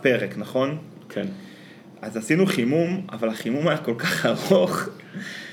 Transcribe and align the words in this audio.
הפרק, 0.00 0.34
נכון? 0.38 0.78
כן. 1.08 1.26
אז 2.02 2.16
עשינו 2.16 2.46
חימום, 2.46 3.06
אבל 3.12 3.28
החימום 3.28 3.68
היה 3.68 3.78
כל 3.78 3.94
כך 3.98 4.26
ארוך, 4.26 4.88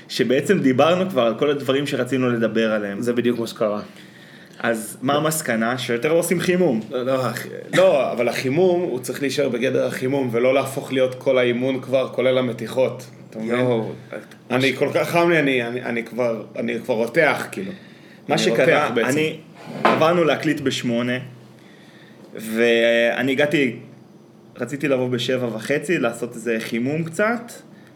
שבעצם 0.08 0.58
דיברנו 0.58 1.10
כבר 1.10 1.22
על 1.22 1.38
כל 1.38 1.50
הדברים 1.50 1.86
שרצינו 1.86 2.30
לדבר 2.30 2.72
עליהם. 2.72 3.00
זה 3.02 3.12
בדיוק 3.12 3.38
מה 3.38 3.46
שקרה. 3.46 3.80
אז 4.58 4.98
מה 5.02 5.14
המסקנה? 5.14 5.78
שיותר 5.78 6.12
לא 6.12 6.18
עושים 6.18 6.40
חימום. 6.40 6.80
לא, 6.90 7.02
לא, 7.02 7.22
לא, 7.74 8.12
אבל 8.12 8.28
החימום, 8.28 8.80
הוא 8.80 8.98
צריך 9.00 9.22
להישאר 9.22 9.48
בגדר 9.48 9.86
החימום, 9.86 10.28
ולא 10.32 10.54
להפוך 10.54 10.92
להיות 10.92 11.14
כל 11.14 11.38
האימון 11.38 11.80
כבר, 11.80 12.08
כולל 12.12 12.38
המתיחות. 12.38 13.06
אתה 13.30 13.38
מבין? 13.38 13.66
אני 14.50 14.76
כל 14.76 14.88
כך 14.94 15.10
חם 15.10 15.30
לי, 15.30 15.38
אני, 15.38 15.66
אני, 15.66 15.82
אני 15.82 16.04
כבר, 16.04 16.44
אני 16.56 16.80
כבר 16.84 16.94
רותח, 16.94 17.46
כאילו. 17.52 17.72
מה 18.28 18.38
שקרה. 18.38 18.88
אני, 18.88 19.38
עברנו 19.84 20.24
להקליט 20.24 20.60
בשמונה, 20.60 21.18
ואני 22.34 23.32
הגעתי, 23.32 23.76
רציתי 24.60 24.88
לבוא 24.88 25.08
בשבע 25.08 25.46
וחצי, 25.46 25.98
לעשות 25.98 26.34
איזה 26.34 26.56
חימום 26.60 27.04
קצת, 27.04 27.52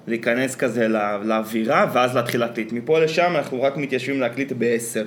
להיכנס 0.07 0.57
כזה 0.57 0.89
לא, 0.89 1.25
לאווירה, 1.25 1.91
ואז 1.93 2.17
להתחיל 2.17 2.41
להקליט. 2.41 2.73
מפה 2.73 3.01
לשם 3.01 3.33
אנחנו 3.37 3.63
רק 3.63 3.77
מתיישבים 3.77 4.21
להקליט 4.21 4.53
בעשר. 4.53 5.05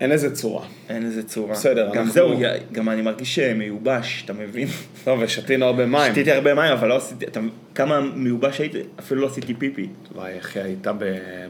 אין 0.00 0.12
איזה 0.12 0.34
צורה. 0.34 0.66
אין 0.88 1.06
לזה 1.06 1.22
צורה. 1.22 1.52
בסדר, 1.52 1.86
גם 1.88 1.96
אנחנו- 1.96 2.12
זהו, 2.12 2.40
גם 2.72 2.88
אני 2.88 3.02
מרגיש 3.02 3.38
אה, 3.38 3.54
מיובש, 3.54 4.22
אתה 4.24 4.32
מבין? 4.32 4.68
טוב, 5.04 5.20
ושתינו 5.22 5.66
הרבה 5.66 5.86
מים. 5.86 6.12
שתיתי 6.12 6.32
הרבה 6.32 6.54
מים, 6.54 6.72
אבל 6.72 6.88
לא 6.88 6.96
עשיתי, 6.96 7.24
אתה, 7.26 7.40
כמה 7.74 8.00
מיובש 8.00 8.58
הייתי, 8.60 8.78
אפילו 8.98 9.20
לא 9.20 9.26
עשיתי 9.26 9.54
פיפי. 9.54 9.88
וואי, 10.14 10.38
אחי, 10.38 10.60
היית 10.60 10.86
ב... 10.86 11.04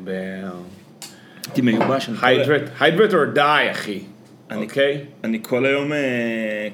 ב... 0.05 0.11
הייתי 1.47 1.61
מיובש. 1.61 2.09
hydrate, 2.09 2.81
hydrate 2.83 3.13
or 3.13 3.37
die, 3.37 3.71
אחי. 3.71 4.01
אני- 4.51 4.63
אוקיי? 4.65 4.99
אני 5.25 5.39
כל 5.43 5.67
היום, 5.67 5.93
אה, 5.93 5.99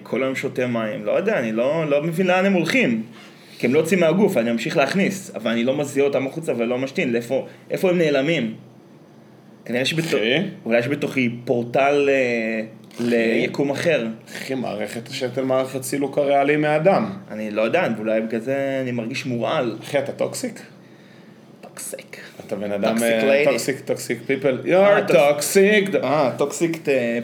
כל 0.02 0.22
היום 0.22 0.34
שותה 0.34 0.66
מים, 0.66 1.04
לא 1.04 1.12
יודע, 1.12 1.38
אני 1.38 1.52
לא, 1.52 1.90
לא 1.90 2.02
מבין 2.02 2.26
לאן 2.26 2.46
הם 2.46 2.52
הולכים. 2.52 3.02
כי 3.58 3.66
הם 3.66 3.74
לא 3.74 3.78
יוצאים 3.78 4.00
מהגוף, 4.00 4.36
אני 4.36 4.50
אמשיך 4.50 4.76
להכניס, 4.76 5.32
אבל 5.34 5.50
אני 5.50 5.64
לא 5.64 5.76
מזיע 5.76 6.04
אותם 6.04 6.26
החוצה 6.26 6.52
ולא 6.56 6.78
משתין, 6.78 7.12
לאיפה, 7.12 7.46
איפה 7.70 7.90
הם 7.90 7.98
נעלמים? 7.98 8.54
כנראה 9.64 9.84
שבתוכי? 9.84 10.34
אולי 10.64 10.78
יש 10.78 10.88
בתוכי 10.88 11.30
פורטל 11.44 12.08
אה, 12.08 12.60
ליקום 13.00 13.70
אחר. 13.70 14.06
אחי, 14.28 14.54
מערכת 14.54 15.08
השתל 15.08 15.44
מערכת 15.44 15.82
סילוק 15.82 16.18
הריאלי 16.18 16.56
מהדם. 16.56 17.10
אני 17.30 17.50
לא 17.50 17.62
יודע, 17.62 17.88
ואולי 17.96 18.20
בגלל 18.20 18.40
זה 18.40 18.78
אני 18.82 18.92
מרגיש 18.92 19.26
מורעל. 19.26 19.76
אחי, 19.82 19.98
אתה 19.98 20.12
toxic? 20.12 20.60
toxic. 21.76 22.20
אתה 22.46 22.56
בן 22.56 22.72
אדם... 22.72 22.96
toxic, 23.44 23.80
toxic 23.80 24.18
people. 24.26 24.58
You're 24.64 25.10
toxic. 25.10 26.04
אה, 26.04 26.30
toxic 26.38 26.78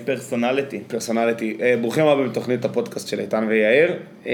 personality. 0.05 0.80
personality. 0.86 1.56
ברוכים 1.81 2.06
הבאים 2.06 2.28
בתוכנית 2.28 2.64
הפודקאסט 2.64 3.09
של 3.09 3.20
איתן 3.20 3.44
ויאיר. 3.48 3.97
אה, 4.27 4.33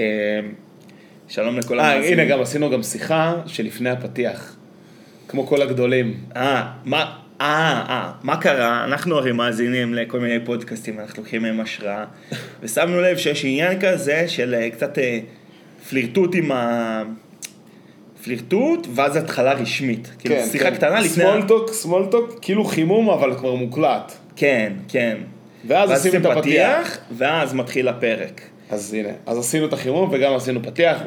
שלום 1.27 1.57
לכל 1.57 1.79
אה, 1.79 1.91
המאזינים. 1.91 2.19
הנה, 2.19 2.29
גם 2.29 2.41
עשינו 2.41 2.69
גם 2.69 2.83
שיחה 2.83 3.35
שלפני 3.45 3.89
הפתיח. 3.89 4.55
כמו 5.27 5.47
כל 5.47 5.61
הגדולים. 5.61 6.13
אה, 6.35 6.71
מה, 6.85 7.15
אה, 7.41 7.83
אה, 7.89 8.11
מה 8.23 8.37
קרה? 8.37 8.83
אנחנו 8.83 9.17
הרי 9.17 9.31
מאזינים 9.31 9.93
לכל 9.93 10.19
מיני 10.19 10.45
פודקאסטים, 10.45 10.99
אנחנו 10.99 11.21
לוקחים 11.23 11.41
מהם 11.41 11.59
השראה, 11.59 12.05
ושמנו 12.61 13.01
לב 13.01 13.17
שיש 13.17 13.45
עניין 13.45 13.79
כזה 13.81 14.27
של 14.27 14.55
אה, 14.55 14.69
קצת 14.69 14.97
אה, 14.97 15.19
פלירטוט 15.89 16.35
עם 16.35 16.51
ה... 16.51 17.03
פלירטוט, 18.23 18.87
ואז 18.95 19.15
התחלה 19.15 19.53
רשמית. 19.53 20.11
כאילו, 20.19 20.35
שיחה 20.51 20.71
קטנה 20.71 20.99
לפני... 20.99 21.23
סמולטוק, 21.23 21.73
סמולטוק, 21.73 22.39
כאילו 22.41 22.65
חימום, 22.65 23.09
אבל 23.09 23.35
כבר 23.37 23.55
מוקלט. 23.55 24.11
כן, 24.35 24.73
כן. 24.87 25.17
ואז 25.67 25.91
עשינו 25.91 26.17
את 26.17 26.37
הפתיח. 26.37 26.97
ואז 27.17 27.53
מתחיל 27.53 27.87
הפרק. 27.87 28.41
אז 28.69 28.93
הנה, 28.93 29.09
אז 29.25 29.37
עשינו 29.37 29.65
את 29.65 29.73
החימום 29.73 30.09
וגם 30.13 30.33
עשינו 30.33 30.63
פתיח. 30.63 30.97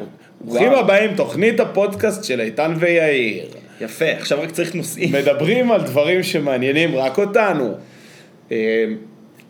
ברוכים. 0.41 0.71
הבאים, 0.71 1.15
תוכנית 1.15 1.59
הפודקאסט 1.59 2.23
של 2.23 2.41
איתן 2.41 2.73
ויאיר. 2.79 3.45
יפה, 3.81 4.05
עכשיו 4.05 4.41
רק 4.41 4.51
צריך 4.51 4.75
נושאים. 4.75 5.11
מדברים 5.11 5.71
על 5.71 5.81
דברים 5.81 6.23
שמעניינים 6.23 6.95
רק 6.95 7.17
אותנו. 7.17 7.73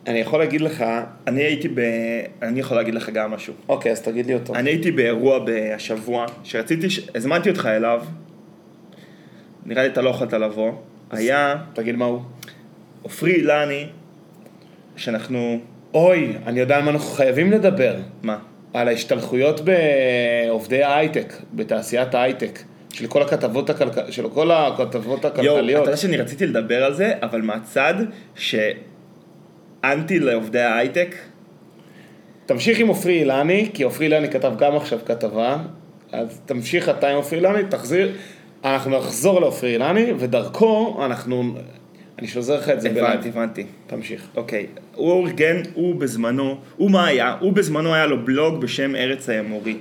אני 0.06 0.18
יכול 0.18 0.38
להגיד 0.38 0.60
לך, 0.60 0.84
אני 1.26 1.42
הייתי 1.42 1.68
ב... 1.68 1.80
אני 2.42 2.60
יכול 2.60 2.76
להגיד 2.76 2.94
לך 2.94 3.10
גם 3.10 3.30
משהו. 3.30 3.54
אוקיי, 3.68 3.92
אז 3.92 4.00
תגיד 4.00 4.26
לי 4.26 4.34
אותו. 4.34 4.54
אני 4.54 4.70
הייתי 4.70 4.90
באירוע 4.90 5.38
השבוע, 5.74 6.26
שרציתי, 6.42 6.90
ש... 6.90 7.08
הזמנתי 7.14 7.50
אותך 7.50 7.66
אליו, 7.66 8.04
נראה 9.66 9.82
לי 9.82 9.88
אתה 9.88 10.02
לא 10.02 10.10
יכולת 10.10 10.32
לבוא, 10.32 10.72
היה 11.10 11.56
תגיד 11.72 11.96
מה 11.96 12.04
הוא. 12.04 12.20
עופרי 13.02 13.34
אילני, 13.34 13.86
שאנחנו, 14.96 15.58
אוי, 15.94 16.32
אני 16.46 16.60
יודע 16.60 16.76
על 16.76 16.82
מה 16.82 16.90
אנחנו 16.90 17.08
חייבים 17.08 17.52
לדבר. 17.52 17.96
מה? 18.22 18.38
על 18.74 18.88
ההשתלחויות 18.88 19.60
בעובדי 19.60 20.82
ההייטק, 20.82 21.32
בתעשיית 21.52 22.14
ההייטק. 22.14 22.58
של 22.92 23.06
כל 23.06 23.22
הכתבות, 23.22 23.70
הכלכ... 23.70 24.00
של 24.10 24.28
כל 24.28 24.50
הכתבות 24.50 25.04
יואו, 25.04 25.16
אתה 25.18 25.28
הכלכליות. 25.28 25.84
יודע 25.84 25.96
שאני 25.96 26.16
רציתי 26.16 26.46
לדבר 26.46 26.84
על 26.84 26.94
זה, 26.94 27.12
אבל 27.22 27.40
מהצד 27.42 27.94
שאנטי 29.84 30.18
לעובדי 30.18 30.60
ההייטק, 30.60 31.16
תמשיך 32.46 32.78
עם 32.78 32.88
עופרי 32.88 33.18
אילני, 33.18 33.70
כי 33.74 33.82
עופרי 33.82 34.06
אילני 34.06 34.28
כתב 34.30 34.52
גם 34.58 34.76
עכשיו 34.76 34.98
כתבה, 35.06 35.56
אז 36.12 36.40
תמשיך 36.46 36.88
אתה 36.88 37.08
עם 37.08 37.16
עופרי 37.16 37.38
אילני, 37.38 37.58
תחזיר, 37.68 38.12
אנחנו 38.64 38.98
נחזור 38.98 39.40
לעופרי 39.40 39.72
אילני, 39.72 40.12
ודרכו 40.18 41.00
אנחנו, 41.04 41.54
אני 42.18 42.28
שוזר 42.28 42.58
לך 42.58 42.68
את 42.68 42.80
זה. 42.80 42.90
הבנתי, 42.90 43.28
הבנתי. 43.28 43.64
תמשיך. 43.86 44.28
אוקיי, 44.36 44.66
הוא 44.94 45.26
ארגן, 45.26 45.62
הוא 45.74 45.94
בזמנו, 45.94 46.56
הוא 46.76 46.90
מה 46.90 47.06
היה? 47.06 47.36
הוא 47.40 47.52
בזמנו 47.52 47.94
היה 47.94 48.06
לו 48.06 48.24
בלוג 48.24 48.60
בשם 48.60 48.96
ארץ 48.96 49.28
האמורי, 49.28 49.76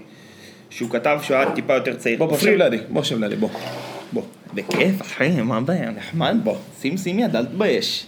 שהוא 0.69 0.90
כתב 0.90 1.19
שהוא 1.24 1.38
היה 1.38 1.52
טיפה 1.52 1.74
יותר 1.74 1.96
צעיר. 1.96 2.18
בוא, 2.18 2.28
בוא, 2.28 2.38
שב 2.38 2.47
לידי, 2.47 2.78
בוא, 2.90 3.03
שב 3.03 3.19
לידי, 3.19 3.36
בוא. 3.36 3.50
בוא. 4.13 4.24
בכיף, 4.53 5.02
אחי, 5.02 5.42
מה 5.42 5.58
הבעיה? 5.58 5.92
נחמד, 5.92 6.38
בוא. 6.44 6.56
שים 6.81 6.97
שים 6.97 7.19
יד, 7.19 7.36
אל 7.36 7.46
תתבייש. 7.46 8.06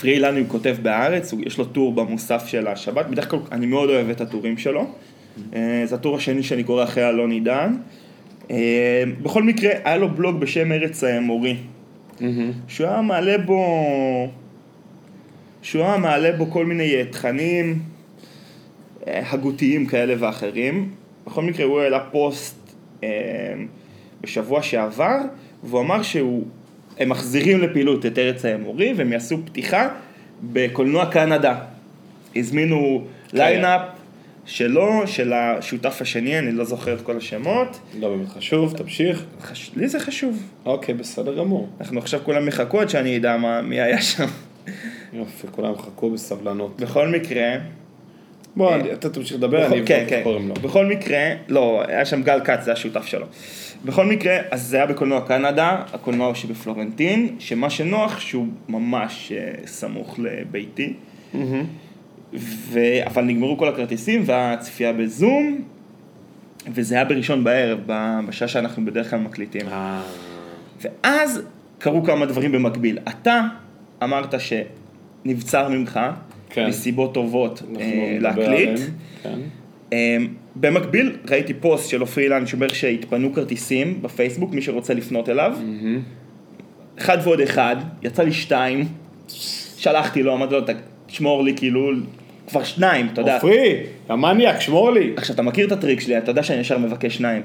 פרי 0.00 0.12
אילני 0.12 0.40
הוא 0.40 0.48
כותב 0.48 0.76
בהארץ, 0.82 1.32
הוא- 1.32 1.40
יש 1.46 1.58
לו 1.58 1.64
טור 1.64 1.92
במוסף 1.92 2.46
של 2.46 2.66
השבת, 2.66 3.06
בדרך 3.06 3.30
כלל 3.30 3.38
אני 3.52 3.66
מאוד 3.66 3.90
אוהב 3.90 4.08
את 4.10 4.20
הטורים 4.20 4.58
שלו. 4.58 4.86
אה, 5.54 5.82
זה 5.84 5.94
הטור 5.94 6.16
השני 6.16 6.42
שאני 6.42 6.64
קורא 6.64 6.84
אחרי 6.84 7.08
אלון 7.08 7.30
עידן. 7.30 7.76
אה, 8.50 8.56
בכל 9.22 9.42
מקרה, 9.42 9.70
היה 9.84 9.96
לו 9.96 10.08
בלוג 10.08 10.40
בשם 10.40 10.72
ארץ 10.72 11.04
האמורי, 11.04 11.56
שהוא 12.68 12.86
היה 12.86 13.00
מעלה 13.00 13.38
בו... 13.38 13.64
שהוא 15.62 15.82
היה 15.84 15.96
מעלה 15.96 16.32
בו 16.36 16.46
כל 16.50 16.66
מיני 16.66 16.94
אה, 16.94 17.04
תכנים 17.10 17.78
הגותיים 19.06 19.86
כאלה 19.86 20.14
ואחרים. 20.18 20.90
בכל 21.26 21.42
מקרה 21.42 21.66
הוא 21.66 21.80
העלה 21.80 22.00
פוסט 22.00 22.74
בשבוע 24.20 24.62
שעבר, 24.62 25.16
והוא 25.64 25.80
אמר 25.80 26.02
שהוא, 26.02 26.44
הם 27.00 27.08
מחזירים 27.08 27.60
לפעילות 27.60 28.06
את 28.06 28.18
ארץ 28.18 28.44
האמורי, 28.44 28.92
והם 28.96 29.12
יעשו 29.12 29.38
פתיחה 29.44 29.88
בקולנוע 30.42 31.06
קנדה. 31.06 31.58
הזמינו 32.36 33.04
ליינאפ 33.32 33.80
שלו, 34.44 35.02
של 35.06 35.32
השותף 35.32 35.98
השני, 36.00 36.38
אני 36.38 36.52
לא 36.52 36.64
זוכר 36.64 36.94
את 36.94 37.00
כל 37.00 37.16
השמות. 37.16 37.80
לא 38.00 38.08
באמת 38.08 38.28
חשוב, 38.28 38.76
תמשיך. 38.76 39.24
חש... 39.40 39.70
לי 39.76 39.88
זה 39.88 40.00
חשוב. 40.00 40.42
אוקיי, 40.64 40.94
בסדר 40.94 41.34
גמור. 41.34 41.68
אנחנו 41.80 41.98
עכשיו 41.98 42.20
כולם 42.24 42.46
מחכו 42.46 42.80
עד 42.80 42.88
שאני 42.88 43.16
אדע 43.16 43.36
מה, 43.36 43.62
מי 43.62 43.80
היה 43.80 44.02
שם. 44.02 44.26
יופי, 45.12 45.46
כולם 45.50 45.76
חכו 45.78 46.10
בסבלנות. 46.10 46.80
בכל 46.80 47.08
מקרה, 47.08 47.56
בוא, 48.60 48.72
אה, 48.72 48.92
אתה 48.92 49.10
תמשיך 49.10 49.36
לדבר, 49.36 49.66
אני 49.66 49.74
אבדוק 49.74 49.90
איך. 49.90 50.24
קוראים 50.24 50.48
לו. 50.48 50.54
בכל 50.54 50.86
מקרה, 50.86 51.18
לא, 51.48 51.82
היה 51.88 52.04
שם 52.04 52.22
גל 52.22 52.40
כץ, 52.44 52.64
זה 52.64 52.72
השותף 52.72 53.06
שלו. 53.06 53.26
בכל 53.84 54.06
מקרה, 54.06 54.36
אז 54.50 54.62
זה 54.62 54.76
היה 54.76 54.86
בקולנוע 54.86 55.20
קנדה, 55.20 55.82
הקולנוע 55.92 56.34
שבפלורנטין, 56.34 57.36
שמה 57.38 57.70
שנוח 57.70 58.20
שהוא 58.20 58.46
ממש 58.68 59.32
אה, 59.32 59.52
סמוך 59.66 60.18
לביתי. 60.18 60.92
ו... 62.34 62.80
אבל 63.06 63.24
נגמרו 63.24 63.58
כל 63.58 63.68
הכרטיסים 63.68 64.22
והצפייה 64.26 64.92
בזום, 64.92 65.60
וזה 66.74 66.94
היה 66.94 67.04
בראשון 67.04 67.44
בערב, 67.44 67.78
בשעה 68.28 68.48
שאנחנו 68.48 68.84
בדרך 68.84 69.10
כלל 69.10 69.18
מקליטים. 69.18 69.68
אה, 69.68 70.02
ואז 70.80 71.42
קרו 71.78 72.04
כמה 72.04 72.26
דברים 72.26 72.52
במקביל. 72.52 72.98
אתה 73.08 73.40
אמרת 74.02 74.34
שנבצר 74.40 75.68
ממך, 75.68 76.00
כן. 76.50 76.66
מסיבות 76.66 77.14
טובות, 77.14 77.62
אה, 77.80 78.16
להקליט. 78.20 78.78
כן. 79.22 79.38
אה, 79.92 80.16
במקביל 80.56 81.16
ראיתי 81.30 81.54
פוסט 81.54 81.88
של 81.88 82.00
עופרי 82.00 82.24
אילן 82.24 82.46
שאומר 82.46 82.68
שהתפנו 82.68 83.32
כרטיסים 83.34 83.98
בפייסבוק, 84.02 84.52
מי 84.54 84.62
שרוצה 84.62 84.94
לפנות 84.94 85.28
אליו. 85.28 85.52
אחד 86.98 87.18
ועוד 87.24 87.40
אחד, 87.40 87.76
יצא 88.02 88.22
לי 88.22 88.32
שתיים, 88.32 88.84
שלחתי 89.76 90.22
לו, 90.22 90.34
אמרתי 90.34 90.54
לו, 90.54 90.60
תשמור 91.06 91.42
לי 91.44 91.54
כאילו, 91.56 91.90
כבר 92.48 92.62
שניים, 92.62 93.06
אתה 93.12 93.20
יודע. 93.20 93.34
עופרי, 93.34 93.76
המניאק, 94.08 94.60
שמור 94.60 94.90
לי. 94.92 95.12
עכשיו, 95.16 95.34
אתה 95.34 95.42
מכיר 95.42 95.66
את 95.66 95.72
הטריק 95.72 96.00
שלי, 96.00 96.18
אתה 96.18 96.30
יודע 96.30 96.42
שאני 96.42 96.60
ישר 96.60 96.78
מבקש 96.78 97.16
שניים. 97.16 97.42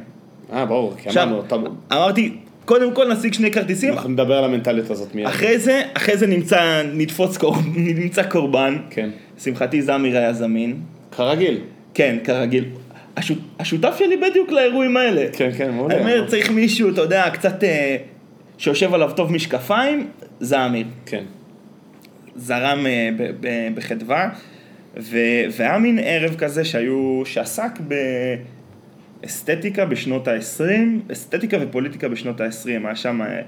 אה, 0.53 0.65
ברור, 0.65 0.93
כי 0.97 1.09
אמרנו, 1.09 1.39
אתה- 1.41 1.55
אמרתי, 1.91 2.33
קודם 2.65 2.93
כל 2.93 3.13
נשיג 3.13 3.33
שני 3.33 3.51
כרטיסים, 3.51 3.93
אנחנו 3.93 4.09
נדבר 4.09 4.37
על 4.37 4.43
המנטליות 4.43 4.89
הזאת 4.89 5.15
מיד. 5.15 5.27
אחרי 5.27 5.59
זה, 5.59 5.81
אחרי 5.93 6.17
זה 6.17 6.27
נמצא, 6.27 6.81
נתפוס 6.93 7.37
קור, 7.37 7.55
נמצא 7.75 8.23
קורבן. 8.23 8.77
כן. 8.89 9.09
לשמחתי 9.37 9.81
זמיר 9.81 10.17
היה 10.17 10.33
זמין. 10.33 10.79
כרגיל. 11.11 11.59
כן, 11.93 12.17
כרגיל. 12.23 12.65
השות, 13.17 13.37
השותף 13.59 13.95
שלי 13.99 14.17
בדיוק 14.17 14.51
לאירועים 14.51 14.97
האלה. 14.97 15.25
כן, 15.33 15.49
כן, 15.57 15.71
מעולה. 15.71 15.95
אני 15.95 16.01
אומר, 16.03 16.27
צריך 16.27 16.51
מישהו, 16.51 16.89
אתה 16.89 17.01
יודע, 17.01 17.29
קצת 17.29 17.63
אה, 17.63 17.97
שיושב 18.57 18.93
עליו 18.93 19.11
טוב 19.15 19.31
משקפיים, 19.31 20.07
זה 20.39 20.65
אמיר. 20.65 20.85
כן. 21.05 21.23
זרם 22.35 22.85
אה, 22.85 23.09
ב- 23.17 23.31
ב- 23.39 23.75
בחדווה, 23.75 24.29
והיה 25.57 25.77
מין 25.77 25.99
ערב 26.03 26.35
כזה 26.35 26.65
שהיו, 26.65 27.21
שעסק 27.25 27.71
באסתטיקה 29.25 29.85
בשנות 29.85 30.27
ה-20, 30.27 31.11
אסתטיקה 31.11 31.57
ופוליטיקה 31.61 32.09
בשנות 32.09 32.41
ה-20, 32.41 32.67
היה 32.67 32.95
שם 32.95 33.21
אה, 33.21 33.41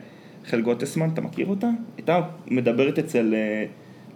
חל 0.46 0.62
גוטסמן, 0.62 1.10
אתה 1.14 1.22
מכיר 1.22 1.48
אותה? 1.48 1.70
הייתה 1.98 2.22
מדברת 2.48 3.00
אצל 3.00 3.34
אה, 3.34 3.66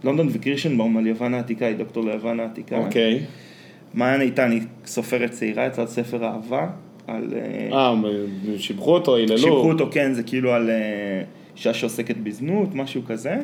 לונדון 0.04 0.28
וקירשנבאום 0.32 0.98
על 0.98 1.08
יוון 1.08 1.34
העתיקה, 1.34 1.66
היא 1.66 1.76
דוקטור 1.76 2.06
ליוון 2.06 2.40
העתיקה. 2.40 2.78
אוקיי. 2.78 3.20
מעיין 3.94 4.22
איתן 4.22 4.52
היא 4.52 4.62
סופרת 4.86 5.32
צעירה, 5.32 5.66
יצאה 5.66 5.88
ספר 5.88 6.26
אהבה, 6.26 6.70
על... 7.08 7.34
אה, 7.74 7.78
אה, 7.78 7.94
שיבחו 8.58 8.94
אותו, 8.94 9.16
היללו. 9.16 9.38
שיבחו 9.38 9.72
אותו, 9.72 9.90
כן, 9.92 10.14
זה 10.14 10.24
כאילו 10.24 10.54
על 10.54 10.70
אישה 11.56 11.74
שעוסקת 11.74 12.18
בזנות, 12.18 12.76
משהו 12.76 13.02
כזה. 13.06 13.36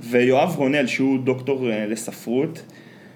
ויואב 0.00 0.54
רונל, 0.56 0.86
שהוא 0.86 1.18
דוקטור 1.18 1.68
לספרות, 1.88 2.62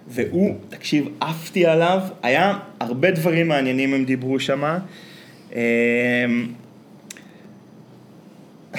והוא, 0.08 0.54
תקשיב, 0.68 1.08
עפתי 1.20 1.66
עליו, 1.66 2.00
היה 2.22 2.58
הרבה 2.80 3.10
דברים 3.10 3.48
מעניינים 3.48 3.94
הם 3.94 4.04
דיברו 4.04 4.40
שם. 4.40 4.78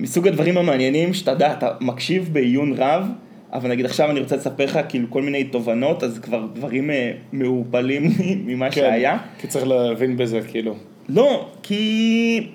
מסוג 0.00 0.28
הדברים 0.28 0.58
המעניינים 0.58 1.14
שאתה 1.14 1.30
יודע, 1.30 1.52
אתה 1.52 1.70
מקשיב 1.80 2.28
בעיון 2.32 2.72
רב, 2.72 3.06
אבל 3.52 3.70
נגיד 3.70 3.86
עכשיו 3.86 4.10
אני 4.10 4.20
רוצה 4.20 4.36
לספר 4.36 4.64
לך 4.64 4.78
כאילו 4.88 5.10
כל 5.10 5.22
מיני 5.22 5.44
תובנות, 5.44 6.02
אז 6.04 6.18
כבר 6.18 6.46
דברים 6.54 6.90
אה, 6.90 7.12
מעורפלים 7.32 8.02
ממה 8.46 8.70
כן. 8.70 8.80
שהיה. 8.80 9.18
כי 9.38 9.46
צריך 9.46 9.66
להבין 9.66 10.16
בזה, 10.16 10.40
כאילו. 10.40 10.76
לא, 11.08 11.48
כי 11.62 12.48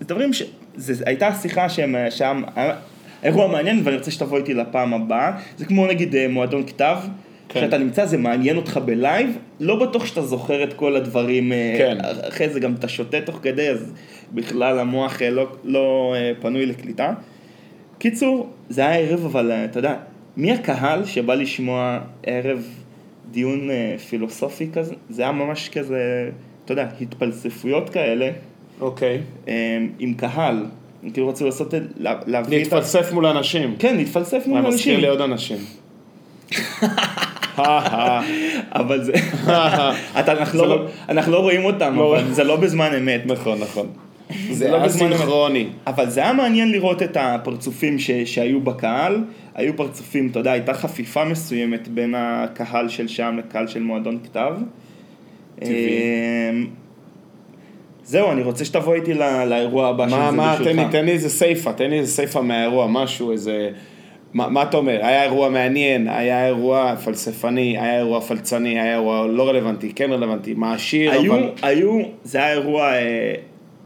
דברים 0.00 0.32
ש... 0.32 0.42
זה 0.76 1.04
הייתה 1.06 1.34
שיחה 1.34 1.68
שהם 1.68 1.96
שם, 2.10 2.42
אירוע 3.24 3.48
מעניין 3.48 3.80
ואני 3.84 3.96
רוצה 3.96 4.10
שתבוא 4.10 4.38
איתי 4.38 4.54
לפעם 4.54 4.94
הבאה. 4.94 5.32
זה 5.56 5.64
כמו 5.64 5.86
נגיד 5.86 6.16
אה, 6.16 6.28
מועדון 6.28 6.66
כתב, 6.66 6.96
כן. 7.48 7.60
כשאתה 7.60 7.78
נמצא 7.78 8.06
זה 8.06 8.18
מעניין 8.18 8.56
אותך 8.56 8.80
בלייב, 8.84 9.38
לא 9.60 9.86
בטוח 9.86 10.06
שאתה 10.06 10.22
זוכר 10.22 10.64
את 10.64 10.72
כל 10.72 10.96
הדברים, 10.96 11.52
אה, 11.52 11.74
כן. 11.78 11.98
אחרי 12.28 12.48
זה 12.48 12.60
גם 12.60 12.74
אתה 12.74 12.88
שותה 12.88 13.20
תוך 13.20 13.38
כדי, 13.42 13.68
אז 13.68 13.92
בכלל 14.32 14.78
המוח 14.78 15.22
אה, 15.22 15.30
לא, 15.30 15.46
לא 15.64 16.14
פנוי 16.40 16.66
לקליטה. 16.66 17.14
קיצור, 17.98 18.50
זה 18.68 18.86
היה 18.86 18.98
ערב, 18.98 19.24
אבל 19.24 19.52
אתה 19.52 19.78
יודע, 19.78 19.94
מי 20.36 20.52
הקהל 20.52 21.04
שבא 21.04 21.34
לשמוע 21.34 21.98
ערב 22.22 22.68
דיון 23.30 23.68
פילוסופי 24.08 24.68
כזה? 24.72 24.94
זה 25.10 25.22
היה 25.22 25.32
ממש 25.32 25.68
כזה, 25.68 26.30
אתה 26.64 26.72
יודע, 26.72 26.88
התפלספויות 27.00 27.90
כאלה. 27.90 28.30
אוקיי. 28.80 29.20
עם 29.98 30.14
קהל, 30.14 30.64
כאילו 31.12 31.28
רצו 31.28 31.44
לעשות, 31.46 31.74
את- 31.74 31.82
לה- 31.96 32.20
להביא 32.26 32.56
את. 32.58 32.62
להתפלסף 32.62 33.12
מול 33.12 33.26
אנשים. 33.26 33.74
כן, 33.78 33.96
להתפלסף 33.96 34.46
מול 34.46 34.60
מה 34.60 34.68
מזכיר 34.68 34.94
אנשים. 34.94 35.00
לי 35.00 35.08
עוד 35.08 35.20
אנשים. 35.20 35.56
אבל 38.72 39.04
זה... 39.04 39.12
אנחנו 40.16 40.58
זה 40.60 40.66
לא- 40.66 40.76
לא- 40.84 40.86
אנחנו 41.08 41.32
לא 41.32 41.38
רואים 41.38 41.64
אותם, 41.64 41.96
לא 41.96 42.16
אבל. 42.16 42.32
זה 42.32 42.44
לא 42.44 42.56
בזמן 42.56 42.90
אמת. 42.98 43.22
נכון, 43.26 43.58
נכון. 43.58 43.86
זה 44.48 44.54
זה 44.54 44.70
לא 44.70 44.76
היה 44.76 44.84
בזמן 44.84 45.06
אמת. 45.06 45.16
סינכרוני. 45.16 45.66
אבל 45.86 46.10
זה 46.10 46.20
היה 46.20 46.32
מעניין 46.32 46.72
לראות 46.72 47.02
את 47.02 47.16
הפרצופים 47.20 47.98
ש, 47.98 48.10
שהיו 48.10 48.60
בקהל. 48.60 49.24
היו 49.54 49.76
פרצופים, 49.76 50.28
אתה 50.30 50.38
יודע, 50.38 50.52
הייתה 50.52 50.74
חפיפה 50.74 51.24
מסוימת 51.24 51.88
בין 51.88 52.14
הקהל 52.16 52.88
של 52.88 53.08
שם 53.08 53.36
לקהל 53.38 53.66
של 53.66 53.82
מועדון 53.82 54.18
כתב. 54.24 54.52
טבעי. 55.60 56.64
זהו, 58.04 58.32
אני 58.32 58.42
רוצה 58.42 58.64
שתבוא 58.64 58.94
איתי 58.94 59.14
לא, 59.14 59.44
לאירוע 59.44 59.88
הבא 59.88 60.08
של 60.08 60.14
זה 60.14 60.30
מה, 60.30 60.56
תן 60.58 60.64
לי, 60.64 60.74
ברשותך. 60.74 60.92
תן 60.92 61.04
לי 61.04 61.12
איזה 61.12 61.30
סייפה, 61.30 61.72
תן 61.72 61.90
לי 61.90 61.98
איזה 61.98 62.12
סייפה 62.12 62.42
מהאירוע, 62.42 62.86
משהו, 62.86 63.32
איזה... 63.32 63.70
מה, 64.34 64.48
מה 64.48 64.62
אתה 64.62 64.76
אומר? 64.76 64.98
היה 65.02 65.22
אירוע 65.24 65.48
מעניין, 65.48 66.08
היה 66.08 66.46
אירוע 66.46 66.96
פלספני, 66.96 67.78
היה 67.78 67.98
אירוע 67.98 68.20
פלצני, 68.20 68.80
היה 68.80 68.94
אירוע 68.94 69.26
לא 69.26 69.48
רלוונטי, 69.48 69.92
כן 69.92 70.12
רלוונטי, 70.12 70.54
מעשיר, 70.54 71.12
היו, 71.12 71.34
אבל... 71.34 71.50
היו, 71.62 71.98
זה 72.24 72.38
היה 72.38 72.52
אירוע, 72.52 72.92
אה, 72.92 73.34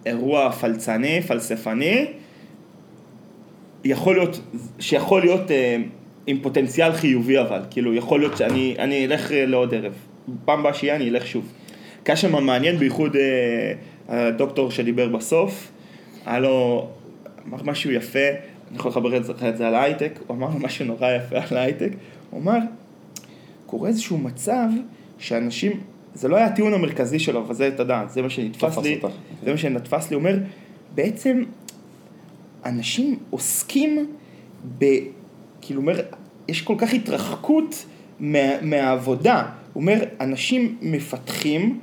אירוע 0.06 0.50
פלצני, 0.52 1.22
פלספני, 1.22 2.06
יכול 3.84 4.14
להיות, 4.14 4.40
שיכול 4.78 5.20
להיות 5.20 5.50
אה, 5.50 5.76
עם 6.26 6.38
פוטנציאל 6.42 6.92
חיובי 6.92 7.40
אבל, 7.40 7.60
כאילו 7.70 7.94
יכול 7.94 8.20
להיות 8.20 8.36
שאני 8.36 8.74
אני 8.78 9.06
אלך 9.06 9.32
אה, 9.32 9.46
לעוד 9.46 9.74
ערב, 9.74 9.92
פעם 10.44 10.60
הבאה 10.60 10.74
שיהיה 10.74 10.96
אני 10.96 11.08
אלך 11.08 11.26
שוב. 11.26 11.52
כי 12.04 12.12
היה 12.12 12.16
שם 12.16 12.44
מעניין, 12.44 12.76
בייחוד 12.76 13.16
אה, 13.16 13.72
הדוקטור 14.08 14.70
שדיבר 14.70 15.08
בסוף, 15.08 15.70
היה 16.26 16.38
לו, 16.38 16.88
משהו 17.46 17.90
יפה, 17.90 18.28
אני 18.68 18.76
יכול 18.76 18.90
לחבר 18.90 19.16
את 19.16 19.24
זה, 19.24 19.32
את 19.48 19.56
זה 19.56 19.68
על 19.68 19.74
ההייטק, 19.74 20.18
הוא 20.26 20.36
אמר 20.36 20.48
משהו 20.48 20.84
נורא 20.84 21.10
יפה 21.10 21.36
על 21.50 21.56
ההייטק, 21.56 21.90
הוא 22.30 22.40
אמר, 22.40 22.58
קורה 23.66 23.88
איזשהו 23.88 24.18
מצב 24.18 24.68
שאנשים, 25.18 25.80
זה 26.14 26.28
לא 26.28 26.36
היה 26.36 26.46
הטיעון 26.46 26.74
המרכזי 26.74 27.18
שלו, 27.18 27.40
אבל 27.40 27.54
זה, 27.54 27.68
אתה 27.68 27.82
יודע, 27.82 28.02
זה 28.08 28.22
מה 28.22 28.30
שנתפס 28.30 28.72
תפס 28.72 28.84
לי, 28.84 28.98
אותך. 29.02 29.16
זה 29.44 29.50
מה 29.50 29.58
שנתפס 29.58 30.10
לי, 30.10 30.14
הוא 30.14 30.20
אומר, 30.20 30.38
בעצם 30.94 31.42
אנשים 32.64 33.18
עוסקים 33.30 34.06
ב... 34.78 34.84
כאילו, 35.60 35.80
אומר, 35.80 36.00
יש 36.48 36.62
כל 36.62 36.74
כך 36.78 36.92
התרחקות 36.92 37.84
מה, 38.20 38.62
מהעבודה. 38.62 39.42
הוא 39.72 39.80
אומר, 39.80 40.04
אנשים 40.20 40.76
מפתחים 40.82 41.80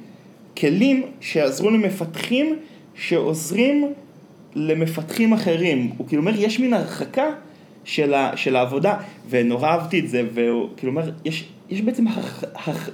כלים 0.57 1.03
שיעזרו 1.21 1.69
למפתחים 1.69 2.55
שעוזרים 2.95 3.93
למפתחים 4.55 5.33
אחרים. 5.33 5.91
הוא 5.97 6.07
כאילו 6.07 6.21
אומר, 6.21 6.33
יש 6.39 6.59
מין 6.59 6.73
הרחקה 6.73 7.25
של, 7.83 8.13
ה, 8.13 8.31
של 8.37 8.55
העבודה, 8.55 8.97
ונורא 9.29 9.67
אהבתי 9.69 9.99
את 9.99 10.09
זה, 10.09 10.23
והוא 10.33 10.69
כאילו 10.77 10.91
אומר, 10.91 11.11
יש, 11.25 11.45
יש 11.69 11.81
בעצם 11.81 12.07
הח, 12.07 12.43
הח... 12.55 12.89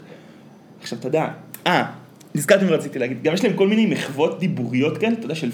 עכשיו, 0.81 0.99
אתה 0.99 1.07
יודע, 1.07 1.27
אה, 1.67 1.83
נזכרתי 2.35 2.65
מה 2.65 2.71
רציתי 2.71 2.99
להגיד, 2.99 3.23
גם 3.23 3.33
יש 3.33 3.43
להם 3.45 3.53
כל 3.53 3.67
מיני 3.67 3.85
מחוות 3.85 4.39
דיבוריות 4.39 4.97
כאלה, 4.97 5.13
אתה 5.13 5.25
יודע, 5.25 5.35
של... 5.35 5.49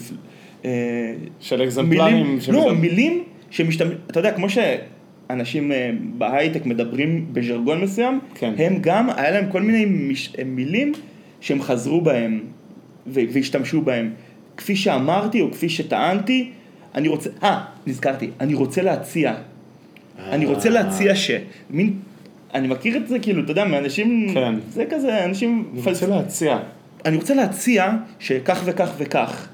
אה, 0.66 1.14
של 1.40 1.64
אקזמפלרים. 1.64 2.42
של- 2.42 2.52
לא, 2.54 2.76
מילים 2.76 3.24
שמשתמשים, 3.50 3.98
אתה 4.12 4.20
יודע, 4.20 4.32
כמו 4.32 4.48
שאנשים 4.50 5.72
אה, 5.72 5.90
בהייטק 6.18 6.66
מדברים 6.66 7.26
בז'רגון 7.34 7.82
מסוים, 7.82 8.20
כן. 8.36 8.54
הם 8.58 8.78
גם, 8.82 9.10
היה 9.16 9.32
להם 9.32 9.52
כל 9.52 9.62
מיני 9.62 9.86
מש, 9.86 10.34
מילים 10.46 10.92
שהם 11.42 11.62
חזרו 11.62 12.02
בהם 12.02 12.40
והשתמשו 13.08 13.82
בהם. 13.82 14.12
כפי 14.58 14.76
שאמרתי 14.76 15.42
או 15.42 15.52
כפי 15.52 15.70
שטענתי, 15.70 16.52
אני 16.96 17.08
רוצה, 17.08 17.30
אה, 17.44 17.64
נזכרתי, 17.88 18.30
אני 18.40 18.54
רוצה 18.54 18.82
להציע. 18.82 19.34
אני 20.20 20.46
רוצה 20.46 20.70
להציע 20.70 21.16
ש... 21.16 21.32
מין, 21.70 21.94
אני 22.54 22.68
מכיר 22.68 22.98
את 22.98 23.08
זה 23.08 23.20
כאילו, 23.20 23.44
אתה 23.44 23.52
יודע, 23.52 23.66
מאנשים, 23.66 24.30
כן. 24.34 24.56
זה 24.70 24.86
כזה, 24.90 25.26
אנשים, 25.26 25.70
אני 25.74 25.94
רוצה 25.94 26.08
להציע. 26.08 26.60
אני 27.06 27.18
רוצה 27.18 27.34
להציע 27.34 27.92
שכך 28.20 28.62
וכך 28.66 28.90
וכך. 28.98 29.48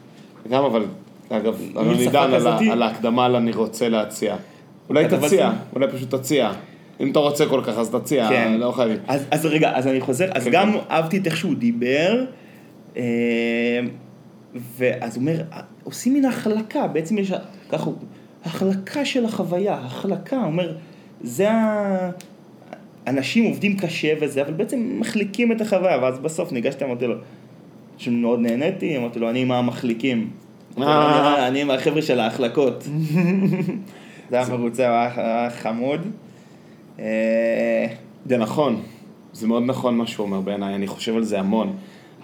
גם 0.50 0.63
אבל, 0.63 0.86
אגב, 1.29 1.62
מין 1.75 1.88
אני 1.88 2.05
שפה 2.05 2.12
דן 2.12 2.72
על 2.72 2.81
ההקדמה 2.81 3.25
על 3.25 3.36
אני 3.36 3.51
רוצה 3.51 3.89
להציע. 3.89 4.36
אולי 4.89 5.05
תציע? 5.08 5.51
אולי 5.75 5.88
פשוט 5.88 6.15
תציע. 6.15 6.51
אם 7.00 7.12
אתה 7.12 7.19
רוצה 7.19 7.45
כל 7.45 7.62
כך 7.63 7.77
אז 7.77 7.89
תציע, 7.89 8.29
כן. 8.29 8.53
לא 8.59 8.71
חייבים. 8.71 8.97
אז, 9.07 9.25
אז 9.31 9.45
רגע, 9.45 9.71
אז 9.75 9.88
אני 9.88 10.01
חוזר, 10.01 10.29
אז 10.33 10.43
כן, 10.43 10.51
גם 10.51 10.71
כן. 10.71 10.77
אהבתי 10.91 11.17
את 11.17 11.25
איך 11.25 11.38
שהוא 11.38 11.55
דיבר, 11.55 12.25
אה, 12.97 13.79
ואז 14.77 15.15
הוא 15.15 15.21
אומר, 15.21 15.41
עושים 15.83 16.13
מין 16.13 16.25
החלקה, 16.25 16.88
בעצם 16.88 17.17
יש, 17.17 17.31
ככה 17.69 17.85
הוא, 17.85 17.95
החלקה 18.45 19.05
של 19.05 19.25
החוויה, 19.25 19.73
החלקה, 19.73 20.35
הוא 20.35 20.45
אומר, 20.45 20.73
זה 21.21 21.51
ה... 21.51 22.09
אנשים 23.07 23.43
עובדים 23.43 23.77
קשה 23.77 24.13
וזה, 24.21 24.41
אבל 24.41 24.53
בעצם 24.53 24.95
מחליקים 25.00 25.51
את 25.51 25.62
החוויה, 25.62 25.97
ואז 26.01 26.19
בסוף 26.19 26.51
ניגשתי, 26.51 26.85
אמרתי 26.85 27.07
לו, 27.07 27.15
שמאוד 27.97 28.39
נהניתי, 28.39 28.97
אמרתי 28.97 29.19
לו, 29.19 29.29
אני 29.29 29.43
מהמחליקים. 29.43 30.29
אה. 30.81 31.47
אני 31.47 31.63
מהחבר'ה 31.63 32.01
של 32.01 32.19
ההחלקות. 32.19 32.83
זה 34.29 34.35
היה 34.35 34.50
מרוצה, 34.50 34.88
הוא 34.89 35.21
היה 35.21 35.50
חמוד. 35.50 36.01
אה, 37.00 37.85
זה 38.25 38.38
נכון, 38.38 38.81
זה 39.33 39.47
מאוד 39.47 39.63
נכון 39.65 39.97
מה 39.97 40.07
שהוא 40.07 40.25
אומר 40.25 40.41
בעיניי, 40.41 40.75
אני 40.75 40.88
חושב 40.88 41.15
על 41.15 41.23
זה 41.23 41.39
המון. 41.39 41.73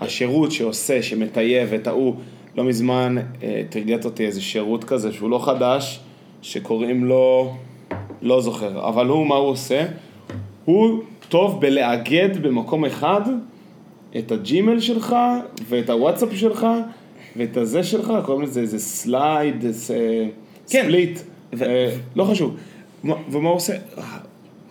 השירות 0.02 0.52
שעושה, 0.52 1.04
שמטייב 1.04 1.74
את 1.74 1.88
ההוא, 1.88 2.16
לא 2.56 2.64
מזמן 2.64 3.16
אה, 3.44 3.62
תרגט 3.70 4.06
אותי 4.06 4.26
איזה 4.26 4.42
שירות 4.42 4.84
כזה 4.84 5.12
שהוא 5.14 5.30
לא 5.30 5.40
חדש, 5.46 6.00
שקוראים 6.42 7.06
לו, 7.06 7.54
לא 8.22 8.42
זוכר, 8.42 8.88
אבל 8.88 9.08
הוא, 9.08 9.28
מה 9.28 9.36
הוא 9.36 9.48
עושה? 9.50 9.86
הוא 10.66 11.00
טוב 11.30 11.62
בלאגד 11.62 12.38
במקום 12.42 12.86
אחד 12.86 13.22
את 14.18 14.32
הג'ימל 14.32 14.80
שלך 14.80 15.16
ואת 15.70 15.90
הוואטסאפ 15.90 16.30
שלך 16.36 16.68
ואת 17.36 17.58
הזה 17.58 17.84
שלך, 17.84 18.14
קוראים 18.26 18.44
לזה 18.44 18.62
איזה 18.62 18.80
סלייד, 18.80 19.64
איזה 19.66 20.26
כן. 20.70 20.82
ספליט, 20.84 21.20
ו- 21.54 21.64
אה, 21.64 21.96
לא 22.16 22.24
חשוב. 22.24 22.56
מה- 23.04 23.16
ומה 23.32 23.50
הוא 23.50 23.56
עושה? 23.56 23.74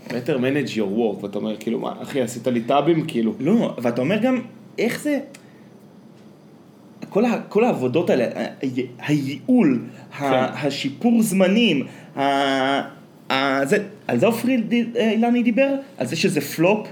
Better 0.09 0.39
manage 0.39 0.71
your 0.77 0.99
work, 0.99 1.23
ואתה 1.25 1.39
אומר, 1.39 1.57
כאילו, 1.57 1.79
מה, 1.79 1.93
אחי, 2.03 2.21
עשית 2.21 2.47
לי 2.47 2.61
טאבים, 2.61 3.05
כאילו. 3.07 3.35
לא, 3.41 3.77
ואתה 3.83 4.01
אומר 4.01 4.19
גם, 4.19 4.41
איך 4.79 5.01
זה... 5.01 5.19
כל, 7.09 7.25
ה, 7.25 7.41
כל 7.49 7.65
העבודות 7.65 8.11
האלה, 8.11 8.25
ה- 8.25 8.67
הייעול, 9.07 9.81
כן. 10.19 10.25
ה, 10.25 10.67
השיפור 10.67 11.23
זמנים, 11.23 11.87
ה, 12.17 12.23
ה, 13.33 13.67
זה, 13.67 13.85
על 14.07 14.19
זה 14.19 14.27
עופרי 14.27 14.63
אה, 14.97 15.11
אילני 15.11 15.43
דיבר? 15.43 15.69
על 15.99 16.07
זה 16.07 16.17
שזה 16.17 16.41
פלופ? 16.41 16.89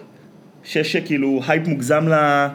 שיש 0.64 0.96
כאילו 0.96 1.40
הייפ 1.49 1.66
מוגזם 1.68 2.08
ל... 2.08 2.46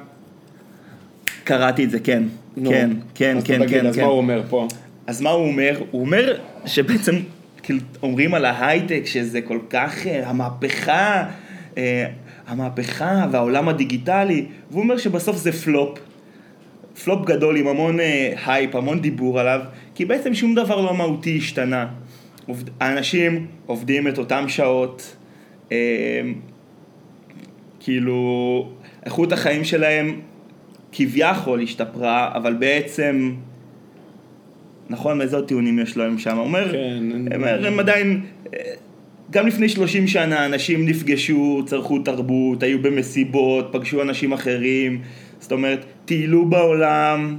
קראתי 1.44 1.84
את 1.84 1.90
זה, 1.92 2.00
כן. 2.00 2.24
נו, 2.58 2.70
כן, 2.70 2.90
כן, 3.16 3.38
אז 3.38 3.44
כן, 3.44 3.66
תגיד, 3.66 3.80
כן. 3.82 3.86
אז 3.86 3.96
כן. 3.96 4.02
מה 4.02 4.08
הוא 4.08 4.18
אומר 4.18 4.44
פה? 4.50 4.68
אז 5.08 5.22
מה 5.22 5.30
הוא 5.30 5.48
אומר? 5.48 5.82
הוא 5.92 6.02
אומר 6.02 6.38
שבעצם, 6.66 7.16
כאילו, 7.64 7.80
אומרים 8.04 8.34
על 8.34 8.46
ההייטק 8.46 9.02
שזה 9.06 9.42
כל 9.42 9.60
כך 9.70 10.08
אה, 10.08 10.30
המהפכה, 10.30 11.24
אה, 11.78 12.06
המהפכה 12.48 13.26
והעולם 13.32 13.70
הדיגיטלי, 13.70 14.46
והוא 14.72 14.84
אומר 14.84 14.98
שבסוף 14.98 15.38
זה 15.38 15.52
פלופ. 15.52 16.00
פלופ 17.04 17.26
גדול 17.26 17.58
עם 17.58 17.68
המון 17.68 18.00
אה, 18.00 18.34
הייפ, 18.46 18.76
המון 18.76 19.02
דיבור 19.02 19.40
עליו, 19.40 19.62
כי 19.96 20.06
בעצם 20.06 20.34
שום 20.34 20.56
דבר 20.56 20.82
לא 20.82 20.94
מהותי 20.94 21.38
השתנה. 21.38 21.88
עובד, 22.48 22.70
האנשים 22.80 23.48
עובדים 23.66 24.08
את 24.08 24.18
אותם 24.18 24.46
שעות, 24.48 25.16
אה, 25.72 26.22
כאילו, 27.80 28.70
איכות 29.06 29.32
החיים 29.32 29.64
שלהם 29.64 30.20
כביכול 30.92 31.62
השתפרה, 31.62 32.32
אבל 32.36 32.54
בעצם, 32.54 33.34
נכון, 34.92 35.22
איזה 35.22 35.36
עוד 35.36 35.48
טיעונים 35.48 35.80
יש 35.80 35.98
להם 35.98 36.18
שם? 36.18 36.36
הוא 36.36 36.46
אומר, 36.46 36.72
כן, 36.72 37.04
הם, 37.32 37.44
הם 37.44 37.80
עדיין, 37.80 38.22
גם 39.32 39.48
לפני 39.48 39.70
30 39.70 40.08
שנה 40.08 40.46
אנשים 40.46 40.86
נפגשו, 40.86 41.64
צרכו 41.66 42.00
תרבות, 42.00 42.64
היו 42.64 42.82
במסיבות, 42.82 43.70
פגשו 43.72 44.02
אנשים 44.02 44.34
אחרים, 44.34 45.02
זאת 45.40 45.52
אומרת, 45.52 45.86
טיילו 46.06 46.46
בעולם. 46.46 47.38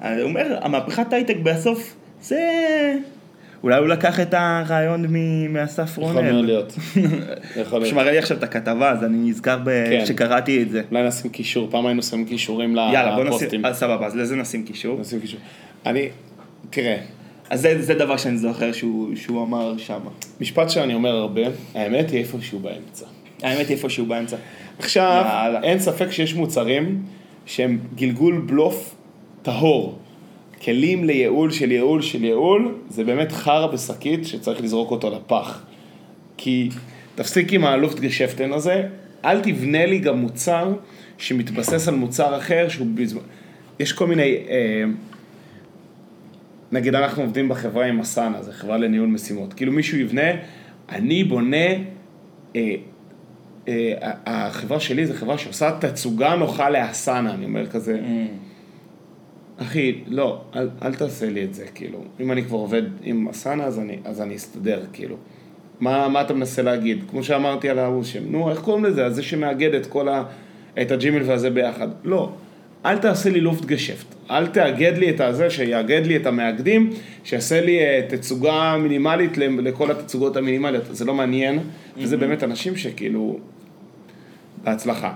הוא 0.00 0.08
אומר, 0.22 0.58
המהפכת 0.62 1.12
הייטק 1.12 1.36
בסוף, 1.42 1.94
זה... 2.22 2.38
אולי 3.62 3.78
הוא 3.78 3.88
לקח 3.88 4.20
את 4.20 4.34
הרעיון 4.36 5.06
מאסף 5.48 5.96
רונל. 5.96 6.18
יכול 6.18 6.32
מאוד 6.32 6.44
להיות. 6.44 6.72
יכול 6.76 7.62
פשוט 7.62 7.72
להיות. 7.72 7.92
מראה 7.92 8.12
לי 8.12 8.18
עכשיו 8.18 8.36
את 8.36 8.42
הכתבה, 8.42 8.90
אז 8.90 9.04
אני 9.04 9.30
נזכר 9.30 9.58
כן. 9.64 10.06
שקראתי 10.06 10.62
את 10.62 10.70
זה. 10.70 10.82
אולי 10.90 11.08
נשים 11.08 11.30
קישור, 11.30 11.68
פעם 11.70 11.86
היינו 11.86 12.02
שמים 12.02 12.24
קישורים 12.24 12.76
יאללה, 12.76 13.16
בוא 13.16 13.24
נשים, 13.24 13.36
לפוסטים. 13.36 13.62
סבבה, 13.72 14.06
אז 14.06 14.16
לזה 14.16 14.36
נשים 14.36 14.64
קישור. 14.64 15.00
נשים 15.00 15.20
קישור. 15.20 15.40
אני, 15.86 16.08
תראה, 16.70 16.96
אז 17.50 17.60
זה, 17.60 17.82
זה 17.82 17.94
דבר 17.94 18.16
שאני 18.16 18.38
זוכר 18.38 18.72
שהוא, 18.72 19.16
שהוא 19.16 19.42
אמר 19.42 19.78
שם. 19.78 20.00
משפט 20.40 20.70
שאני 20.70 20.94
אומר 20.94 21.16
הרבה, 21.16 21.40
האמת 21.74 22.10
היא 22.10 22.18
איפשהו 22.18 22.58
באמצע. 22.58 23.06
האמת 23.42 23.68
היא 23.68 23.76
איפשהו 23.76 24.06
באמצע. 24.06 24.36
עכשיו, 24.78 25.24
יאללה. 25.26 25.62
אין 25.62 25.78
ספק 25.78 26.10
שיש 26.10 26.34
מוצרים 26.34 27.02
שהם 27.46 27.78
גלגול 27.94 28.40
בלוף 28.46 28.94
טהור. 29.42 29.98
כלים 30.62 31.04
לייעול 31.04 31.50
של 31.50 31.72
ייעול 31.72 32.02
של 32.02 32.24
ייעול, 32.24 32.74
זה 32.88 33.04
באמת 33.04 33.32
חרא 33.32 33.66
בשקית 33.66 34.26
שצריך 34.26 34.60
לזרוק 34.60 34.90
אותו 34.90 35.10
לפח. 35.10 35.62
כי 36.36 36.68
תפסיק 37.14 37.52
עם 37.52 37.64
הלופט 37.64 38.00
גשפטן 38.00 38.52
הזה, 38.52 38.88
אל 39.24 39.40
תבנה 39.40 39.86
לי 39.86 39.98
גם 39.98 40.18
מוצר 40.18 40.72
שמתבסס 41.18 41.88
על 41.88 41.94
מוצר 41.94 42.36
אחר 42.38 42.68
שהוא 42.68 42.86
בזמן... 42.94 43.20
יש 43.80 43.92
כל 43.92 44.06
מיני... 44.06 44.36
אה, 44.48 44.84
נגיד 46.72 46.94
אנחנו 46.94 47.22
עובדים 47.22 47.48
בחברה 47.48 47.86
עם 47.86 48.00
אסנה, 48.00 48.42
זו 48.42 48.52
חברה 48.52 48.76
לניהול 48.76 49.08
משימות. 49.08 49.52
כאילו 49.54 49.72
מישהו 49.72 49.98
יבנה, 49.98 50.30
אני 50.88 51.24
בונה... 51.24 51.66
אה, 52.56 52.74
אה, 53.68 53.94
החברה 54.26 54.80
שלי 54.80 55.06
זו 55.06 55.14
חברה 55.14 55.38
שעושה 55.38 55.78
תצוגה 55.80 56.34
נוחה 56.34 56.70
לאסנה, 56.70 57.34
אני 57.34 57.44
אומר 57.44 57.66
כזה, 57.66 58.00
אחי, 59.56 60.00
לא, 60.06 60.40
אל, 60.56 60.68
אל 60.82 60.94
תעשה 60.94 61.30
לי 61.30 61.44
את 61.44 61.54
זה, 61.54 61.66
כאילו. 61.74 61.98
אם 62.20 62.32
אני 62.32 62.44
כבר 62.44 62.58
עובד 62.58 62.82
עם 63.02 63.28
אסנה, 63.28 63.64
אז 63.64 63.78
אני, 63.78 63.98
אז 64.04 64.20
אני 64.20 64.36
אסתדר, 64.36 64.84
כאילו. 64.92 65.16
מה, 65.80 66.08
מה 66.08 66.20
אתה 66.20 66.34
מנסה 66.34 66.62
להגיד? 66.62 67.04
כמו 67.10 67.22
שאמרתי 67.22 67.68
על 67.68 67.78
ההוא 67.78 68.04
שם, 68.04 68.22
נו, 68.26 68.50
איך 68.50 68.60
קוראים 68.60 68.84
לזה? 68.84 69.10
זה 69.10 69.22
שמאגד 69.22 69.74
את 69.74 69.86
כל 69.86 70.08
ה... 70.08 70.24
את 70.82 70.90
הג'ימל 70.90 71.22
והזה 71.22 71.50
ביחד. 71.50 71.88
לא, 72.04 72.32
אל 72.86 72.98
תעשה 72.98 73.30
לי 73.30 73.40
לופט 73.40 73.64
גשפט. 73.64 74.06
אל 74.30 74.46
תאגד 74.46 74.98
לי 74.98 75.10
את 75.10 75.20
הזה, 75.20 75.50
שיאגד 75.50 76.06
לי 76.06 76.16
את 76.16 76.26
המאגדים, 76.26 76.90
שיעשה 77.24 77.60
לי 77.60 77.78
אה, 77.78 78.00
תצוגה 78.08 78.76
מינימלית 78.82 79.36
לכל 79.38 79.90
התצוגות 79.90 80.36
המינימליות. 80.36 80.84
זה 80.90 81.04
לא 81.04 81.14
מעניין, 81.14 81.58
וזה 81.96 82.16
באמת 82.16 82.44
אנשים 82.44 82.76
שכאילו... 82.76 83.38
בהצלחה. 84.64 85.12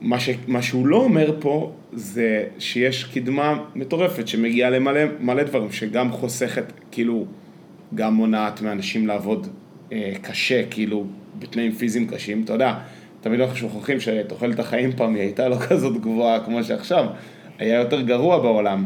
מה, 0.00 0.20
ש, 0.20 0.30
מה 0.46 0.62
שהוא 0.62 0.86
לא 0.86 0.96
אומר 0.96 1.36
פה 1.40 1.72
זה 1.92 2.44
שיש 2.58 3.04
קדמה 3.04 3.64
מטורפת 3.74 4.28
שמגיעה 4.28 4.70
למלא 4.70 5.00
מלא 5.20 5.42
דברים, 5.42 5.72
שגם 5.72 6.12
חוסכת, 6.12 6.72
כאילו, 6.90 7.26
גם 7.94 8.14
מונעת 8.14 8.62
מאנשים 8.62 9.06
לעבוד 9.06 9.46
אה, 9.92 10.12
קשה, 10.22 10.62
כאילו, 10.70 11.06
בתנאים 11.38 11.72
פיזיים 11.72 12.06
קשים. 12.06 12.42
אתה 12.44 12.52
יודע, 12.52 12.74
תמיד 13.24 13.40
אנחנו 13.40 13.56
שוכחים 13.56 14.00
שתוחלת 14.00 14.58
החיים 14.58 14.92
פעם 14.92 15.14
היא 15.14 15.22
הייתה 15.22 15.48
לא 15.48 15.56
כזאת 15.56 16.00
גבוהה 16.00 16.40
כמו 16.40 16.64
שעכשיו. 16.64 17.06
היה 17.58 17.78
יותר 17.78 18.00
גרוע 18.00 18.38
בעולם. 18.38 18.84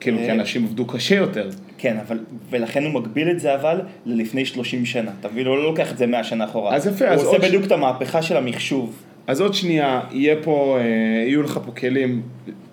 כאילו, 0.00 0.18
כי 0.18 0.28
אה. 0.28 0.32
אנשים 0.32 0.64
עבדו 0.64 0.84
קשה 0.84 1.14
יותר. 1.14 1.48
כן, 1.78 1.96
אבל, 2.06 2.18
ולכן 2.50 2.84
הוא 2.84 2.92
מגביל 2.92 3.30
את 3.30 3.40
זה 3.40 3.54
אבל 3.54 3.80
ללפני 4.06 4.44
30 4.44 4.84
שנה. 4.86 5.10
אתה 5.20 5.28
מבין, 5.28 5.46
הוא 5.46 5.56
לא 5.56 5.64
לוקח 5.64 5.92
את 5.92 5.98
זה 5.98 6.06
100 6.06 6.24
שנה 6.24 6.44
אחורה. 6.44 6.74
אז 6.74 6.86
יפה, 6.86 7.04
הוא 7.04 7.14
אז 7.14 7.24
עושה 7.24 7.42
ש- 7.42 7.48
בדיוק 7.48 7.64
את 7.64 7.72
המהפכה 7.72 8.22
של 8.22 8.36
המחשוב. 8.36 9.02
אז 9.26 9.40
עוד 9.40 9.54
שנייה, 9.54 10.00
יהיה 10.10 10.36
פה, 10.42 10.78
אה, 10.80 10.84
יהיו 11.26 11.42
לך 11.42 11.60
פה 11.66 11.72
כלים, 11.72 12.22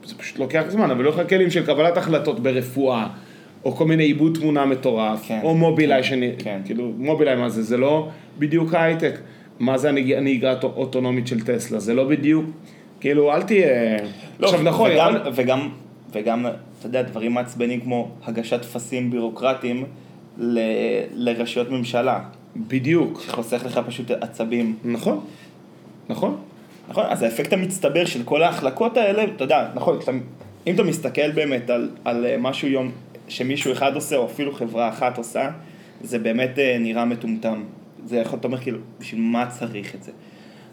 זה 0.06 0.16
פשוט 0.18 0.40
לוקח 0.40 0.64
זמן, 0.68 0.92
אבל 0.92 1.02
יהיו 1.02 1.10
לך 1.10 1.30
כלים 1.30 1.50
של 1.50 1.66
קבלת 1.66 1.98
החלטות 1.98 2.40
ברפואה, 2.40 3.08
או 3.66 3.72
כל 3.72 3.86
מיני 3.86 4.04
עיבוד 4.04 4.38
תמונה 4.42 4.66
מטורף, 4.66 5.28
כן, 5.28 5.40
או 5.44 5.56
מובילאיי, 5.56 6.04
כן, 6.04 6.10
שאני, 6.10 6.32
כן. 6.38 6.60
כאילו, 6.66 6.92
מובילאיי 6.98 7.36
מה 7.36 7.50
זה, 7.50 7.64
זה 7.64 7.78
לא 7.78 8.10
בדיוק 8.40 8.74
הייטק, 8.74 9.20
מה 9.60 9.78
זה 9.78 9.90
הנהיג- 9.90 10.12
הנהיגה 10.18 10.52
האוט- 10.52 10.64
אוטונומית 10.78 11.28
של 11.28 11.42
טסלה, 11.46 11.80
זה 11.80 11.94
לא 11.94 12.04
בדיוק, 12.04 12.46
כאילו, 13.00 13.34
אל 13.34 13.42
תהיה, 13.42 13.98
עכשיו 14.42 14.62
נכון, 14.64 14.92
וגם, 14.92 15.16
יכול- 15.16 15.32
וגם, 15.36 15.70
וגם, 16.14 16.46
אתה 16.80 16.88
יודע, 16.88 17.02
דברים 17.02 17.32
מעצבנים 17.34 17.80
כמו 17.82 18.12
הגשת 18.26 18.62
טפסים 18.62 19.12
בירוקרטיים 19.12 19.84
ל, 20.38 20.60
לרשויות 21.14 21.70
ממשלה, 21.72 22.20
בדיוק, 22.56 23.22
שחוסך 23.26 23.66
לך 23.66 23.80
פשוט 23.88 24.12
עצבים. 24.12 24.76
נכון, 24.86 25.20
נכון, 26.10 26.38
נכון, 26.90 27.04
אז 27.10 27.24
האפקט 27.24 27.54
המצטבר 27.54 28.06
של 28.06 28.24
כל 28.24 28.44
ההחלקות 28.44 28.98
האלה, 28.98 29.24
אתה 29.36 29.44
יודע, 29.44 29.68
נכון, 29.76 29.98
כשאתה, 30.00 30.12
אם 30.68 30.76
אתה 30.76 30.84
מסתכל 30.84 31.32
באמת 31.32 31.70
על, 31.70 31.90
על 32.06 32.26
אה, 32.26 32.36
משהו 32.40 32.68
יום, 32.68 32.92
שמישהו 33.28 33.72
אחד 33.72 33.96
עושה, 33.96 34.16
או 34.18 34.26
אפילו 34.26 34.54
חברה 34.54 34.90
אחת 34.90 35.18
עושה, 35.18 35.50
זה 36.04 36.20
באמת 36.20 36.60
אה, 36.60 36.78
נראה 36.80 37.06
מטומטם. 37.06 37.64
זה 38.06 38.18
יכול, 38.18 38.40
אתה 38.40 38.48
אומר 38.48 38.58
כאילו, 38.58 38.80
בשביל 39.00 39.22
מה 39.22 39.46
צריך 39.46 39.96
את 39.96 40.04
זה? 40.04 40.12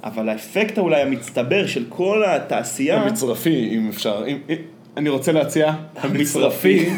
אבל 0.05 0.29
האפקט 0.29 0.79
אולי 0.79 1.03
המצטבר 1.03 1.67
של 1.67 1.85
כל 1.89 2.25
התעשייה, 2.25 3.03
המצרפי, 3.03 3.69
אם 3.73 3.89
אפשר, 3.89 4.25
אם, 4.29 4.39
אם, 4.49 4.57
אני 4.97 5.09
רוצה 5.09 5.33
להציע, 5.33 5.75
המצרפי, 5.97 6.89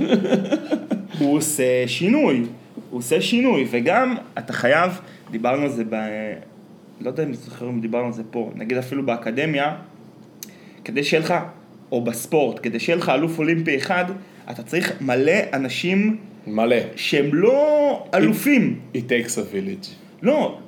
הוא 1.18 1.36
עושה 1.36 1.84
שינוי, 1.86 2.42
הוא 2.90 2.98
עושה 2.98 3.20
שינוי, 3.20 3.66
וגם 3.70 4.16
אתה 4.38 4.52
חייב, 4.52 5.00
דיברנו 5.30 5.62
על 5.62 5.68
זה 5.68 5.84
ב... 5.90 5.94
לא 7.00 7.10
יודע 7.10 7.22
אם 7.22 7.34
זוכר 7.34 7.68
אם 7.68 7.80
דיברנו 7.80 8.06
על 8.06 8.12
זה 8.12 8.22
פה, 8.30 8.50
נגיד 8.54 8.76
אפילו 8.76 9.06
באקדמיה, 9.06 9.76
כדי 10.84 11.04
שיהיה 11.04 11.22
לך, 11.22 11.34
או 11.92 12.04
בספורט, 12.04 12.60
כדי 12.62 12.80
שיהיה 12.80 12.96
לך 12.96 13.08
אלוף 13.08 13.38
אולימפי 13.38 13.76
אחד, 13.76 14.04
אתה 14.50 14.62
צריך 14.62 14.92
מלא 15.00 15.32
אנשים 15.52 16.16
מלא, 16.46 16.76
שהם 16.96 17.34
לא 17.34 18.04
אלופים. 18.14 18.80
it 18.94 18.98
takes 18.98 19.32
a 19.32 19.54
village, 19.54 19.88
לא, 20.22 20.58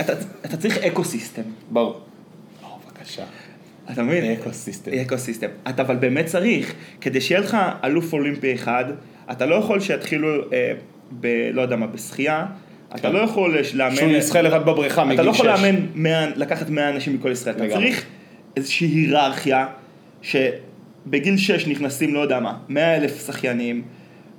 אתה, 0.00 0.12
אתה 0.44 0.56
צריך 0.56 0.78
ecosystem, 0.78 1.42
ברור, 1.70 2.00
או, 2.64 2.68
בבקשה, 2.86 3.24
אתה 3.92 4.02
מבין? 4.02 4.32
ecosystem. 4.32 4.90
ecosystem. 4.92 5.48
אתה 5.68 5.82
אבל 5.82 5.96
באמת 5.96 6.26
צריך, 6.26 6.74
כדי 7.00 7.20
שיהיה 7.20 7.40
לך 7.40 7.56
אלוף 7.84 8.12
אולימפי 8.12 8.54
אחד, 8.54 8.84
אתה 9.30 9.46
לא 9.46 9.54
יכול 9.54 9.80
שיתחילו, 9.80 10.52
אה, 10.52 10.72
ב... 11.20 11.26
לא 11.52 11.62
יודע 11.62 11.76
מה, 11.76 11.86
בשחייה, 11.86 12.46
אתה 12.94 12.98
כן. 12.98 13.12
לא 13.12 13.18
יכול 13.18 13.58
לאמן... 13.74 13.96
שהוא 13.96 14.10
ישחה 14.10 14.40
לבד 14.40 14.64
בבריכה 14.66 15.04
מגיל 15.04 15.14
אתה 15.14 15.22
לא 15.22 15.30
יכול. 15.30 15.46
לאמן, 15.46 15.86
100, 15.94 16.26
לקחת 16.36 16.70
100 16.70 16.88
אנשים 16.88 17.14
מכל 17.14 17.30
ישראל. 17.30 17.56
אתה. 17.56 17.68
צריך 17.74 18.04
איזושהי 18.56 18.86
היררכיה, 18.88 19.66
שבגיל 20.22 21.36
6 21.36 21.66
נכנסים, 21.66 22.14
לא 22.14 22.20
יודע 22.20 22.40
מה, 22.40 22.58
100 22.68 22.96
אלף 22.96 23.26
שחיינים, 23.26 23.82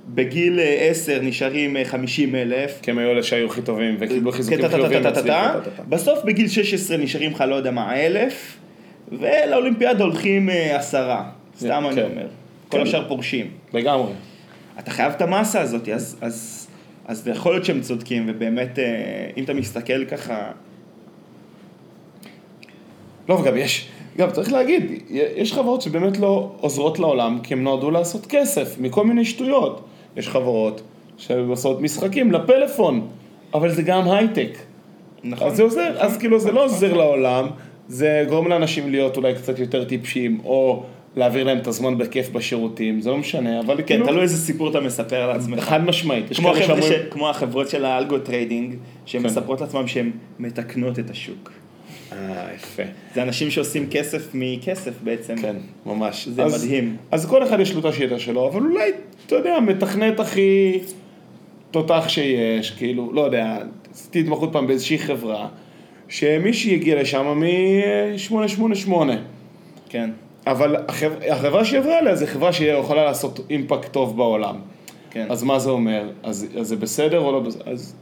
בגיל 0.08 0.60
אה, 0.60 0.88
10 0.90 1.18
נשארים 1.22 1.76
אה, 1.76 1.84
50 1.84 2.34
אלף. 2.34 2.78
כי 2.82 2.90
הם 2.90 2.98
היו 2.98 3.10
אלה 3.10 3.22
שהיו 3.22 3.46
הכי 3.46 3.62
טובים 3.62 3.96
וקיבלו 4.00 4.32
חיזוקים. 4.32 4.60
טה, 4.60 5.12
טה, 5.12 5.22
טה. 5.22 5.54
בסוף 5.88 6.24
בגיל 6.24 6.48
16 6.48 6.96
נשארים 6.96 7.32
לך, 7.32 7.40
לא 7.40 7.54
יודע 7.54 7.70
מה, 7.70 7.96
אלף, 7.96 8.56
ולאולימפיאדה 9.12 10.04
הולכים 10.04 10.50
אה, 10.50 10.76
עשרה. 10.76 11.30
סתם 11.58 11.84
אני 11.86 11.94
כן. 11.94 12.02
אומר. 12.02 12.26
כל 12.68 12.76
כן. 12.76 12.82
השאר 12.82 13.08
פורשים. 13.08 13.50
לגמרי. 13.74 14.12
אתה 14.78 14.90
חייב 14.90 15.12
את 15.12 15.22
המסה 15.22 15.60
הזאת, 15.60 15.88
אז, 15.88 16.16
אז 16.20 16.64
אז 17.04 17.28
יכול 17.28 17.52
להיות 17.52 17.64
שהם 17.64 17.80
צודקים, 17.80 18.24
ובאמת, 18.28 18.78
אה, 18.78 18.84
אם 19.36 19.44
אתה 19.44 19.54
מסתכל 19.54 20.04
ככה, 20.04 20.50
לא, 23.28 23.34
וגם 23.34 23.56
יש, 23.56 23.88
גם 24.18 24.30
צריך 24.30 24.52
להגיד, 24.52 24.92
יש 25.36 25.52
חברות 25.52 25.82
שבאמת 25.82 26.18
לא 26.18 26.52
עוזרות 26.60 26.98
לעולם 26.98 27.38
כי 27.42 27.54
הן 27.54 27.62
נועדו 27.62 27.90
לעשות 27.90 28.26
כסף 28.26 28.78
מכל 28.78 29.06
מיני 29.06 29.24
שטויות. 29.24 29.84
יש 30.16 30.28
חברות 30.28 30.82
שעושות 31.16 31.80
משחקים 31.80 32.32
לפלאפון, 32.32 33.06
אבל 33.54 33.70
זה 33.70 33.82
גם 33.82 34.10
הייטק. 34.10 34.58
נכון. 35.24 35.46
אז 35.46 35.56
זה 35.56 35.62
עוזר, 35.62 35.90
נכון, 35.94 36.06
אז 36.06 36.16
כאילו 36.16 36.38
זה 36.40 36.48
נכון, 36.48 36.60
לא 36.60 36.66
נכון. 36.66 36.74
עוזר 36.74 36.92
לעולם, 36.96 37.46
זה 37.88 38.24
גורם 38.28 38.48
לאנשים 38.48 38.90
להיות 38.90 39.16
אולי 39.16 39.34
קצת 39.34 39.58
יותר 39.58 39.84
טיפשים, 39.84 40.40
או 40.44 40.82
להעביר 41.16 41.44
להם 41.44 41.58
את 41.58 41.66
הזמן 41.66 41.98
בכיף 41.98 42.30
בשירותים, 42.30 43.00
זה 43.00 43.10
לא 43.10 43.16
משנה, 43.18 43.60
אבל 43.60 43.76
כן, 43.76 43.82
כאילו, 43.86 44.06
תלוי 44.06 44.22
איזה 44.22 44.36
סיפור 44.36 44.70
אתה 44.70 44.80
מספר 44.80 45.26
לעצמך. 45.26 45.60
חד 45.60 45.84
משמעית, 45.84 46.36
כמו 46.36 46.50
החבר'ה 46.50 46.82
ש- 46.82 46.92
כמו 47.10 47.30
החברות 47.30 47.68
של 47.68 47.84
ה 47.84 47.91
algo 47.91 48.18
trading, 48.18 48.74
שהן 49.06 49.20
כן. 49.22 49.26
מספרות 49.26 49.60
לעצמן 49.60 49.86
שהן 49.86 50.10
מתקנות 50.38 50.98
את 50.98 51.10
השוק. 51.10 51.52
אה, 52.14 52.48
יפה, 52.54 52.82
זה 53.14 53.22
אנשים 53.22 53.50
שעושים 53.50 53.86
כסף 53.90 54.28
מכסף 54.34 54.92
בעצם. 55.02 55.36
כן, 55.36 55.56
ממש. 55.86 56.28
זה 56.28 56.42
אז- 56.42 56.64
מדהים. 56.64 56.96
אז 57.10 57.26
כל 57.26 57.42
אחד 57.42 57.60
יש 57.60 57.74
לו 57.74 57.80
את 57.80 57.84
השיטה 57.84 58.18
שלו, 58.18 58.48
אבל 58.48 58.60
אולי, 58.62 58.90
אתה 59.26 59.34
יודע, 59.34 59.60
מתכנת 59.60 60.20
הכי 60.20 60.78
תותח 61.70 62.04
שיש, 62.08 62.70
כאילו, 62.70 63.12
לא 63.12 63.20
יודע, 63.20 63.58
עשיתי 63.92 64.20
התמחות 64.20 64.48
פעם 64.52 64.66
באיזושהי 64.66 64.98
חברה, 64.98 65.48
שמישהי 66.08 66.74
הגיע 66.74 67.00
לשם 67.02 67.26
מ-888. 67.26 68.92
כן. 69.88 70.10
אבל 70.46 70.76
החברה, 70.88 71.32
החברה 71.32 71.64
שהיא 71.64 71.78
עברה 71.80 71.98
אליה 71.98 72.16
זה 72.16 72.26
חברה 72.26 72.52
שיכולה 72.52 73.04
לעשות 73.04 73.40
אימפקט 73.50 73.92
טוב 73.92 74.16
בעולם. 74.16 74.56
כן. 75.10 75.26
אז 75.30 75.42
מה 75.42 75.58
זה 75.58 75.70
אומר? 75.70 76.10
אז, 76.22 76.46
אז 76.60 76.66
זה 76.68 76.76
בסדר 76.76 77.18
או 77.18 77.32
לא 77.32 77.40
בסדר? 77.40 77.62
אז, 77.70 77.94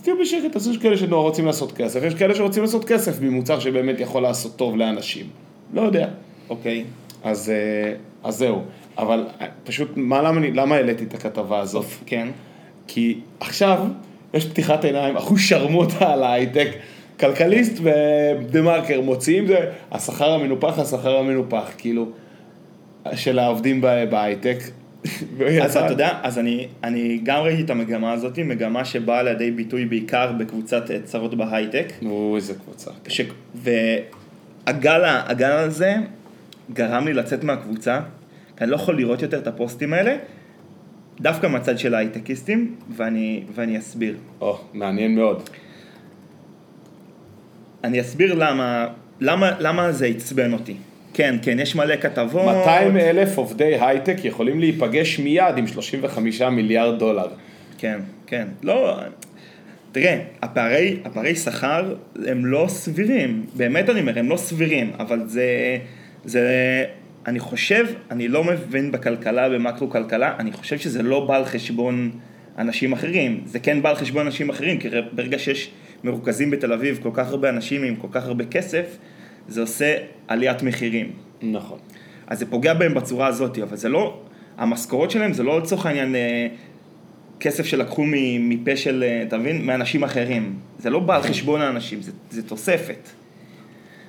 אז 0.00 0.04
תהיו 0.04 0.18
בשקט, 0.20 0.56
אז 0.56 0.68
יש 0.68 0.78
כאלה 0.78 0.96
שנורא 0.96 1.22
רוצים 1.22 1.46
לעשות 1.46 1.72
כסף, 1.72 2.02
יש 2.02 2.14
כאלה 2.14 2.34
שרוצים 2.34 2.62
לעשות 2.62 2.84
כסף 2.84 3.20
ממוצר 3.20 3.60
שבאמת 3.60 4.00
יכול 4.00 4.22
לעשות 4.22 4.56
טוב 4.56 4.76
לאנשים. 4.76 5.26
לא 5.74 5.80
יודע. 5.80 6.08
אוקיי. 6.48 6.84
אז, 7.24 7.50
אה, 7.50 7.94
אז 8.24 8.36
זהו. 8.36 8.62
אבל 8.98 9.26
אה, 9.40 9.46
פשוט, 9.64 9.88
מה, 9.96 10.22
למה, 10.22 10.40
למה 10.40 10.74
העליתי 10.74 11.04
את 11.04 11.14
הכתבה 11.14 11.58
הזאת? 11.58 11.84
כן. 12.06 12.28
כי 12.86 13.18
עכשיו 13.40 13.78
יש 14.34 14.46
פתיחת 14.46 14.84
עיניים, 14.84 15.16
אחוז 15.16 15.40
שרמוטה 15.40 16.12
על 16.12 16.22
ההייטק. 16.22 16.68
כלכליסט 17.20 17.78
ודה 17.82 18.62
מרקר 18.62 19.00
מוציאים 19.00 19.46
זה 19.46 19.70
השכר 19.92 20.32
המנופח, 20.32 20.78
השכר 20.78 21.16
המנופח, 21.16 21.70
כאילו, 21.78 22.06
של 23.14 23.38
העובדים 23.38 23.80
בהייטק. 24.10 24.58
אז 25.62 25.76
אתה 25.76 25.92
יודע, 25.92 26.20
אז 26.22 26.38
אני, 26.38 26.68
אני 26.84 27.20
גם 27.22 27.42
ראיתי 27.42 27.62
את 27.62 27.70
המגמה 27.70 28.12
הזאת, 28.12 28.38
מגמה 28.38 28.84
שבאה 28.84 29.22
לידי 29.22 29.50
ביטוי 29.50 29.84
בעיקר 29.84 30.32
בקבוצת 30.32 30.90
אה, 30.90 31.00
צרות 31.04 31.34
בהייטק. 31.34 31.92
נו, 32.02 32.36
איזה 32.36 32.54
קבוצה. 32.54 32.90
ש... 33.08 33.20
והגל 33.54 35.04
הזה 35.44 35.94
גרם 36.72 37.04
לי 37.04 37.12
לצאת 37.12 37.44
מהקבוצה, 37.44 38.00
כי 38.56 38.64
אני 38.64 38.70
לא 38.70 38.76
יכול 38.76 38.96
לראות 38.96 39.22
יותר 39.22 39.38
את 39.38 39.46
הפוסטים 39.46 39.92
האלה, 39.92 40.16
דווקא 41.20 41.46
מהצד 41.46 41.78
של 41.78 41.94
ההייטקיסטים, 41.94 42.74
ואני, 42.96 43.42
ואני 43.54 43.78
אסביר. 43.78 44.16
או, 44.40 44.58
מעניין 44.72 45.14
מאוד. 45.14 45.50
אני 47.84 48.00
אסביר 48.00 48.34
למה, 48.34 48.86
למה, 49.20 49.50
למה 49.60 49.92
זה 49.92 50.06
עצבן 50.06 50.52
אותי. 50.52 50.76
כן, 51.14 51.36
כן, 51.42 51.58
יש 51.58 51.76
מלא 51.76 51.96
כתבות. 51.96 52.56
200 52.56 52.96
אלף 52.96 53.38
עובדי 53.38 53.76
הייטק 53.80 54.24
יכולים 54.24 54.60
להיפגש 54.60 55.18
מיד 55.18 55.56
עם 55.56 55.66
35 55.66 56.42
מיליארד 56.42 56.98
דולר. 56.98 57.28
כן, 57.78 58.00
כן. 58.26 58.46
לא, 58.62 58.96
תראה, 59.92 60.22
הפערי, 60.42 60.96
הפערי 61.04 61.34
שכר 61.34 61.94
הם 62.26 62.46
לא 62.46 62.64
סבירים, 62.68 63.46
באמת 63.56 63.90
אני 63.90 64.00
אומר, 64.00 64.18
הם 64.18 64.28
לא 64.28 64.36
סבירים, 64.36 64.92
אבל 64.98 65.20
זה, 65.26 65.78
זה, 66.24 66.84
אני 67.26 67.40
חושב, 67.40 67.86
אני 68.10 68.28
לא 68.28 68.44
מבין 68.44 68.92
בכלכלה, 68.92 69.48
במקרו 69.48 69.90
כלכלה, 69.90 70.34
אני 70.38 70.52
חושב 70.52 70.78
שזה 70.78 71.02
לא 71.02 71.26
בא 71.26 71.36
על 71.36 71.44
חשבון 71.44 72.10
אנשים 72.58 72.92
אחרים, 72.92 73.40
זה 73.44 73.58
כן 73.58 73.82
בא 73.82 73.88
על 73.90 73.96
חשבון 73.96 74.26
אנשים 74.26 74.50
אחרים, 74.50 74.78
כי 74.78 74.88
ברגע 75.12 75.38
שיש 75.38 75.70
מרוכזים 76.04 76.50
בתל 76.50 76.72
אביב 76.72 76.98
כל 77.02 77.10
כך 77.12 77.28
הרבה 77.28 77.48
אנשים 77.48 77.82
עם 77.82 77.96
כל 77.96 78.08
כך 78.12 78.24
הרבה 78.24 78.44
כסף, 78.44 78.98
זה 79.50 79.60
עושה 79.60 79.96
עליית 80.28 80.62
מחירים. 80.62 81.12
נכון. 81.42 81.78
אז 82.26 82.38
זה 82.38 82.46
פוגע 82.46 82.74
בהם 82.74 82.94
בצורה 82.94 83.26
הזאת, 83.26 83.58
אבל 83.58 83.76
זה 83.76 83.88
לא, 83.88 84.20
המשכורות 84.58 85.10
שלהם 85.10 85.32
זה 85.32 85.42
לא 85.42 85.58
לצורך 85.60 85.86
העניין 85.86 86.14
אה, 86.14 86.46
כסף 87.40 87.66
שלקחו 87.66 88.04
מפה 88.40 88.76
של, 88.76 89.04
אה, 89.06 89.22
אתה 89.22 89.38
מבין, 89.38 89.66
מאנשים 89.66 90.04
אחרים. 90.04 90.54
זה 90.78 90.90
לא 90.90 91.00
בא 91.00 91.16
על 91.16 91.22
חשבון 91.22 91.60
האנשים, 91.60 92.02
זה, 92.02 92.12
זה 92.30 92.42
תוספת. 92.42 93.08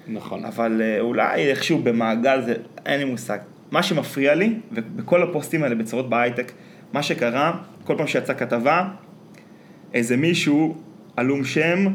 נכון. 0.07 0.45
אבל 0.45 0.81
אה, 0.81 0.99
אולי 0.99 1.49
איכשהו 1.49 1.79
במעגל 1.79 2.41
זה, 2.45 2.53
אין 2.85 2.99
לי 2.99 3.05
מושג. 3.05 3.37
מה 3.71 3.83
שמפריע 3.83 4.35
לי, 4.35 4.53
ובכל 4.71 5.23
הפוסטים 5.23 5.63
האלה 5.63 5.75
בצורות 5.75 6.09
בהייטק, 6.09 6.51
מה 6.93 7.03
שקרה, 7.03 7.57
כל 7.83 7.93
פעם 7.97 8.07
שיצאה 8.07 8.35
כתבה, 8.35 8.87
איזה 9.93 10.17
מישהו 10.17 10.75
עלום 11.17 11.45
שם 11.45 11.87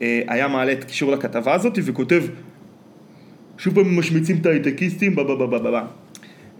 היה 0.00 0.48
מעלה 0.48 0.72
את 0.72 0.84
קישור 0.84 1.12
לכתבה 1.12 1.54
הזאת 1.54 1.78
וכותב 1.84 2.22
שוב 3.60 3.74
פעם 3.74 3.98
משמיצים 3.98 4.36
את 4.40 4.46
ההייטקיסטים, 4.46 5.16
בה 5.16 5.24
בה 5.24 5.34
בה 5.34 5.46
בה 5.46 5.58
בה 5.58 5.70
בה. 5.70 5.86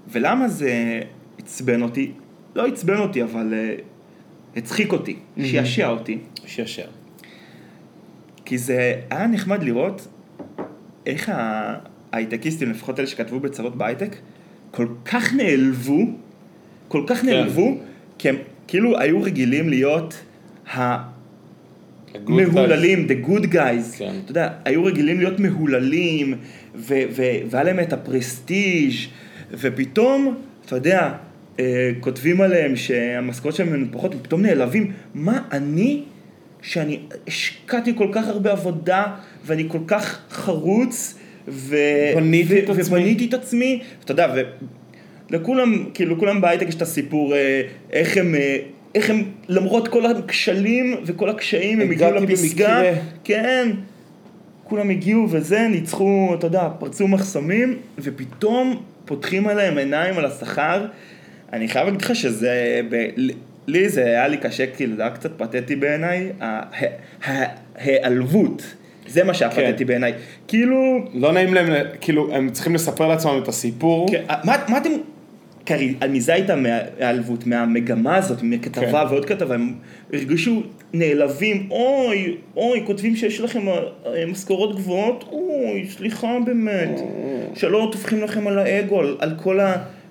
ולמה 0.09 0.49
זה 0.49 1.01
עצבן 1.39 1.83
אותי? 1.83 2.13
לא 2.55 2.67
עצבן 2.67 2.97
אותי, 2.97 3.23
אבל 3.23 3.55
אה, 3.55 3.75
הצחיק 4.57 4.93
אותי, 4.93 5.17
שעשע 5.45 5.89
אותי. 5.89 6.19
שישר. 6.47 6.87
כי 8.45 8.59
זה 8.59 8.95
היה 9.11 9.27
נחמד 9.27 9.63
לראות 9.63 10.09
איך 11.07 11.29
ה- 11.29 11.75
ההייטקיסטים, 12.13 12.71
לפחות 12.71 12.99
אלה 12.99 13.07
שכתבו 13.07 13.41
בצרות 13.41 13.77
בהייטק, 13.77 14.17
כל 14.71 14.87
כך 15.05 15.35
נעלבו, 15.35 15.99
כל 16.89 17.03
כך 17.07 17.25
נעלבו, 17.25 17.79
כי 18.19 18.29
הם 18.29 18.37
כאילו 18.69 18.99
היו 18.99 19.23
רגילים 19.23 19.69
להיות 19.69 20.21
המהוללים, 22.15 23.07
the 23.09 23.27
good 23.29 23.53
guys. 23.53 23.99
כן. 23.99 24.15
אתה 24.25 24.31
יודע, 24.31 24.53
היו 24.65 24.85
רגילים 24.85 25.19
להיות 25.19 25.41
מהוללים, 25.41 26.35
והיה 26.75 27.65
להם 27.65 27.81
את 27.81 27.93
הפרסטיג', 27.93 28.95
ופתאום, 29.53 30.35
אתה 30.67 30.77
יודע, 30.77 31.13
אה, 31.61 31.91
כותבים 32.01 32.41
עליהם 32.41 32.77
שהמשכורות 32.77 33.55
שלהם 33.55 33.73
מנופחות, 33.73 34.15
ופתאום 34.15 34.43
נעלבים. 34.43 34.93
מה 35.15 35.43
אני, 35.53 36.03
שאני 36.63 37.01
השקעתי 37.29 37.93
כל 37.97 38.09
כך 38.13 38.29
הרבה 38.29 38.53
עבודה, 38.53 39.05
ואני 39.45 39.65
כל 39.69 39.81
כך 39.87 40.21
חרוץ, 40.31 41.19
ו... 41.49 41.77
בניתי 42.15 42.55
ו- 42.55 42.59
את 42.59 42.69
עצמי. 42.69 42.83
ובניתי 42.83 43.27
את 43.27 43.35
עצמי, 43.35 43.83
אתה 44.05 44.13
יודע, 44.13 44.35
ולכולם, 45.31 45.85
כאילו, 45.95 46.17
לכולם 46.17 46.41
בהייטק 46.41 46.69
יש 46.69 46.75
את 46.75 46.83
הסיפור, 46.83 47.35
אה, 47.35 47.63
איך 47.93 48.17
הם... 48.17 48.35
אה, 48.35 48.59
איך 48.95 49.11
הם, 49.11 49.25
למרות 49.49 49.89
כל 49.89 50.07
הכשלים 50.07 50.97
וכל 51.05 51.29
הקשיים, 51.29 51.81
הם 51.81 51.91
הגיעו 51.91 52.11
לפסגה, 52.13 52.83
במקרה. 52.83 53.03
כן, 53.25 53.69
כולם 54.71 54.91
הגיעו 54.91 55.27
וזה, 55.31 55.69
ניצחו, 55.71 56.35
אתה 56.39 56.47
יודע, 56.47 56.69
פרצו 56.79 57.09
מחסומים, 57.09 57.77
ופתאום 57.99 58.83
פותחים 59.05 59.47
עליהם 59.49 59.79
עיניים 59.79 60.19
על 60.19 60.25
השכר. 60.25 60.87
אני 61.53 61.69
חייב 61.69 61.87
להגיד 61.87 62.03
לך 62.03 62.17
שזה, 62.17 62.81
ב, 62.91 63.07
לי 63.67 63.89
זה 63.89 64.05
היה 64.05 64.29
לי 64.29 64.37
קשה, 64.37 64.67
כאילו, 64.67 64.97
זה 64.97 65.03
היה 65.03 65.11
קצת 65.11 65.31
פתטי 65.39 65.77
בעיניי, 65.77 66.31
ה- 66.41 66.45
ה- 66.47 67.45
ההיעלבות, 67.77 68.63
זה 69.09 69.25
מה 69.25 69.35
שהיה 69.35 69.51
כן. 69.51 69.71
פתטי 69.73 69.85
בעיניי. 69.85 70.13
כאילו, 70.49 70.99
לא 71.15 71.33
נעים 71.33 71.55
להם, 71.55 71.73
כאילו, 72.01 72.35
הם 72.35 72.51
צריכים 72.51 72.75
לספר 72.75 73.09
לעצמם 73.09 73.41
את 73.43 73.49
הסיפור. 73.49 74.11
כן, 74.11 74.23
מה, 74.45 74.57
מה 74.69 74.79
אתם, 74.79 74.91
מזה 76.11 76.35
הייתה 76.35 76.57
מההיעלבות, 76.57 77.47
מהמגמה 77.47 78.17
הזאת, 78.17 78.43
מכתבה 78.43 79.05
כן. 79.05 79.07
ועוד 79.11 79.25
כתבה, 79.25 79.55
הם 79.55 79.75
הרגישו 80.13 80.63
נעלבים, 80.93 81.69
אוי, 81.71 82.37
אוי, 82.57 82.83
כותבים 82.87 83.17
שיש 83.17 83.41
לכם 83.41 83.69
אה, 83.69 84.27
משכורות 84.27 84.77
גבוהות, 84.77 85.25
אוי, 85.33 85.87
סליחה 85.89 86.39
באמת, 86.45 87.01
שלא 87.55 87.89
טופחים 87.93 88.23
לכם 88.23 88.47
על 88.47 88.59
האגו, 88.59 89.01
על, 89.01 89.17
על 89.19 89.35
כל 89.43 89.59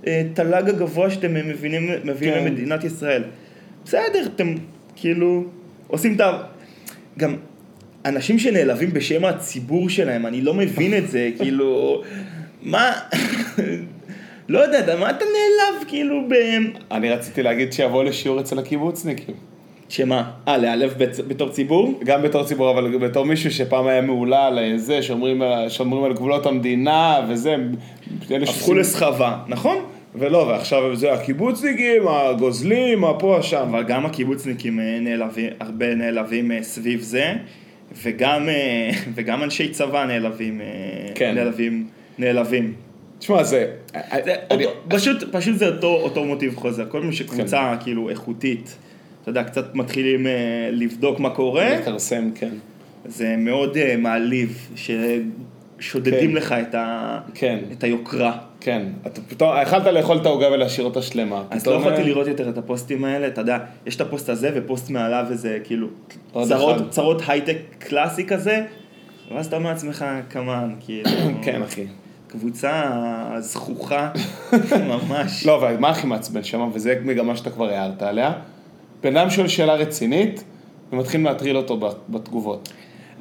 התל"ג 0.03 0.69
הגבוה 0.69 1.09
שאתם 1.09 1.33
מבינים, 1.33 1.89
מביאים 2.03 2.33
כן. 2.33 2.45
למדינת 2.45 2.83
ישראל. 2.83 3.23
בסדר, 3.85 4.27
אתם 4.35 4.55
כאילו 4.95 5.43
עושים 5.87 6.15
את 6.15 6.21
ה... 6.21 6.37
גם 7.17 7.35
אנשים 8.05 8.39
שנעלבים 8.39 8.93
בשם 8.93 9.25
הציבור 9.25 9.89
שלהם, 9.89 10.25
אני 10.25 10.41
לא 10.41 10.53
מבין 10.53 10.97
את 10.97 11.07
זה, 11.09 11.29
כאילו, 11.37 12.01
מה, 12.61 12.91
לא 14.49 14.59
יודע, 14.59 14.95
מה 14.95 15.09
אתה 15.09 15.25
נעלב 15.25 15.83
כאילו 15.87 16.21
ב... 16.29 16.33
אני 16.91 17.09
רציתי 17.09 17.43
להגיד 17.43 17.73
שיבוא 17.73 18.03
לשיעור 18.03 18.39
אצל 18.39 18.59
הקיבוצניקים. 18.59 19.35
שמה? 19.89 20.31
אה, 20.47 20.57
להיעלב 20.57 20.93
בתור 21.27 21.49
ציבור? 21.49 21.99
גם 22.05 22.21
בתור 22.21 22.43
ציבור, 22.43 22.71
אבל 22.71 22.97
בתור 22.97 23.25
מישהו 23.25 23.51
שפעם 23.51 23.87
היה 23.87 24.01
מהולל, 24.01 24.59
אה, 24.61 24.77
זה, 24.77 25.01
שומרים, 25.01 25.41
על- 25.41 25.69
שומרים 25.69 26.03
על 26.03 26.13
גבולות 26.13 26.45
המדינה, 26.45 27.19
וזה, 27.29 27.55
הפכו 28.31 28.73
לסחבה, 28.73 29.37
נכון? 29.47 29.77
ולא, 30.15 30.37
ועכשיו 30.37 30.95
זה 30.95 31.13
הקיבוצניקים, 31.13 32.07
הגוזלים, 32.07 33.05
הפה, 33.05 33.37
השם. 33.37 33.57
אבל 33.69 33.83
גם 33.83 34.05
הקיבוצניקים 34.05 34.79
אה, 34.79 34.97
נעלבים, 35.01 35.49
הרבה 35.59 35.95
נעלבים 35.95 36.51
אה, 36.51 36.63
סביב 36.63 37.01
זה, 37.01 37.33
וגם, 38.03 38.49
אה, 38.49 38.89
וגם 39.15 39.43
אנשי 39.43 39.69
צבא 39.69 40.05
נעלבים, 40.05 40.61
כן. 41.15 41.35
נעלבים, 41.35 41.87
נעלבים. 42.19 42.73
תשמע, 43.19 43.43
זה... 43.43 43.71
זה 44.25 44.35
אני- 44.51 44.65
אותו, 44.65 44.77
פשוט, 44.89 45.23
פשוט 45.31 45.57
זה 45.57 45.67
אותו, 45.67 45.87
אותו 45.87 46.23
מוטיב 46.25 46.55
חוזר, 46.55 46.85
כל 46.89 47.01
מי 47.01 47.13
שקבוצה 47.13 47.75
כן. 47.79 47.83
כאילו 47.83 48.09
איכותית, 48.09 48.75
אתה 49.21 49.29
יודע, 49.29 49.43
קצת 49.43 49.75
מתחילים 49.75 50.27
אה, 50.27 50.31
לבדוק 50.71 51.19
מה 51.19 51.29
קורה, 51.29 51.75
לכרסם, 51.79 52.31
כן. 52.35 52.49
זה 53.05 53.35
מאוד 53.37 53.77
אה, 53.77 53.95
מעליב, 53.97 54.69
ששודדים 54.75 56.29
כן. 56.29 56.35
לך 56.35 56.51
את, 56.51 56.75
ה, 56.75 57.19
כן. 57.33 57.59
את 57.71 57.83
היוקרה. 57.83 58.37
כן. 58.61 58.81
אתה 59.07 59.21
פתאום, 59.21 59.51
יכלת 59.61 59.85
לאכול 59.85 60.17
את 60.17 60.25
העוגה 60.25 60.51
ולהשאיר 60.51 60.85
אותה 60.85 61.01
שלמה. 61.01 61.43
אז 61.49 61.67
לא 61.67 61.71
יכולתי 61.71 62.01
אה, 62.01 62.05
לראות 62.05 62.27
יותר 62.27 62.49
את 62.49 62.57
הפוסטים 62.57 63.05
האלה, 63.05 63.27
אתה 63.27 63.41
יודע, 63.41 63.57
יש 63.85 63.95
את 63.95 64.01
הפוסט 64.01 64.29
הזה 64.29 64.51
ופוסט 64.55 64.89
מעליו 64.89 65.25
איזה 65.31 65.57
כאילו 65.63 65.87
צרות. 66.41 66.89
צרות 66.89 67.21
הייטק 67.27 67.57
קלאסי 67.79 68.25
כזה, 68.25 68.61
ואז 69.35 69.45
אתה 69.45 69.55
אומר 69.55 69.69
לעצמך, 69.69 70.05
כמובן, 70.29 70.73
כאילו, 70.79 71.09
כן, 71.43 71.61
אחי. 71.61 71.85
קבוצה 72.31 72.83
זכוכה, 73.39 74.09
ממש. 74.87 75.45
לא, 75.45 75.55
אבל 75.55 75.75
מה 75.79 75.89
הכי 75.89 76.07
מעצבן 76.07 76.43
שם, 76.43 76.69
וזה 76.73 76.95
מגמה 77.03 77.35
שאתה 77.35 77.49
כבר 77.49 77.69
הערת 77.69 78.01
עליה, 78.03 78.31
בן 79.03 79.17
אדם 79.17 79.29
שואל 79.29 79.47
שאלה 79.47 79.73
רצינית, 79.73 80.43
ומתחיל 80.93 81.23
להטריל 81.23 81.57
אותו 81.57 81.77
בת- 81.77 81.95
בתגובות. 82.09 82.69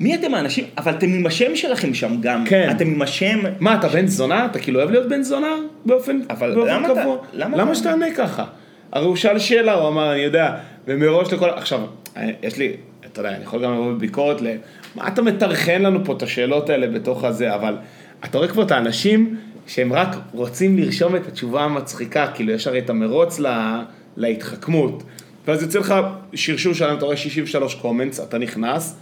מי 0.01 0.15
אתם 0.15 0.35
האנשים? 0.35 0.65
אבל 0.79 0.93
אתם 0.93 1.07
עם 1.07 1.27
השם 1.27 1.57
שלכם 1.57 1.95
שם 1.95 2.21
גם. 2.21 2.45
כן. 2.47 2.69
אתם 2.77 2.87
עם 2.87 3.03
השם... 3.03 3.39
מה, 3.61 3.75
אתה 3.75 3.89
בן 3.89 4.07
זונה? 4.07 4.47
אתה 4.47 4.59
כאילו 4.59 4.79
אוהב 4.81 4.91
להיות 4.91 5.09
בן 5.09 5.23
זונה? 5.23 5.55
באופן 5.87 6.21
אבל 6.31 6.55
באופן 6.55 6.71
למה 6.75 6.93
אתה- 6.93 7.01
קבוע? 7.03 7.17
למה 7.33 7.57
למה 7.57 7.71
אתה- 7.73 7.79
שתענה 7.81 8.07
ככה? 8.17 8.45
הרי 8.93 9.05
הוא 9.07 9.17
שאל 9.17 9.39
שאלה, 9.39 9.73
הוא 9.75 9.89
אמר, 9.89 10.13
אני 10.13 10.21
יודע, 10.21 10.55
ומראש 10.87 11.33
לכל... 11.33 11.51
עכשיו, 11.51 11.81
אה, 12.17 12.31
יש 12.43 12.57
לי, 12.59 12.73
אתה 13.13 13.21
יודע, 13.21 13.31
אני 13.35 13.43
יכול 13.45 13.65
גם 13.65 13.73
לבוא 13.73 13.93
בביקורת 13.93 14.41
ל... 14.41 14.47
מה 14.95 15.09
אתה 15.09 15.23
מטרחן 15.23 15.83
לנו 15.83 16.05
פה 16.05 16.13
את 16.13 16.23
השאלות 16.23 16.71
האלה 16.71 16.87
בתוך 16.87 17.25
הזה, 17.25 17.55
אבל 17.55 17.77
אתה 18.25 18.39
רואה 18.39 18.49
כבר 18.49 18.63
את 18.63 18.71
האנשים 18.71 19.37
שהם 19.67 19.93
רק 19.93 20.09
רוצים 20.33 20.79
לרשום 20.79 21.17
את 21.17 21.27
התשובה 21.27 21.65
המצחיקה, 21.65 22.27
כאילו 22.35 22.53
יש 22.53 22.67
הרי 22.67 22.79
את 22.79 22.91
המרוץ 22.91 23.39
לה, 23.39 23.83
להתחכמות. 24.17 25.03
ואז 25.47 25.63
יוצא 25.63 25.79
לך 25.79 25.95
שרשור 26.35 26.75
שלם, 26.75 26.97
אתה 26.97 27.05
רואה 27.05 27.17
63 27.17 27.75
קומנטס, 27.75 28.21
אתה 28.21 28.39
נכנס, 28.39 28.97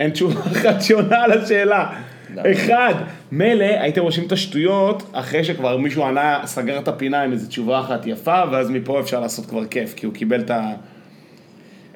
אין 0.00 0.10
תשובה 0.10 0.40
אחת 0.52 0.82
שעונה 0.82 1.22
על 1.22 1.32
השאלה. 1.32 1.92
אחד, 2.34 2.94
מילא 3.32 3.64
הייתם 3.64 4.00
רושמים 4.00 4.26
את 4.26 4.32
השטויות 4.32 5.10
אחרי 5.12 5.44
שכבר 5.44 5.76
מישהו 5.76 6.04
ענה, 6.04 6.40
סגר 6.44 6.78
את 6.78 6.88
הפינה 6.88 7.22
עם 7.22 7.32
איזו 7.32 7.48
תשובה 7.48 7.80
אחת 7.80 8.06
יפה, 8.06 8.42
ואז 8.52 8.70
מפה 8.70 9.00
אפשר 9.00 9.20
לעשות 9.20 9.46
כבר 9.46 9.66
כיף, 9.66 9.94
כי 9.94 10.06
הוא 10.06 10.14
קיבל 10.14 10.40
את 10.40 10.50
ה... 10.50 10.72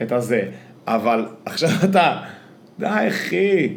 את 0.03 0.13
הזה. 0.13 0.43
אבל 0.87 1.27
עכשיו 1.45 1.71
אתה, 1.85 2.17
די 2.79 2.87
אחי, 3.09 3.75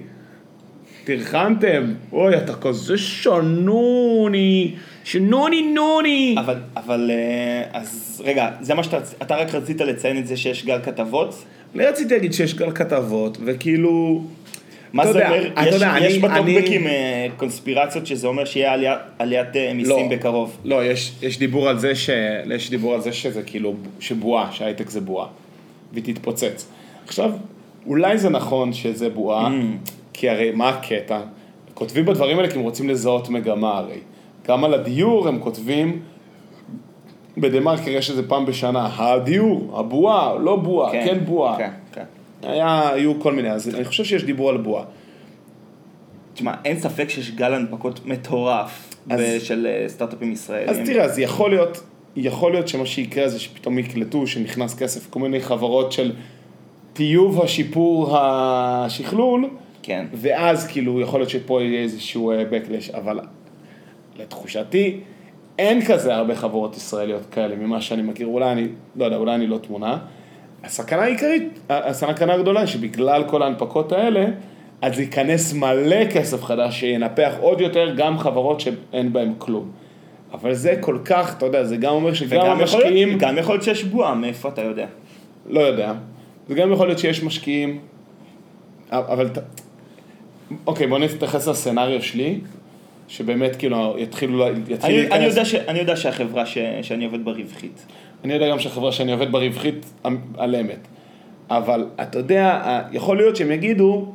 טרחנתם, 1.03 1.83
אוי, 2.11 2.37
אתה 2.37 2.53
כזה 2.55 2.97
שנוני, 2.97 4.71
שנוני 5.03 5.61
נוני. 5.61 6.35
אבל, 6.39 6.55
אבל, 6.77 7.11
אה, 7.13 7.79
אז 7.79 8.21
רגע, 8.25 8.49
זה 8.61 8.73
מה 8.73 8.83
שאתה, 8.83 8.97
אתה 9.21 9.35
רק 9.35 9.55
רצית 9.55 9.81
לציין 9.81 10.17
את 10.17 10.27
זה 10.27 10.37
שיש 10.37 10.65
גל 10.65 10.79
כתבות? 10.83 11.43
אני 11.75 11.85
רציתי 11.85 12.13
להגיד 12.13 12.33
שיש 12.33 12.53
גל 12.53 12.71
כתבות, 12.71 13.37
וכאילו... 13.45 14.21
מה 14.93 15.13
זה 15.13 15.27
אומר? 15.27 15.45
יש, 15.67 15.73
יודע, 15.73 15.93
יש 16.01 16.17
בטוקבקים 16.17 16.81
אני- 16.81 16.89
אה, 16.89 17.27
קונספירציות 17.37 18.07
שזה 18.07 18.27
אומר 18.27 18.45
שיהיה 18.45 18.73
עלייה, 18.73 18.97
עליית 19.19 19.55
אה, 19.55 19.71
מיסים 19.73 20.09
בקרוב. 20.09 20.57
לא, 20.65 20.85
יש, 20.85 21.11
יש 21.21 21.39
דיבור 21.39 21.69
על 21.69 21.79
זה 21.79 21.95
ש... 21.95 22.09
יש 22.51 22.69
דיבור 22.69 22.93
על 22.93 23.01
זה 23.01 23.11
שזה 23.13 23.41
כאילו, 23.43 23.73
שבועה, 23.99 24.51
שהייטק 24.51 24.89
זה 24.89 25.01
בועה, 25.01 25.27
והיא 25.93 26.03
תתפוצץ. 26.03 26.67
עכשיו, 27.07 27.31
אולי 27.85 28.17
זה 28.17 28.29
נכון 28.29 28.73
שזה 28.73 29.09
בועה, 29.09 29.47
Mm. 29.47 29.89
כי 30.13 30.29
הרי 30.29 30.51
מה 30.51 30.69
הקטע? 30.69 31.19
כותבים 31.73 32.05
בדברים 32.05 32.37
האלה 32.37 32.49
כי 32.49 32.55
הם 32.57 32.63
רוצים 32.63 32.89
לזהות 32.89 33.29
מגמה 33.29 33.77
הרי. 33.77 33.99
גם 34.47 34.63
על 34.63 34.73
הדיור 34.73 35.27
הם 35.27 35.39
כותבים, 35.39 36.01
בדה 37.37 37.59
מרקר 37.59 37.89
יש 37.91 38.09
איזה 38.09 38.27
פעם 38.27 38.45
בשנה, 38.45 38.89
הדיור, 38.97 39.79
הבועה, 39.79 40.35
לא 40.35 40.55
בועה, 40.55 40.91
כן, 40.91 41.05
כן 41.05 41.25
בועה. 41.25 41.57
כן, 41.57 41.69
כן. 41.93 42.03
היה, 42.43 42.89
היו 42.89 43.19
כל 43.19 43.33
מיני, 43.33 43.51
אז 43.51 43.75
אני 43.75 43.85
חושב 43.85 44.03
שיש 44.03 44.23
דיבור 44.23 44.49
על 44.49 44.57
בועה. 44.57 44.83
תשמע, 46.33 46.53
אין 46.65 46.79
ספק 46.79 47.09
שיש 47.09 47.31
גל 47.31 47.53
הנפקות 47.53 48.05
מטורף 48.05 48.89
אז- 49.09 49.21
של 49.43 49.67
אה, 49.67 49.89
סטארט-אפים 49.89 50.31
ישראלים. 50.31 50.69
אז 50.69 50.77
תראה, 50.85 51.03
אז 51.05 51.19
יכול 51.19 51.49
להיות, 51.49 51.83
יכול 52.15 52.51
להיות 52.51 52.67
שמה 52.67 52.85
שיקרה 52.85 53.29
זה 53.29 53.39
שפתאום 53.39 53.79
יקלטו 53.79 54.27
שנכנס 54.27 54.75
כסף, 54.75 55.09
כל 55.09 55.19
מיני 55.19 55.39
חברות 55.41 55.91
של 55.91 56.11
טיוב 56.93 57.41
השיפור 57.41 58.17
השכלול, 58.17 59.49
כן. 59.83 60.05
ואז 60.13 60.67
כאילו 60.67 61.01
יכול 61.01 61.19
להיות 61.19 61.29
שפה 61.29 61.61
יהיה 61.61 61.81
איזשהו 61.81 62.31
אה, 62.31 62.43
backlash, 62.43 62.97
אבל 62.97 63.19
לתחושתי 64.19 64.99
אין 65.59 65.85
כזה 65.85 66.15
הרבה 66.15 66.35
חברות 66.35 66.77
ישראליות 66.77 67.25
כאלה 67.31 67.55
ממה 67.55 67.81
שאני 67.81 68.01
מכיר, 68.01 68.27
אולי 68.27 68.51
אני, 68.51 68.67
לא 68.95 69.05
יודע, 69.05 69.17
אולי 69.17 69.35
אני 69.35 69.47
לא 69.47 69.57
תמונה. 69.57 69.97
הסכנה 70.63 71.01
העיקרית, 71.01 71.59
הסכנה 71.69 72.33
הגדולה 72.33 72.59
היא 72.59 72.67
שבגלל 72.67 73.23
כל 73.27 73.43
ההנפקות 73.43 73.91
האלה, 73.91 74.25
אז 74.81 74.99
ייכנס 74.99 75.53
מלא 75.53 76.05
כסף 76.11 76.43
חדש 76.43 76.79
שינפח 76.79 77.33
עוד 77.39 77.61
יותר 77.61 77.93
גם 77.97 78.19
חברות 78.19 78.59
שאין 78.59 79.13
בהן 79.13 79.33
כלום. 79.37 79.71
אבל 80.33 80.53
זה 80.53 80.75
כל 80.79 80.97
כך, 81.05 81.37
אתה 81.37 81.45
יודע, 81.45 81.63
זה 81.63 81.77
גם 81.77 81.93
אומר 81.93 82.13
שגם 82.13 82.39
וגם 82.39 82.61
יכול 82.61 82.81
המשקיעים, 82.81 83.17
גם 83.17 83.37
יכול 83.37 83.55
להיות 83.55 83.63
שיש 83.63 83.83
בועה, 83.83 84.15
מאיפה 84.15 84.49
אתה 84.49 84.61
יודע? 84.61 84.87
לא 85.49 85.59
יודע, 85.59 85.93
זה 86.47 86.55
גם 86.55 86.71
יכול 86.71 86.87
להיות 86.87 86.99
שיש 86.99 87.23
משקיעים, 87.23 87.79
אבל, 88.91 89.29
אוקיי, 90.67 90.87
בוא 90.87 90.99
נתייחס 90.99 91.47
לסצנריו 91.47 92.01
שלי, 92.01 92.39
שבאמת 93.07 93.55
כאילו 93.55 93.95
יתחילו, 93.97 94.47
יתחילו 94.47 94.47
אני, 94.47 94.97
להיכנס, 94.97 95.13
אני, 95.13 95.25
יודע 95.25 95.45
ש, 95.45 95.55
אני 95.55 95.79
יודע 95.79 95.95
שהחברה 95.95 96.45
ש, 96.45 96.57
שאני 96.81 97.05
עובד 97.05 97.25
בה 97.25 97.31
רווחית. 97.31 97.85
אני 98.23 98.33
יודע 98.33 98.49
גם 98.49 98.59
שהחברה 98.59 98.91
שאני 98.91 99.11
עובד 99.11 99.31
בה 99.31 99.39
רווחית 99.39 99.85
על 100.37 100.55
אמת, 100.55 100.87
אבל 101.49 101.87
אתה 102.01 102.19
יודע, 102.19 102.61
יכול 102.91 103.17
להיות 103.17 103.35
שהם 103.35 103.51
יגידו, 103.51 104.05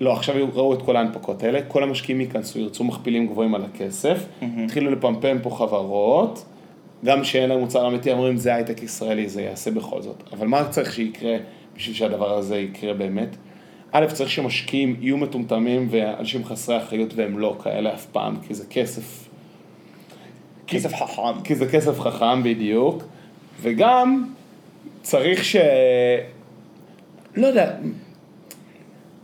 לא, 0.00 0.12
עכשיו 0.12 0.34
ראו 0.54 0.74
את 0.74 0.82
כל 0.82 0.96
ההנפקות 0.96 1.42
האלה, 1.42 1.62
כל 1.62 1.82
המשקיעים 1.82 2.20
ייכנסו, 2.20 2.58
ירצו 2.58 2.84
מכפילים 2.84 3.26
גבוהים 3.26 3.54
על 3.54 3.64
הכסף, 3.64 4.26
התחילו 4.64 4.90
לפמפם 4.90 5.36
פה 5.42 5.50
חברות, 5.50 6.44
גם 7.04 7.24
שאין 7.24 7.48
להם 7.48 7.60
מוצר 7.60 7.88
אמיתי, 7.88 8.12
אומרים 8.12 8.36
זה 8.36 8.54
הייטק 8.54 8.82
ישראלי, 8.82 9.28
זה 9.28 9.42
יעשה 9.42 9.70
בכל 9.70 10.02
זאת. 10.02 10.22
אבל 10.32 10.46
מה 10.46 10.64
צריך 10.64 10.92
שיקרה 10.92 11.36
בשביל 11.76 11.94
שהדבר 11.96 12.38
הזה 12.38 12.58
יקרה 12.58 12.94
באמת? 12.94 13.36
א', 13.92 14.06
צריך 14.12 14.30
שמשקיעים 14.30 14.96
יהיו 15.00 15.16
מטומטמים 15.16 15.88
ואנשים 15.90 16.44
חסרי 16.44 16.76
אחריות 16.76 17.14
והם 17.14 17.38
לא 17.38 17.56
כאלה 17.62 17.94
אף 17.94 18.06
פעם, 18.06 18.36
כי 18.46 18.54
זה 18.54 18.64
כסף 18.70 19.28
כסף 20.66 20.94
חכם. 20.94 21.42
כי 21.44 21.54
זה 21.54 21.66
כסף 21.66 22.00
חכם 22.00 22.42
בדיוק, 22.42 23.04
וגם 23.62 24.24
צריך 25.02 25.44
ש... 25.44 25.56
לא 27.36 27.46
יודע, 27.46 27.70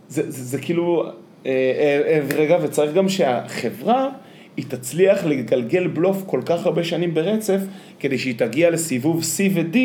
זה, 0.09 0.31
זה, 0.31 0.43
זה 0.43 0.59
כאילו, 0.59 1.03
אה, 1.05 1.51
אה, 1.51 2.01
אה, 2.07 2.19
רגע, 2.35 2.57
וצריך 2.61 2.93
גם 2.93 3.09
שהחברה, 3.09 4.09
היא 4.57 4.65
תצליח 4.67 5.25
לגלגל 5.25 5.87
בלוף 5.87 6.23
כל 6.25 6.41
כך 6.45 6.65
הרבה 6.65 6.83
שנים 6.83 7.13
ברצף, 7.13 7.59
כדי 7.99 8.17
שהיא 8.17 8.35
תגיע 8.37 8.69
לסיבוב 8.69 9.21
C 9.21 9.51
ו-D, 9.53 9.77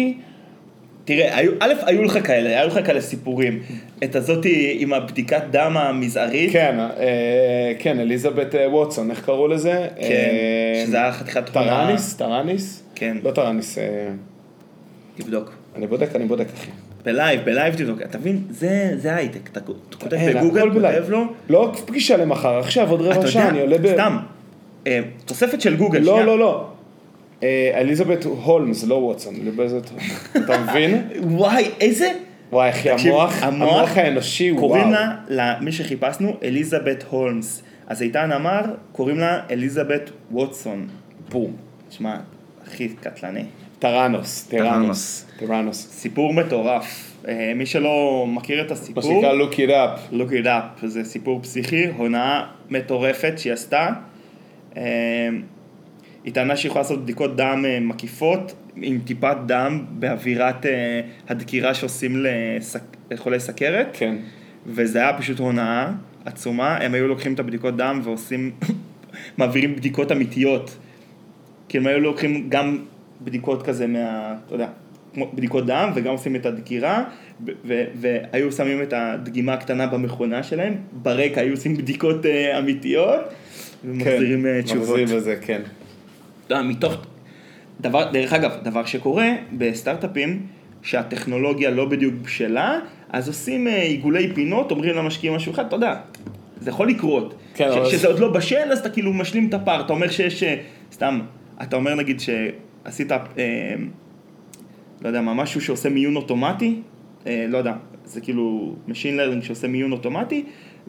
תראה, 1.11 1.37
היו, 1.37 1.53
א', 1.61 1.73
היו 1.87 2.05
לך 2.05 2.27
כאלה, 2.27 2.61
היו 2.61 2.68
לך 2.68 2.87
כאלה 2.87 3.01
סיפורים. 3.01 3.62
את 4.05 4.16
הזאתי 4.16 4.77
עם 4.81 4.92
הבדיקת 4.92 5.42
דם 5.51 5.77
המזערית. 5.77 6.53
כן, 6.53 6.77
אה, 6.79 7.73
כן, 7.79 8.01
אליזבת 8.01 8.55
אה, 8.55 8.70
ווטסון, 8.70 9.11
איך 9.11 9.25
קראו 9.25 9.49
לזה? 9.49 9.88
כן, 9.96 10.03
אה, 10.03 10.83
שזה 10.87 10.96
היה 10.96 11.12
חתיכת 11.12 11.46
תמונה. 11.46 11.87
טרניס? 11.87 12.14
טרניס? 12.14 12.83
כן. 12.94 13.16
לא 13.23 13.31
טרניס, 13.31 13.79
אה, 13.79 13.85
תבדוק. 15.16 15.53
אני 15.77 15.87
בודק, 15.87 16.16
אני 16.16 16.25
בודק, 16.25 16.46
אחי. 16.55 16.70
בלייב, 17.05 17.40
בלייב 17.44 17.75
תבדוק. 17.75 18.03
אתה 18.03 18.18
מבין? 18.18 18.42
זה, 18.51 18.92
זה 18.96 19.14
הייטק. 19.16 19.49
אתה 19.53 19.61
כותב 20.01 20.14
אין, 20.14 20.38
בגוגל. 20.38 20.73
כותב 20.73 21.05
לו. 21.09 21.25
לא 21.49 21.73
פגישה 21.87 22.16
למחר, 22.16 22.59
עכשיו 22.59 22.90
עוד 22.90 23.01
רבע 23.01 23.27
שעה, 23.27 23.49
אני 23.49 23.61
עולה 23.61 23.79
ב... 23.79 23.92
סתם. 23.92 24.16
אה, 24.87 25.01
תוספת 25.25 25.61
של 25.61 25.77
גוגל, 25.77 25.99
לא. 25.99 26.27
לא, 26.27 26.38
לא. 26.38 26.66
אה, 27.42 27.70
אליזבת 27.74 28.24
הולמס, 28.24 28.85
לא 28.85 28.94
ווטסון, 28.94 29.35
אליזבת, 29.35 29.90
אתה 30.37 30.59
מבין? 30.61 31.09
וואי, 31.38 31.64
איזה... 31.81 32.12
וואי, 32.53 32.70
אחי, 32.70 32.90
המוח, 32.90 33.42
המוח- 33.42 33.96
האנושי, 33.96 34.50
וואו. 34.53 34.62
קוראים 34.62 34.92
לה, 34.92 35.16
למי 35.29 35.72
שחיפשנו, 35.72 36.37
אליזבת 36.42 37.05
הולמס. 37.11 37.62
אז 37.87 38.03
איתן 38.03 38.33
אמר, 38.33 38.61
קוראים 38.92 39.18
לה 39.18 39.40
אליזבת 39.50 40.11
ווטסון. 40.31 40.88
בום. 41.31 41.53
שמע, 41.90 42.16
הכי 42.66 42.88
קטלני. 42.88 43.44
טראנוס, 43.79 44.42
טראנוס, 44.50 45.26
טראנוס. 45.38 45.88
סיפור 45.90 46.33
מטורף. 46.35 47.12
אה, 47.29 47.53
מי 47.57 47.66
שלא 47.66 48.24
מכיר 48.29 48.61
את 48.61 48.66
מה 48.66 48.72
הסיפור, 48.72 49.03
שנקרא 49.03 49.33
look 49.33 49.53
it 49.55 49.70
up. 49.70 50.14
look 50.14 50.33
it 50.42 50.46
up, 50.46 50.87
זה 50.87 51.05
סיפור 51.05 51.40
פסיכי, 51.42 51.87
הונאה 51.96 52.42
מטורפת 52.70 53.33
שהיא 53.37 53.53
עשתה. 53.53 53.88
אה, 56.20 56.24
היא 56.24 56.35
טענה 56.35 56.56
שהיא 56.56 56.70
יכולה 56.70 56.83
לעשות 56.83 57.02
בדיקות 57.02 57.37
דם 57.37 57.64
אה, 57.68 57.80
מקיפות 57.80 58.54
עם 58.76 58.98
טיפת 59.04 59.37
דם 59.46 59.85
באווירת 59.90 60.66
אה, 60.66 61.00
הדקירה 61.28 61.74
שעושים 61.74 62.16
לסק... 62.16 62.83
לחולי 63.11 63.40
סכרת. 63.40 63.88
כן. 63.92 64.16
וזה 64.66 64.98
היה 64.98 65.18
פשוט 65.18 65.38
הונאה 65.38 65.92
עצומה, 66.24 66.76
הם 66.76 66.94
היו 66.94 67.09
לוקחים 67.09 67.35
את 67.35 67.40
הבדיקות 67.40 67.76
דם 67.76 68.00
ועושים, 68.04 68.50
מעבירים 69.38 69.76
בדיקות 69.76 70.12
אמיתיות. 70.12 70.76
כי 71.68 71.78
הם 71.78 71.87
היו 71.87 72.00
לוקחים 72.00 72.46
גם 72.48 72.78
בדיקות 73.24 73.62
כזה 73.62 73.87
מה, 73.87 74.35
אתה 74.46 74.54
יודע, 74.54 74.68
בדיקות 75.35 75.66
דם 75.66 75.92
וגם 75.94 76.12
עושים 76.12 76.37
את 76.37 76.46
הדקירה 76.46 77.04
והיו 77.64 78.52
שמים 78.52 78.83
את 78.83 78.92
הדגימה 78.96 79.54
הקטנה 79.54 79.87
במכונה 79.87 80.42
שלהם, 80.42 80.74
ברקע 80.92 81.40
היו 81.40 81.50
עושים 81.50 81.76
בדיקות 81.76 82.24
uh, 82.24 82.59
אמיתיות 82.59 83.20
ומחזירים 83.85 84.42
כן, 84.42 84.62
תשובות. 84.62 84.88
מחזירים 84.88 85.16
בזה, 85.16 85.37
כן. 85.40 85.62
אתה 86.51 86.59
יודע, 86.59 86.69
מתוך, 86.69 86.95
דבר, 87.81 88.11
דרך 88.13 88.33
אגב, 88.33 88.51
דבר 88.63 88.85
שקורה 88.85 89.27
בסטארט-אפים, 89.59 90.47
שהטכנולוגיה 90.83 91.71
לא 91.71 91.85
בדיוק 91.89 92.15
בשלה, 92.15 92.79
אז 93.11 93.29
עושים 93.29 93.69
אה, 93.69 93.83
עיגולי 93.83 94.33
פינות, 94.35 94.71
אומרים 94.71 94.97
למשקיעים 94.97 95.37
משהו 95.37 95.53
אחד, 95.53 95.67
אתה 95.67 95.77
יודע, 95.77 95.95
זה 96.61 96.71
יכול 96.71 96.89
לקרות. 96.89 97.35
כן, 97.55 97.69
ש- 97.73 97.77
אבל- 97.77 97.91
שזה 97.91 98.09
עוד 98.09 98.19
לא 98.19 98.33
בשל, 98.33 98.73
אז 98.73 98.79
אתה 98.79 98.91
כאילו 98.91 99.13
משלים 99.13 99.49
את 99.49 99.55
הפער, 99.55 99.81
אתה 99.81 99.93
אומר 99.93 100.09
שיש, 100.11 100.43
אה, 100.43 100.57
סתם, 100.93 101.21
אתה 101.63 101.77
אומר 101.77 101.95
נגיד 101.95 102.21
שעשית, 102.21 103.13
אה, 103.13 103.19
לא 105.03 105.09
יודע 105.09 105.21
מה, 105.21 105.35
משהו 105.35 105.61
שעושה 105.61 105.89
מיון 105.89 106.17
אוטומטי, 106.17 106.81
אה, 107.27 107.47
לא 107.49 107.59
יודע, 107.59 107.73
זה 108.05 108.21
כאילו 108.21 108.75
Machine 108.89 108.93
Learning 109.19 109.45
שעושה 109.45 109.69
מיון 109.69 109.93
אוטומטי, 109.93 110.45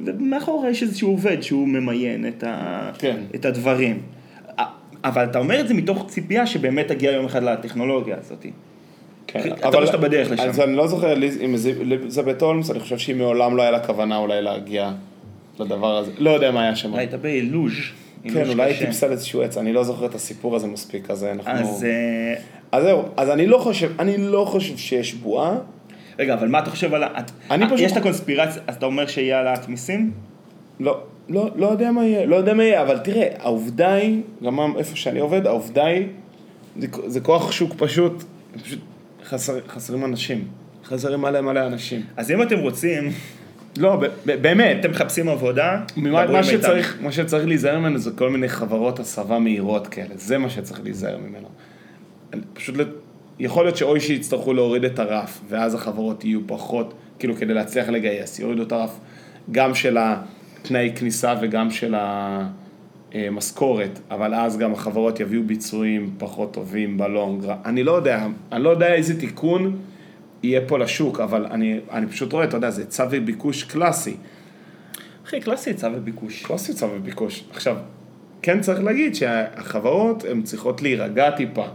ומאחורה 0.06 0.70
יש 0.70 0.84
איזשהו 0.84 1.10
עובד 1.10 1.42
שהוא 1.42 1.68
ממיין 1.68 2.28
את, 2.28 2.44
ה, 2.44 2.92
כן. 3.00 3.18
את 3.36 3.46
הדברים. 3.46 4.00
אבל 5.04 5.24
אתה 5.24 5.40
אומר 5.40 5.60
את 5.60 5.68
זה 5.68 5.74
מתוך 5.74 6.06
ציפייה 6.08 6.48
שבאמת 6.48 6.88
תגיע 6.88 7.12
יום 7.12 7.26
אחד 7.26 7.44
לטכנולוגיה 7.44 8.16
הזאת. 8.20 8.46
כן, 9.28 9.40
אתה 9.54 9.68
אומר 9.68 9.86
שאתה 9.86 9.98
בדרך 9.98 10.32
לשם. 10.32 10.44
אז 10.50 10.60
אני 10.60 10.76
לא 10.76 10.88
זוכר, 10.88 11.14
ליז- 11.16 11.38
עם 11.42 11.56
אליזבת 11.82 12.42
הולמס, 12.42 12.72
אני 12.72 12.80
חושב 12.80 12.98
שהיא 12.98 13.16
מעולם 13.16 13.58
לא 13.58 13.62
היה 13.62 13.72
לה 13.72 13.80
כוונה 13.80 14.18
אולי 14.18 14.42
להגיע 14.42 14.92
לדבר 15.60 15.98
הזה. 15.98 16.12
לא 16.18 16.30
יודע 16.30 16.52
מה 16.52 16.62
היה 16.64 16.76
שם. 16.76 16.96
הייתה 16.96 17.18
באילוז'. 17.18 17.72
כן, 18.34 18.50
אולי 18.50 18.64
היא. 18.74 18.80
טיפסה 18.80 19.08
איזשהו 19.08 19.42
עץ, 19.42 19.58
אני 19.58 19.74
לא 19.74 19.84
זוכר 19.84 20.06
את 20.06 20.16
הסיפור 20.16 20.56
הזה 20.56 20.68
מספיק, 20.68 21.10
אז 21.12 21.24
אנחנו... 21.24 21.52
אז 21.52 21.84
אה, 21.90 22.36
אז 22.72 22.84
זהו, 22.84 23.04
אז 23.18 23.30
אני 23.30 23.48
לא 23.48 23.58
חושב, 23.58 23.92
אני 24.00 24.18
לא 24.18 24.46
חושב 24.48 24.78
שיש 24.78 25.14
בועה. 25.14 25.56
רגע, 26.20 26.34
אבל 26.34 26.48
מה 26.48 26.60
אתה 26.60 26.70
חושב 26.70 26.94
על 26.94 27.04
ה... 27.04 27.08
אני 27.52 27.64
אה, 27.64 27.70
פשוט- 27.70 27.80
יש 27.80 27.92
את 27.92 27.98
הקונספירציה, 27.98 28.62
אז 28.68 28.76
אתה 28.76 28.86
אומר 28.86 29.08
שיהיה 29.08 29.38
העלאת 29.38 29.70
מיסים? 29.70 30.12
לא, 30.80 31.00
לא, 31.32 31.50
לא 31.56 31.68
יודע 31.68 31.92
מה 31.92 32.06
יהיה, 32.06 32.26
לא 32.26 32.36
יודע 32.36 32.54
מה 32.54 32.64
יהיה, 32.64 32.82
אבל 32.82 32.98
תראה, 32.98 33.28
העובדה 33.40 33.94
היא, 33.94 34.22
גם 34.46 34.78
איפה 34.78 34.96
שאני 34.96 35.20
עובד, 35.20 35.48
העובדה 35.48 35.86
היא, 35.86 36.08
זה, 36.80 36.88
זה 37.06 37.20
כוח 37.22 37.52
שוק 37.52 37.74
פשוט, 37.78 38.24
פשוט 38.64 38.80
חסר, 39.26 39.60
חסרים 39.68 40.06
אנשים, 40.06 40.48
חסרים 40.86 41.22
מלא 41.22 41.42
מלא 41.42 41.68
אנשים. 41.68 42.02
אז 42.18 42.32
אם 42.32 42.42
אתם 42.42 42.60
רוצים, 42.60 43.10
לא, 43.78 44.02
באמת, 44.26 44.78
אתם 44.80 44.92
מחפשים 44.92 45.30
עבודה, 45.30 45.82
מה, 45.96 46.32
מה. 46.32 46.44
שצריך, 46.44 46.98
מה 47.02 47.12
שצריך 47.12 47.48
להיזהר 47.48 47.80
ממנו 47.80 47.98
זה 47.98 48.12
כל 48.12 48.30
מיני 48.30 48.50
חברות 48.50 49.00
הסבה 49.00 49.40
מהירות 49.40 49.88
כאלה, 49.88 50.14
זה 50.16 50.38
מה 50.38 50.50
שצריך 50.50 50.80
להיזהר 50.84 51.18
ממנו. 51.18 51.48
פשוט, 52.54 52.78
לת- 52.78 52.88
יכול 53.40 53.66
להיות 53.66 53.78
שאוי 53.78 54.00
שיצטרכו 54.00 54.54
להוריד 54.54 54.86
את 54.86 55.00
הרף, 55.00 55.42
ואז 55.50 55.74
החברות 55.76 56.26
יהיו 56.26 56.40
פחות, 56.48 56.94
כאילו 57.20 57.36
כדי 57.36 57.54
להצליח 57.54 57.90
לגייס, 57.90 58.40
יורידו 58.40 58.64
את 58.64 58.72
הרף 58.72 59.00
גם 59.52 59.76
של 59.76 59.98
התנאי 60.62 60.92
כניסה 60.96 61.36
וגם 61.42 61.72
של 61.72 61.96
המשכורת, 63.14 64.00
אבל 64.12 64.34
אז 64.34 64.58
גם 64.58 64.74
החברות 64.74 65.20
יביאו 65.20 65.44
ביצועים 65.44 66.16
פחות 66.18 66.54
טובים 66.54 66.98
בלונג, 66.98 67.46
אני 67.66 67.84
לא 67.84 67.92
יודע, 67.92 68.28
אני 68.52 68.64
לא 68.64 68.70
יודע 68.70 68.94
איזה 68.94 69.20
תיקון 69.20 69.78
יהיה 70.44 70.62
פה 70.68 70.80
לשוק, 70.80 71.20
אבל 71.20 71.46
אני, 71.46 71.80
אני 71.92 72.08
פשוט 72.08 72.34
רואה, 72.34 72.46
אתה 72.46 72.58
יודע, 72.58 72.70
זה 72.70 72.86
צו 72.86 73.04
וביקוש 73.12 73.64
קלאסי. 73.64 74.16
אחי, 75.26 75.42
קלאסי 75.42 75.70
היצע 75.70 75.90
וביקוש. 75.94 76.46
קלאסי 76.46 76.74
צו 76.74 76.88
וביקוש. 76.94 77.44
עכשיו, 77.52 77.78
כן 78.42 78.62
צריך 78.62 78.84
להגיד 78.84 79.16
שהחברות 79.16 80.24
הן 80.24 80.42
צריכות 80.42 80.82
להירגע 80.82 81.32
טיפה 81.32 81.66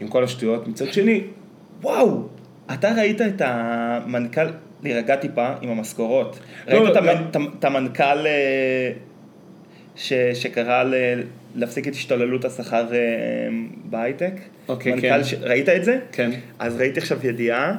עם 0.00 0.08
כל 0.08 0.24
השטויות. 0.24 0.68
מצד 0.68 0.92
שני, 0.92 1.20
וואו, 1.82 2.28
אתה 2.74 2.92
ראית 2.96 3.20
את 3.20 3.42
המנכ"ל, 3.44 4.46
להירגע 4.82 5.16
טיפה 5.16 5.48
עם 5.62 5.70
המשכורות. 5.70 6.38
לא, 6.68 6.78
ראית 6.78 6.96
את 6.96 7.02
לא. 7.02 7.12
את 7.58 7.64
המנכ"ל 7.64 8.26
אה, 8.26 8.92
ש- 9.96 10.12
שקרא 10.34 10.82
ל- 10.82 11.22
להפסיק 11.54 11.88
את 11.88 11.92
השתוללות 11.92 12.44
השכר 12.44 12.86
אה, 12.94 12.98
בהייטק? 13.84 14.32
אוקיי, 14.68 14.92
מנכ"ל 14.92 15.08
כן. 15.08 15.24
ש- 15.24 15.34
ראית 15.34 15.68
את 15.68 15.84
זה? 15.84 15.98
כן. 16.12 16.30
אז 16.58 16.76
ראיתי 16.76 17.00
עכשיו 17.00 17.18
ידיעה, 17.26 17.74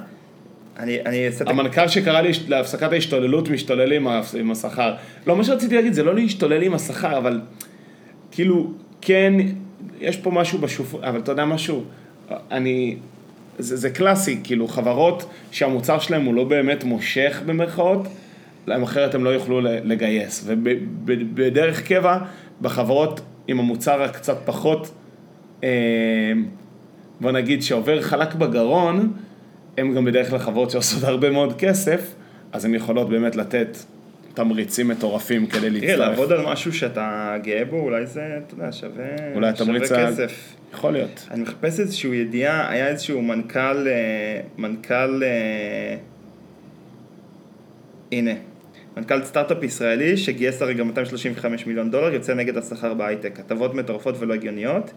אני 0.79 1.01
אני 1.05 1.25
אעשה 1.27 1.45
המנכ"ל 1.47 1.87
שקרא 1.87 2.21
לי 2.21 2.31
להפסקת 2.47 2.91
ההשתוללות 2.91 3.49
משתולל 3.49 3.91
עם 3.93 4.07
עם 4.39 4.51
השכר. 4.51 4.95
לא, 5.27 5.35
מה 5.35 5.43
שרציתי 5.43 5.75
להגיד 5.75 5.93
זה 5.93 6.03
לא 6.03 6.15
להשתולל 6.15 6.63
עם 6.63 6.73
השכר, 6.73 7.17
אבל 7.17 7.41
כאילו, 8.31 8.71
כן, 9.01 9.33
יש 9.99 10.17
פה 10.17 10.31
משהו 10.31 10.59
בשוף... 10.59 10.95
אבל 10.95 11.19
אתה 11.19 11.31
יודע 11.31 11.45
משהו? 11.45 11.83
אני... 12.51 12.95
זה, 13.59 13.75
זה 13.75 13.89
קלאסי, 13.89 14.39
כאילו 14.43 14.67
חברות 14.67 15.29
שהמוצר 15.51 15.99
שלהם 15.99 16.25
הוא 16.25 16.33
לא 16.33 16.43
באמת 16.43 16.83
מושך 16.83 17.41
במרכאות, 17.45 18.07
להם 18.67 18.83
אחרת 18.83 19.15
הם 19.15 19.23
לא 19.23 19.29
יוכלו 19.29 19.61
לגייס. 19.61 20.45
ובדרך 20.47 21.87
קבע, 21.87 22.17
בחברות 22.61 23.21
עם 23.47 23.59
המוצר 23.59 24.03
הקצת 24.03 24.37
פחות, 24.45 24.91
אה, 25.63 25.69
בוא 27.21 27.31
נגיד 27.31 27.63
שעובר 27.63 28.01
חלק 28.01 28.35
בגרון, 28.35 29.13
הם 29.77 29.93
גם 29.95 30.05
בדרך 30.05 30.29
כלל 30.29 30.39
חברות 30.39 30.71
שעושות 30.71 31.03
הרבה 31.03 31.29
מאוד 31.29 31.53
כסף, 31.57 32.15
אז 32.51 32.65
הן 32.65 32.75
יכולות 32.75 33.09
באמת 33.09 33.35
לתת 33.35 33.77
תמריצים 34.33 34.87
מטורפים 34.87 35.47
כדי 35.47 35.59
תראה, 35.59 35.69
להצטרף. 35.69 35.99
לעבוד 35.99 36.31
על 36.31 36.45
משהו 36.45 36.73
שאתה 36.73 37.35
גאה 37.43 37.65
בו, 37.65 37.79
אולי 37.79 38.05
זה, 38.05 38.21
אתה 38.47 38.53
יודע, 38.53 38.71
שווה 38.71 39.05
אולי 39.35 39.49
התמריץ 39.49 39.87
שווה 39.87 40.07
ה- 40.07 40.11
כסף. 40.11 40.55
יכול 40.73 40.91
להיות. 40.93 41.27
אני 41.31 41.41
מחפש 41.41 41.79
איזושהי 41.79 42.15
ידיעה, 42.15 42.69
היה 42.69 42.87
איזשהו 42.87 43.21
מנכ"ל, 43.21 43.87
אה, 43.87 43.93
מנכ"ל, 44.57 45.23
אה, 45.23 45.95
הנה, 48.11 48.31
מנכ"ל 48.97 49.23
סטארט-אפ 49.23 49.63
ישראלי 49.63 50.17
שגייס 50.17 50.61
הרגע 50.61 50.83
235 50.83 51.65
מיליון 51.67 51.91
דולר, 51.91 52.13
יוצא 52.13 52.33
נגד 52.33 52.57
השכר 52.57 52.93
בהייטק, 52.93 53.39
הטבות 53.39 53.73
מטורפות 53.75 54.15
ולא 54.19 54.33
הגיוניות. 54.33 54.93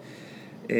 אה, 0.71 0.77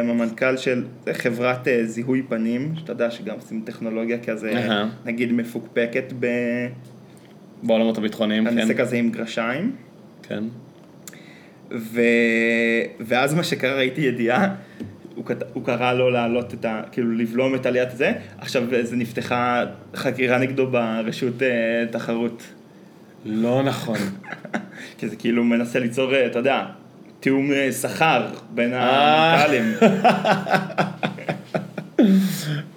המנכ"ל 0.00 0.56
של 0.56 0.84
חברת 1.12 1.68
זיהוי 1.84 2.22
פנים, 2.28 2.72
שאתה 2.76 2.92
יודע 2.92 3.10
שגם 3.10 3.34
עושים 3.34 3.62
טכנולוגיה 3.66 4.18
כזה, 4.18 4.52
אהה. 4.52 4.88
נגיד 5.04 5.32
מפוקפקת, 5.32 6.12
ב... 6.20 6.26
בעולמות 7.64 7.98
הביטחוניים, 7.98 8.50
כן. 8.50 8.58
עושה 8.58 8.74
כזה 8.74 8.96
עם 8.96 9.10
גרשיים. 9.10 9.72
כן. 10.22 10.44
ו... 11.70 12.00
ואז 13.00 13.34
מה 13.34 13.44
שקרה, 13.44 13.74
ראיתי 13.74 14.00
ידיעה, 14.00 14.54
הוא, 15.14 15.24
כת... 15.24 15.42
הוא 15.52 15.64
קרא 15.64 15.92
לו 15.92 16.10
להעלות 16.10 16.54
את 16.54 16.64
ה... 16.64 16.82
כאילו 16.92 17.12
לבלום 17.12 17.54
את 17.54 17.66
עליית 17.66 17.90
זה, 17.90 18.12
עכשיו 18.38 18.62
זה 18.82 18.96
נפתחה 18.96 19.64
חקירה 19.94 20.38
נגדו 20.38 20.66
ברשות 20.66 21.42
אה, 21.42 21.48
תחרות. 21.90 22.42
לא 23.24 23.62
נכון. 23.62 23.98
כי 24.98 25.08
זה 25.08 25.16
כאילו 25.16 25.44
מנסה 25.44 25.78
ליצור, 25.78 26.14
אה, 26.14 26.26
אתה 26.26 26.38
יודע, 26.38 26.64
תיאום 27.20 27.52
אה, 27.52 27.72
שכר 27.72 28.26
בין 28.50 28.72
אה. 28.72 29.44
המנכ"לים. 29.44 29.74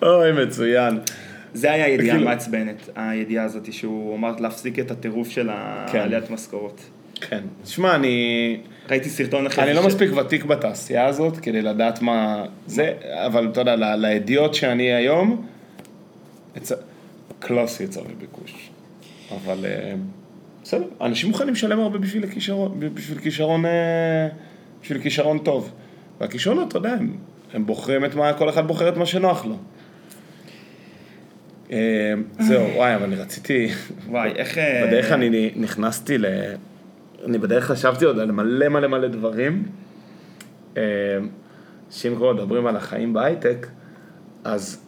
אוי, 0.01 0.45
מצוין. 0.45 0.99
זה 1.53 1.71
היה 1.71 1.87
ידיעה 1.87 2.15
כאילו- 2.15 2.29
מעצבנת, 2.29 2.89
הידיעה 2.95 3.45
הזאת, 3.45 3.73
שהוא 3.73 4.15
אמר 4.15 4.31
להפסיק 4.39 4.79
את 4.79 4.91
הטירוף 4.91 5.29
של 5.29 5.49
כן. 5.91 5.99
העליית 5.99 6.29
משכורות. 6.29 6.81
כן. 7.21 7.41
תשמע, 7.63 7.95
אני... 7.95 8.57
ראיתי 8.89 9.09
סרטון 9.09 9.45
אחרי 9.45 9.63
אני 9.63 9.73
לא 9.73 9.87
מספיק 9.87 10.11
ותיק 10.17 10.45
בתעשייה 10.45 11.05
הזאת 11.05 11.37
כדי 11.37 11.61
לדעת 11.61 12.01
מה 12.01 12.43
זה, 12.67 12.93
אבל 13.25 13.47
אתה 13.51 13.61
יודע, 13.61 13.75
לידיעות 13.95 14.53
שאני 14.53 14.93
היום. 14.93 15.45
קלאסי 17.39 17.83
יצא 17.83 18.01
בביקוש. 18.01 18.69
אבל 19.31 19.65
אה, 19.65 19.93
בסדר, 20.63 20.85
אנשים 21.01 21.29
מוכנים 21.29 21.53
לשלם 21.53 21.79
הרבה 21.79 21.97
בשביל 21.97 22.23
הכישרון, 22.23 22.79
בשביל 22.93 23.19
כישרון, 23.19 23.65
אה, 23.65 24.27
בשביל 24.81 25.01
כישרון 25.01 25.37
טוב. 25.37 25.71
והכישרונות, 26.19 26.67
אתה 26.67 26.77
יודע, 26.77 26.93
הם, 26.93 27.17
הם 27.53 27.65
בוחרים 27.65 28.05
את 28.05 28.15
מה, 28.15 28.33
כל 28.33 28.49
אחד 28.49 28.67
בוחר 28.67 28.89
את 28.89 28.97
מה 28.97 29.05
שנוח 29.05 29.45
לו. 29.45 29.55
אה, 31.71 32.13
זהו, 32.39 32.67
וואי, 32.75 32.95
אבל 32.95 33.03
אני 33.03 33.15
רציתי, 33.15 33.67
וואי, 34.07 34.31
איך... 34.35 34.57
אה, 34.57 34.83
בדרך 34.87 35.11
אני 35.11 35.51
נכנסתי 35.55 36.17
ל... 36.17 36.25
אני 37.25 37.37
בדרך 37.37 37.65
חשבתי 37.65 38.05
עוד 38.05 38.19
על 38.19 38.31
מלא 38.31 38.69
מלא 38.69 38.87
מלא 38.87 39.07
דברים. 39.07 39.63
אה, 40.77 40.81
שאם 41.91 42.15
כבר 42.15 42.33
מדברים 42.33 42.67
על 42.67 42.75
החיים 42.75 43.13
בהייטק, 43.13 43.67
אז 44.43 44.81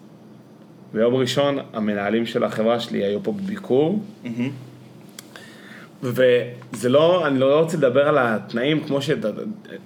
ביום 0.93 1.15
ראשון 1.15 1.57
המנהלים 1.73 2.25
של 2.25 2.43
החברה 2.43 2.79
שלי 2.79 3.03
היו 3.03 3.23
פה 3.23 3.31
בביקור, 3.31 4.03
מהמם. 4.23 4.49
וזה 6.03 6.89
לא, 6.89 7.27
אני 7.27 7.39
לא 7.39 7.59
רוצה 7.59 7.77
לדבר 7.77 8.07
על 8.07 8.17
התנאים 8.17 8.83
כמו 8.83 9.01
ש... 9.01 9.09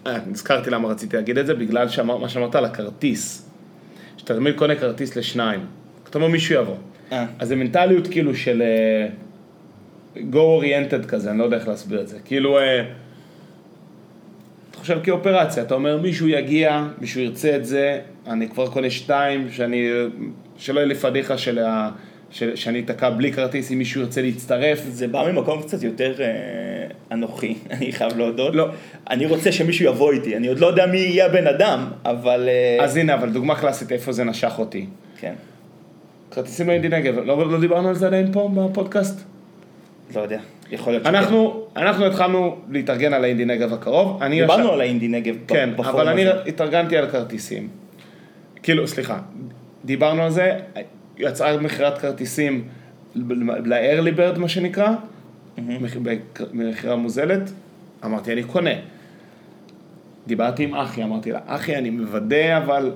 אה, 0.08 0.18
נזכרתי 0.28 0.70
למה 0.70 0.88
רציתי 0.88 1.16
להגיד 1.16 1.38
את 1.38 1.46
זה, 1.46 1.54
בגלל 1.54 1.90
שאמר, 1.90 2.18
מה 2.18 2.30
שאמרת 2.30 2.56
על 2.56 2.66
הכרטיס. 2.66 3.50
שאתה 4.18 4.36
תמיד 4.36 4.56
קונה 4.58 4.76
כרטיס 4.76 5.16
לשניים. 5.16 5.66
אתה 6.14 6.20
אומר 6.20 6.32
מישהו 6.32 6.56
יבוא. 6.56 6.76
אה. 7.12 7.26
אז 7.40 7.48
זה 7.48 7.56
מנטליות 7.56 8.08
כאילו 8.08 8.36
של 8.36 8.62
אה, 8.62 9.08
go 10.16 10.62
oriented 10.62 11.06
כזה, 11.08 11.32
אני 11.32 11.40
לא 11.40 11.44
יודע 11.44 11.58
איך 11.58 11.68
להסביר 11.68 12.02
את 12.02 12.08
זה. 12.08 12.18
כאילו, 12.26 12.60
אה, 12.60 12.84
אתה 14.72 14.78
חושב 14.78 15.00
כאופרציה, 15.04 15.64
אתה 15.64 15.74
אומר 15.74 15.98
מישהו 15.98 16.28
יגיע, 16.28 16.84
מישהו 17.02 17.22
ירצה 17.22 17.56
את 17.56 17.66
זה, 17.66 18.00
אני 18.28 18.50
כבר 18.50 18.68
קונה 18.68 18.90
שתיים, 18.90 19.48
שאני, 19.52 19.90
שלא 20.58 20.80
יהיה 20.80 20.88
לי 20.88 20.96
פדיחה 20.96 21.38
של 21.38 21.60
ה... 21.60 21.90
של, 22.32 22.56
שאני 22.56 22.80
אתקע 22.80 23.10
בלי 23.10 23.34
כרטיס 23.34 23.72
אם 23.72 23.78
מישהו 23.78 24.02
ירצה 24.02 24.22
להצטרף. 24.22 24.84
זה 24.88 25.08
בא 25.08 25.32
ממקום 25.32 25.62
קצת 25.62 25.84
יותר 25.84 26.22
אה, 26.22 26.28
אנוכי, 27.12 27.56
אני 27.72 27.92
חייב 27.92 28.18
להודות. 28.18 28.56
לא. 28.56 28.68
אני 29.10 29.26
רוצה 29.26 29.52
שמישהו 29.52 29.86
יבוא 29.86 30.12
איתי, 30.12 30.38
אני 30.38 30.48
עוד 30.48 30.60
לא 30.60 30.68
יודע 30.68 30.86
מי 30.86 30.98
יהיה 30.98 31.26
הבן 31.26 31.48
אדם, 31.48 31.88
אבל... 32.06 32.50
אה, 32.50 32.84
אז 32.84 32.98
הנה, 32.98 33.14
אבל 33.14 33.30
דוגמה 33.30 33.56
קלאסית 33.56 33.92
איפה 33.92 34.12
זה 34.12 34.24
נשך 34.24 34.54
אותי. 34.58 34.86
כן, 35.20 35.34
כרטיסים 36.34 36.68
לאינדי 36.68 36.90
נגב, 36.90 37.20
לא, 37.20 37.52
לא 37.52 37.60
דיברנו 37.60 37.90
על 37.90 37.96
זה 37.96 38.08
עדיין 38.08 38.32
פה 38.32 38.52
בפודקאסט? 38.56 39.24
לא 40.16 40.22
יודע, 40.22 40.40
יכול 40.72 40.94
להיות 40.94 41.04
שכן. 41.06 41.16
אנחנו, 41.16 41.64
אנחנו 41.76 42.06
התחלנו 42.06 42.56
להתארגן 42.70 43.14
על 43.14 43.24
האינדי 43.24 43.46
נגב 43.46 43.74
הקרוב. 43.74 44.24
דיברנו 44.30 44.64
ישב- 44.64 44.74
על 44.74 44.82
האינדי 44.82 45.08
נגב 45.08 45.36
כן, 45.48 45.70
בפורום 45.74 45.90
אבל 45.90 46.08
אני 46.08 46.28
הזה. 46.28 46.42
התארגנתי 46.48 46.98
על 46.98 47.10
כרטיסים. 47.10 47.68
כאילו, 48.64 48.88
סליחה, 48.88 49.20
דיברנו 49.86 50.22
על 50.22 50.30
זה, 50.30 50.60
יצאה 51.18 51.58
מכירת 51.58 51.98
כרטיסים 51.98 52.68
ל-early 53.16 54.18
bird 54.20 54.40
מה 54.40 54.48
שנקרא, 54.50 54.90
במכירה 56.54 56.96
מוזלת, 56.96 57.52
אמרתי 58.06 58.34
אני 58.34 58.44
קונה. 58.44 58.74
דיברתי 60.28 60.64
עם 60.64 60.76
אחי, 60.76 61.04
אמרתי 61.04 61.32
לה, 61.32 61.40
אחי 61.46 61.76
אני 61.76 61.90
מוודא 61.90 62.58
אבל, 62.58 62.92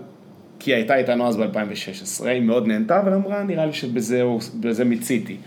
כי 0.59 0.73
הייתה 0.73 0.95
איתנו 0.95 1.27
אז 1.27 1.37
ב-2016, 1.37 2.25
היא 2.25 2.41
מאוד 2.41 2.67
נהנתה, 2.67 2.99
אבל 2.99 3.13
אמרה 3.13 3.43
נראה 3.43 3.65
לי 3.65 3.73
שבזה 3.73 4.83
מיציתי. 4.85 5.37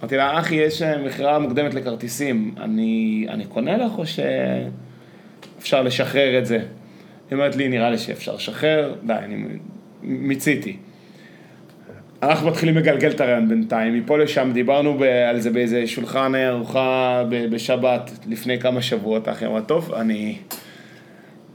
אמרתי 0.00 0.16
לה, 0.16 0.38
אחי 0.38 0.54
יש 0.54 0.82
אה, 0.82 0.98
מכירה 0.98 1.38
מוקדמת 1.38 1.74
לכרטיסים, 1.74 2.54
אני, 2.60 3.26
אני 3.28 3.44
קונה 3.44 3.76
לך 3.76 3.98
או 3.98 4.04
שאפשר 4.06 5.82
לשחרר 5.82 6.38
את 6.38 6.46
זה? 6.46 6.56
היא 6.56 6.66
אומרת 7.32 7.56
לי, 7.56 7.68
נראה 7.68 7.90
לי 7.90 7.98
שאפשר 7.98 8.34
לשחרר, 8.34 8.94
די, 9.06 9.12
אני 9.12 9.44
מיציתי. 10.02 10.76
אנחנו 12.22 12.48
מתחילים 12.48 12.76
לגלגל 12.76 13.10
את 13.10 13.20
הרעיון 13.20 13.48
בינתיים, 13.48 13.94
מפה 13.94 14.18
לשם 14.18 14.50
דיברנו 14.54 14.98
ב- 14.98 15.02
על 15.02 15.40
זה 15.40 15.50
באיזה 15.50 15.86
שולחן 15.86 16.34
ארוחה 16.34 17.22
בשבת 17.28 18.10
לפני 18.26 18.60
כמה 18.60 18.82
שבועות, 18.82 19.28
אחי 19.28 19.46
אמרה, 19.46 19.60
טוב, 19.60 19.94
אני... 19.94 20.36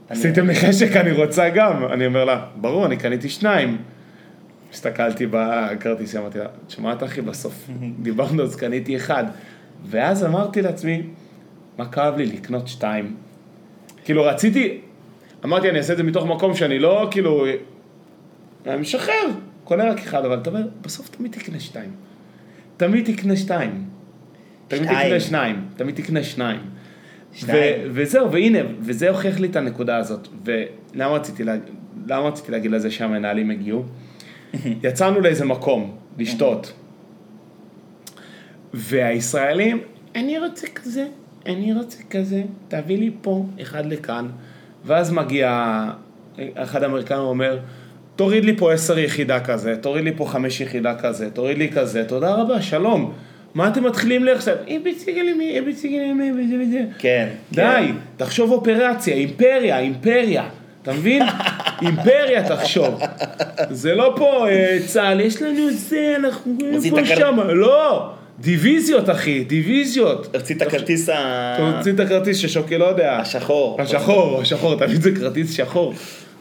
עשיתם 0.08 0.46
לי 0.46 0.54
חשק, 0.54 0.96
אני 0.96 1.12
רוצה 1.12 1.48
גם. 1.48 1.84
אני 1.92 2.06
אומר 2.06 2.24
לה, 2.24 2.46
ברור, 2.56 2.86
אני 2.86 2.96
קניתי 2.96 3.28
שניים. 3.28 3.76
הסתכלתי 4.72 5.26
בכרטיס, 5.30 6.16
אמרתי 6.16 6.38
לה, 6.38 6.46
שמעת 6.68 7.02
אחי, 7.02 7.20
בסוף 7.20 7.70
דיברנו, 8.02 8.42
אז 8.42 8.56
קניתי 8.56 8.96
אחד. 8.96 9.24
ואז 9.86 10.24
אמרתי 10.24 10.62
לעצמי, 10.62 11.02
מה 11.78 11.88
כאב 11.88 12.16
לי 12.16 12.26
לקנות 12.26 12.68
שתיים? 12.68 13.16
כאילו 14.04 14.24
רציתי, 14.24 14.80
אמרתי, 15.44 15.70
אני 15.70 15.78
אעשה 15.78 15.92
את 15.92 15.98
זה 15.98 16.02
מתוך 16.02 16.26
מקום 16.26 16.54
שאני 16.54 16.78
לא, 16.78 17.08
כאילו, 17.10 17.46
אני 18.66 18.80
משחרר, 18.80 19.30
קונה 19.64 19.90
רק 19.90 19.98
אחד, 19.98 20.24
אבל 20.24 20.38
אתה 20.38 20.50
אומר, 20.50 20.62
בסוף 20.80 21.08
תמיד 21.08 21.32
תקנה 21.32 21.60
שתיים. 21.60 21.90
תמיד 22.76 23.14
תקנה 23.14 23.36
שתיים. 23.36 23.84
תמיד. 24.68 24.82
תקנה 24.82 25.20
שניים. 25.20 25.64
תמיד 25.76 25.94
תקנה 25.94 26.22
שניים. 26.22 26.60
שניים. 27.32 27.58
ו- 27.60 27.90
וזהו, 27.92 28.32
והנה, 28.32 28.58
וזה 28.80 29.08
הוכיח 29.08 29.40
לי 29.40 29.48
את 29.48 29.56
הנקודה 29.56 29.96
הזאת. 29.96 30.28
ולמה 30.44 31.12
רציתי, 31.14 31.44
לה, 31.44 31.56
למה 32.06 32.28
רציתי 32.28 32.52
להגיד 32.52 32.70
לזה 32.70 32.90
שהמנהלים 32.90 33.50
הגיעו? 33.50 33.84
יצאנו 34.84 35.20
לאיזה 35.20 35.44
מקום, 35.44 35.96
לשתות. 36.18 36.72
והישראלים, 38.74 39.80
אני 40.14 40.38
רוצה 40.38 40.66
כזה, 40.74 41.06
אני 41.46 41.74
רוצה 41.74 41.98
כזה, 42.10 42.42
תביא 42.68 42.98
לי 42.98 43.10
פה, 43.20 43.46
אחד 43.62 43.86
לכאן. 43.86 44.28
ואז 44.84 45.12
מגיע, 45.12 45.84
אחד 46.54 46.82
האמריקאים 46.82 47.20
אומר, 47.20 47.58
תוריד 48.16 48.44
לי 48.44 48.56
פה 48.56 48.72
עשר 48.72 48.98
יחידה 48.98 49.40
כזה, 49.40 49.76
תוריד 49.76 50.04
לי 50.04 50.12
פה 50.16 50.26
חמש 50.26 50.60
יחידה 50.60 50.94
כזה, 50.94 51.30
תוריד 51.30 51.58
לי 51.58 51.72
כזה, 51.72 52.04
תודה 52.04 52.34
רבה, 52.34 52.62
שלום. 52.62 53.12
מה 53.58 53.68
אתם 53.68 53.84
מתחילים 53.84 54.24
לי 54.24 54.30
עכשיו? 54.30 54.54
"אה, 54.68 54.76
בציגלי 54.84 55.32
מי, 55.32 55.56
אה, 55.56 55.62
בציגלי 55.62 56.12
מי, 56.12 56.32
וזה 56.32 56.54
וזה. 56.62 56.80
כן. 56.98 57.28
די, 57.52 57.86
תחשוב 58.16 58.50
אופרציה, 58.52 59.14
אימפריה, 59.14 59.78
אימפריה. 59.78 60.44
אתה 60.82 60.92
מבין? 60.92 61.22
אימפריה 61.82 62.48
תחשוב. 62.48 63.00
זה 63.70 63.94
לא 63.94 64.14
פה 64.16 64.48
אה, 64.48 64.78
צה"ל, 64.86 65.20
יש 65.20 65.42
לנו 65.42 65.70
זה, 65.70 66.14
אנחנו 66.18 66.56
פה 66.90 67.06
שם. 67.06 67.38
לא, 67.54 68.10
דיוויזיות 68.40 69.10
אחי, 69.10 69.44
דיוויזיות. 69.44 70.36
רצית 70.36 70.62
את 70.62 70.66
הכרטיס 70.66 71.08
ה- 71.08 71.12
אתה 71.54 71.76
מוציא 71.76 71.92
את 71.92 72.00
הכרטיס 72.00 72.36
ששוקל, 72.38 72.76
לא 72.76 72.84
יודע. 72.84 73.16
השחור. 73.16 73.76
השחור, 73.82 74.40
השחור, 74.42 74.74
תמיד 74.78 75.02
זה 75.02 75.10
כרטיס 75.12 75.52
שחור. 75.56 75.94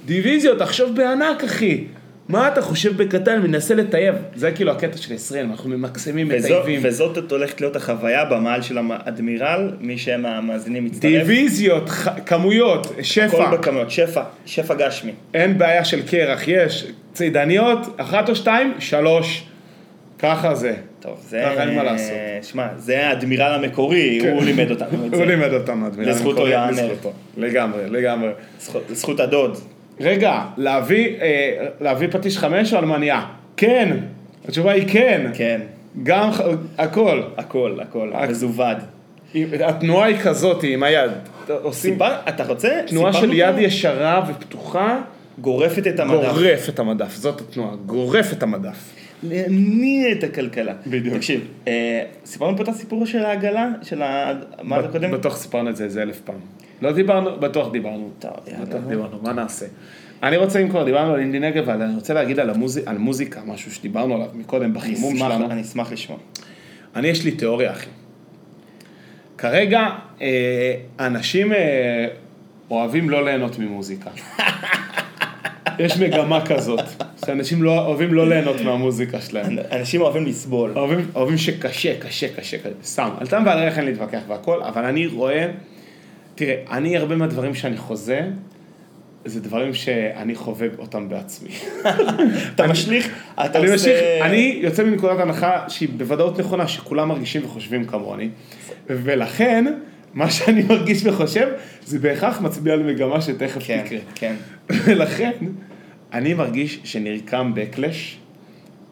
דיוויזיות, 0.06 0.60
תחשוב 0.60 0.95
בענק 0.95 1.43
אחי. 1.43 1.84
מה 2.30 2.48
אתה 2.48 2.62
חושב 2.62 2.98
בקטן, 3.04 3.42
מנסה 3.42 3.76
לטייב. 3.76 4.16
זה 4.36 4.52
כאילו 4.52 4.72
הקטע 4.72 4.98
של 4.98 5.13
20, 5.13 5.52
אנחנו 5.52 5.70
ממקסמים, 5.70 6.28
מטייבים. 6.28 6.80
וזאת 6.84 7.32
הולכת 7.32 7.62
להיות 7.62 7.76
החוויה 7.76 8.26
במעל 8.26 8.62
של 8.62 8.78
האדמירל, 8.90 9.72
מי 9.80 9.98
שהם 9.98 10.26
המאזינים 10.26 10.86
מצטרף. 10.86 11.02
דיוויזיות, 11.12 11.90
ח- 11.90 12.08
כמויות, 12.26 12.94
שפע. 13.02 13.44
הכל 13.44 13.58
בכמויות, 13.58 13.92
שפע, 13.92 14.22
שפע 14.46 14.74
גשמי. 14.74 15.12
אין 15.34 15.58
בעיה 15.58 15.86
של 15.86 16.08
קרח, 16.08 16.48
יש 16.48 16.88
צידניות, 17.13 17.80
אחת 17.98 18.30
או 18.30 18.36
שתיים, 18.36 18.74
שלוש. 18.80 19.44
ככה 20.20 20.56
זה. 20.56 20.74
טוב, 21.00 21.20
זה... 21.30 21.42
ככה 21.46 21.63
אין 21.63 21.76
מה 21.76 21.84
לעשות. 21.84 22.12
שמע, 22.42 22.68
זה 22.78 23.08
האדמירל 23.08 23.54
המקורי, 23.63 24.20
הוא 24.32 24.44
לימד 24.44 24.72
אותנו 24.72 25.06
את 25.06 25.12
זה. 25.12 25.18
הוא 25.18 25.26
לימד 25.26 25.54
אותנו, 25.54 25.88
אדמירל. 25.88 26.10
לזכותו 26.10 26.48
המקורי. 26.48 26.84
לזכותו. 26.84 27.13
לגמרי, 27.38 27.82
לגמרי. 27.90 28.30
זכות- 28.60 28.84
זכות 28.94 29.20
הדוד. 29.20 29.58
רגע, 29.99 30.41
להביא, 30.57 31.07
אה, 31.21 31.65
להביא 31.81 32.07
פטיש 32.12 32.38
חמש 32.38 32.73
או 32.73 32.79
אלמניה? 32.79 33.25
כן. 33.57 33.97
התשובה 34.47 34.71
היא 34.71 34.83
כן. 34.88 35.31
כן, 35.33 35.62
גם, 36.03 36.29
הכל. 36.77 37.21
הכל, 37.38 37.77
הכל, 37.81 38.12
הק- 38.13 38.29
מזווד. 38.29 38.77
התנועה 39.60 40.07
היא 40.07 40.17
כזאת, 40.17 40.63
עם 40.63 40.83
היד. 40.83 41.12
עושים 41.49 41.93
סיפר, 41.93 42.12
אתה 42.29 42.43
רוצה? 42.45 42.69
תנועה 42.88 43.13
של 43.13 43.33
יד 43.33 43.55
פה? 43.55 43.62
ישרה 43.62 44.23
ופתוחה, 44.29 44.99
גורפת 45.41 45.88
את 45.88 45.99
המדף. 45.99 46.33
גורף 46.33 46.69
את 46.69 46.79
המדף. 46.79 47.15
זאת 47.15 47.41
התנועה, 47.41 47.75
גורף 47.86 48.33
את 48.33 48.43
המדף. 48.43 48.77
להניע 49.23 50.12
את 50.12 50.23
הכלכלה. 50.23 50.73
בדיוק. 50.88 51.15
תקשיב, 51.15 51.41
אה, 51.67 52.01
סיפרנו 52.25 52.57
פה 52.57 52.63
את 52.63 52.67
הסיפור 52.67 53.05
של 53.05 53.25
העגלה, 53.25 53.67
של 53.83 54.01
ה... 54.01 54.33
מה 54.63 54.81
זה 54.81 54.88
קודם? 54.88 55.12
בטוח 55.12 55.38
סיפרנו 55.38 55.69
את 55.69 55.75
זה 55.75 55.83
איזה 55.83 56.01
אלף 56.01 56.19
פעם. 56.19 56.36
לא 56.82 56.92
דיברנו, 56.92 57.40
בטוח 57.40 57.72
דיברנו. 57.72 58.10
בטוח 58.62 58.82
דיברנו, 58.88 59.20
מה 59.22 59.34
נעשה? 59.34 59.66
אני 60.24 60.38
רוצה, 60.38 60.60
אם 60.60 60.70
כבר 60.70 60.84
דיברנו 60.84 61.13
על 61.13 61.20
אינדי 61.20 61.40
נגב, 61.40 61.70
אבל 61.70 61.82
אני 61.82 61.96
רוצה 61.96 62.13
להגיד 62.13 62.40
על, 62.40 62.50
המוזי, 62.50 62.82
על 62.86 62.98
מוזיקה, 62.98 63.42
משהו 63.46 63.72
שדיברנו 63.72 64.16
עליו 64.16 64.28
מקודם 64.34 64.74
בחימום 64.74 65.18
שלנו. 65.18 65.52
אני 65.52 65.62
אשמח 65.62 65.92
לשמוע. 65.92 66.18
אני, 66.96 67.08
יש 67.08 67.26
לי 67.26 67.32
תיאוריה, 67.32 67.72
אחי. 67.72 67.90
כרגע, 69.38 69.90
אה, 70.22 70.76
אנשים 71.00 71.54
אה, 71.54 72.08
אוהבים 72.72 73.10
לא 73.10 73.26
ליהנות 73.26 73.60
ממוזיקה. 73.60 74.10
יש 75.80 75.98
מגמה 75.98 76.46
כזאת, 76.46 76.86
שאנשים 77.26 77.63
לא, 77.63 77.86
אוהבים 77.86 78.13
לא 78.13 78.30
ליהנות 78.30 78.62
מהמוזיקה 78.62 79.22
שלהם. 79.22 79.58
אנשים 79.72 80.02
אוהבים 80.02 80.26
לסבול. 80.26 80.72
אוהבים, 80.76 81.12
אוהבים 81.16 81.38
שקשה, 81.38 82.00
קשה, 82.00 82.28
קשה, 82.36 82.58
קשה, 82.58 82.70
סתם, 82.84 83.10
על 83.20 83.28
טעם 83.28 83.46
ועל 83.46 83.60
אין 83.60 83.86
להתווכח 83.86 84.22
והכל, 84.28 84.63
אבל 84.63 84.86
אני 84.86 85.08
רואה, 85.08 85.48
תראה, 86.38 86.56
אני 86.71 86.97
הרבה 86.97 87.15
מהדברים 87.15 87.56
שאני 87.56 87.78
חוזה, 87.78 88.21
זה 89.26 89.41
דברים 89.41 89.73
שאני 89.73 90.36
חווה 90.36 90.67
אותם 90.78 91.10
בעצמי. 91.10 91.50
אתה 92.56 92.67
משליך, 92.67 93.10
אתה 93.33 93.60
אני 93.60 93.71
עושה... 93.71 93.90
ממשיך, 93.90 94.25
אני 94.25 94.60
יוצא 94.62 94.83
מנקודת 94.83 95.19
הנחה 95.19 95.69
שהיא 95.69 95.90
בוודאות 95.98 96.40
נכונה, 96.40 96.67
שכולם 96.67 97.10
מרגישים 97.10 97.46
וחושבים 97.46 97.85
כמוני, 97.85 98.29
ולכן, 98.88 99.65
מה 100.13 100.31
שאני 100.31 100.63
מרגיש 100.63 101.06
וחושב, 101.06 101.48
זה 101.85 102.00
בהכרח 102.00 102.42
מצביע 102.42 102.73
על 102.73 102.83
מגמה 102.83 103.21
שתכף 103.21 103.62
כן, 103.67 103.83
תקרה. 103.85 104.00
כן. 104.15 104.35
ולכן, 104.69 105.31
אני 106.13 106.33
מרגיש 106.33 106.79
שנרקם 106.83 107.52
בקלש, 107.56 108.17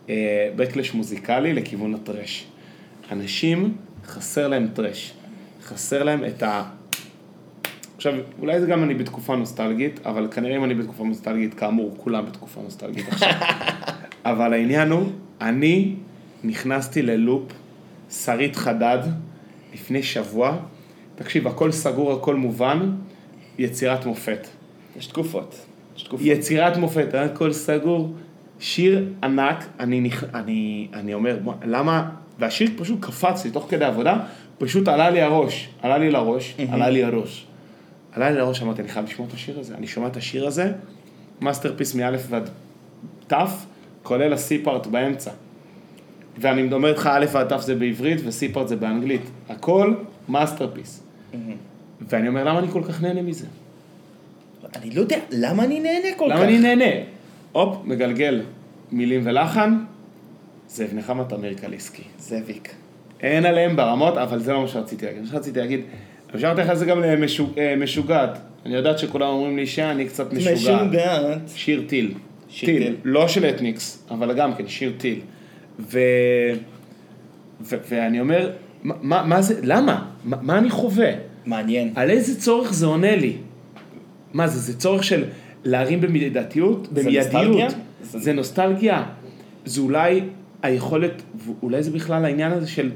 אה, 0.10 0.50
בקלש 0.56 0.94
מוזיקלי 0.94 1.54
לכיוון 1.54 1.96
הטרש. 1.96 2.46
אנשים, 3.12 3.76
חסר 4.06 4.48
להם 4.48 4.68
טרש. 4.74 5.14
חסר 5.64 6.04
להם 6.04 6.26
את 6.26 6.44
ה... 6.44 6.64
עכשיו, 7.96 8.14
אולי 8.40 8.60
זה 8.62 8.68
גם 8.68 8.84
אני 8.84 8.94
בתקופה 8.94 9.36
נוסטלגית, 9.36 10.00
אבל 10.06 10.28
כנראה 10.32 10.58
אם 10.58 10.64
אני 10.64 10.74
בתקופה 10.76 11.04
נוסטלגית, 11.04 11.54
כאמור, 11.54 11.94
כולם 11.98 12.26
בתקופה 12.26 12.62
נוסטלגית 12.62 13.06
עכשיו. 13.08 13.30
אבל 14.26 14.54
העניין 14.54 14.92
הוא, 14.92 15.10
אני 15.42 15.94
נכנסתי 16.44 17.02
ללופ, 17.02 17.44
שרית 18.12 18.56
חדד, 18.56 19.00
לפני 19.74 20.04
שבוע, 20.04 20.58
תקשיב, 21.16 21.48
הכל 21.48 21.72
סגור, 21.72 22.14
הכל 22.14 22.36
מובן, 22.36 22.92
יצירת 23.58 24.06
מופת. 24.06 24.48
יש 24.98 25.08
תקופות. 25.08 25.66
יש 25.98 26.04
תקופות. 26.04 26.26
יצירת 26.28 26.78
מופת, 26.78 27.14
הכל 27.14 27.54
סגור, 27.54 28.14
שיר 28.60 29.10
ענק, 29.24 29.66
אני, 29.80 30.10
נכ- 30.10 30.26
אני, 30.36 30.88
אני 30.94 31.14
אומר, 31.14 31.38
מה, 31.44 31.54
למה, 31.66 32.10
והשיר 32.40 32.70
פשוט 32.78 33.00
קפץ 33.06 33.46
לי 33.46 33.52
תוך 33.52 33.68
כדי 33.70 33.86
עבודה, 33.86 34.20
פשוט 34.58 34.88
עלה 34.88 35.10
לי 35.10 35.22
הראש, 35.22 35.70
עלה 35.82 35.98
לי 35.98 36.12
לראש, 36.12 36.56
עלה 36.72 36.90
לי 36.90 37.04
הראש. 37.04 37.46
עלה 38.16 38.30
לי 38.30 38.38
לראש, 38.38 38.62
אמרתי, 38.62 38.82
אני 38.82 38.90
חייב 38.90 39.06
לשמוע 39.06 39.28
את 39.28 39.34
השיר 39.34 39.60
הזה, 39.60 39.76
אני 39.76 39.88
שומע 39.88 40.08
את 40.08 40.18
השיר 40.18 40.48
הזה, 40.48 40.72
masterpiece 41.42 41.96
מא' 41.96 42.12
ועד 42.30 42.50
ת', 43.28 43.34
כולל 44.04 44.34
ה 44.34 44.49
C 44.49 44.64
part 44.64 44.88
באמצע. 44.88 45.32
ואני 46.38 46.74
אומר 46.74 46.92
לך, 46.92 47.10
א' 47.14 47.26
ועד 47.32 47.58
ת' 47.58 47.62
זה 47.62 47.76
בעברית 47.76 48.20
ו 48.26 48.38
C 48.38 48.50
part 48.50 48.68
זה 48.68 48.76
באנגלית. 48.76 49.22
הכל 49.50 49.94
masterpiece. 50.30 51.04
ואני 52.10 52.28
אומר, 52.28 52.44
למה 52.44 52.60
אני 52.60 52.68
כל 52.68 52.84
כך 52.84 53.02
נהנה 53.02 53.22
מזה? 53.22 53.46
אני 54.76 54.92
לא 54.92 55.02
יודע, 55.02 55.18
למה 55.32 55.64
אני 55.64 55.80
נהנה 55.80 56.08
כל 56.18 56.26
כך? 56.30 56.36
למה 56.36 56.46
אני 56.46 56.60
נהנה? 56.60 57.06
הופ, 57.52 57.78
מגלגל 57.86 58.42
מילים 58.92 59.22
ולחן, 59.24 59.78
זאב 60.70 60.90
נחמה 60.94 61.24
תמיר 61.24 61.54
קליסקי. 61.54 62.04
זאביק. 62.20 62.76
אין 63.20 63.46
עליהם 63.46 63.76
ברמות, 63.76 64.18
אבל 64.18 64.40
זה 64.40 64.54
לא 64.54 64.62
מה 64.62 64.68
שרציתי 64.68 65.06
להגיד. 65.06 65.22
מה 65.22 65.28
שרציתי 65.28 65.60
להגיד, 65.60 65.82
אפשר 66.36 66.54
לתת 66.54 66.64
לך 66.64 66.72
את 66.72 66.78
זה 66.78 66.86
גם 66.86 67.02
למשוגעת. 67.58 68.40
אני 68.66 68.76
יודעת 68.76 69.00
שכולם 69.00 69.28
אומרים 69.28 69.58
לי 69.58 69.68
שאני 69.68 70.06
קצת 70.06 70.34
משוגע. 70.34 70.54
משוגעת. 70.54 71.40
שיר 71.56 71.84
טיל. 71.88 72.14
שיר 72.50 72.68
טיל. 72.68 72.96
לא 73.04 73.28
של 73.28 73.46
אתניקס, 73.46 74.06
אבל 74.12 74.34
גם 74.34 74.56
כן, 74.56 74.68
שיר 74.68 74.94
טיל. 74.98 75.20
ו... 75.80 76.00
ו... 77.62 77.76
ואני 77.90 78.20
אומר, 78.20 78.52
מה, 78.84 79.24
מה, 79.24 79.42
זה, 79.42 79.60
למה? 79.64 80.06
מה, 80.24 80.38
מה 80.42 80.58
אני 80.58 80.70
חווה? 80.70 81.12
מעניין. 81.46 81.94
על 81.96 82.10
איזה 82.10 82.40
צורך 82.40 82.74
זה 82.74 82.86
עונה 82.86 83.16
לי? 83.16 83.34
מה 84.34 84.48
זה, 84.48 84.60
זה 84.60 84.80
צורך 84.80 85.04
של 85.04 85.24
להרים 85.64 86.02
במידתיות? 86.02 86.88
זה 86.92 87.02
במיידיות? 87.02 87.34
נוסטלגיה? 87.34 87.70
זה... 88.02 88.20
זה 88.20 88.34
נוסטלגיה. 88.34 89.04
זה 89.66 89.82
אולי 89.82 90.22
היכולת, 90.62 91.22
אולי 91.64 91.84
זה 91.84 91.92
בכלל 91.92 92.26
העניין 92.26 92.52
הזה 92.52 92.68
של 92.68 92.92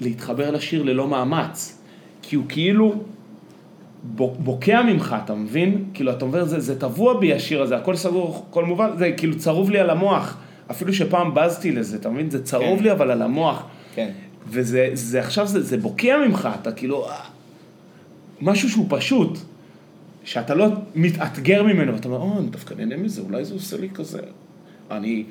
להתחבר 0.00 0.50
לשיר 0.50 0.82
ללא 0.82 1.08
מאמץ. 1.08 1.77
כי 2.22 2.36
הוא 2.36 2.44
כאילו 2.48 2.94
בוקע 4.38 4.82
ממך, 4.82 5.16
אתה 5.24 5.34
מבין? 5.34 5.84
כאילו, 5.94 6.12
אתה 6.12 6.24
אומר, 6.24 6.44
זה, 6.44 6.60
זה 6.60 6.80
טבוע 6.80 7.20
בי 7.20 7.34
השיר 7.34 7.62
הזה, 7.62 7.76
הכל 7.76 7.96
סגור, 7.96 8.46
הכל 8.50 8.64
מובן, 8.64 8.90
זה 8.98 9.12
כאילו 9.16 9.38
צרוב 9.38 9.70
לי 9.70 9.78
על 9.78 9.90
המוח. 9.90 10.38
אפילו 10.70 10.94
שפעם 10.94 11.34
בזתי 11.34 11.72
לזה, 11.72 11.96
אתה 11.96 12.10
מבין? 12.10 12.30
זה 12.30 12.44
צרוב 12.44 12.78
כן. 12.78 12.84
לי 12.84 12.92
אבל 12.92 13.10
על 13.10 13.22
המוח. 13.22 13.66
כן. 13.94 14.10
וזה 14.48 14.90
זה, 14.92 15.20
עכשיו, 15.20 15.46
זה, 15.46 15.62
זה 15.62 15.76
בוקע 15.76 16.16
ממך, 16.28 16.48
אתה 16.60 16.72
כאילו, 16.72 17.08
אה, 17.08 17.14
משהו 18.40 18.68
שהוא 18.68 18.86
פשוט, 18.88 19.38
שאתה 20.24 20.54
לא 20.54 20.66
מתאתגר 20.94 21.62
ממנו, 21.62 21.94
ואתה 21.94 22.08
אומר, 22.08 22.18
או, 22.18 22.38
אני 22.38 22.48
דווקא 22.48 22.74
נהנה 22.74 22.96
מזה, 22.96 23.20
אולי 23.20 23.44
זה 23.44 23.54
עושה 23.54 23.76
לי 23.76 23.88
כזה. 23.94 24.20
אני, 24.90 25.24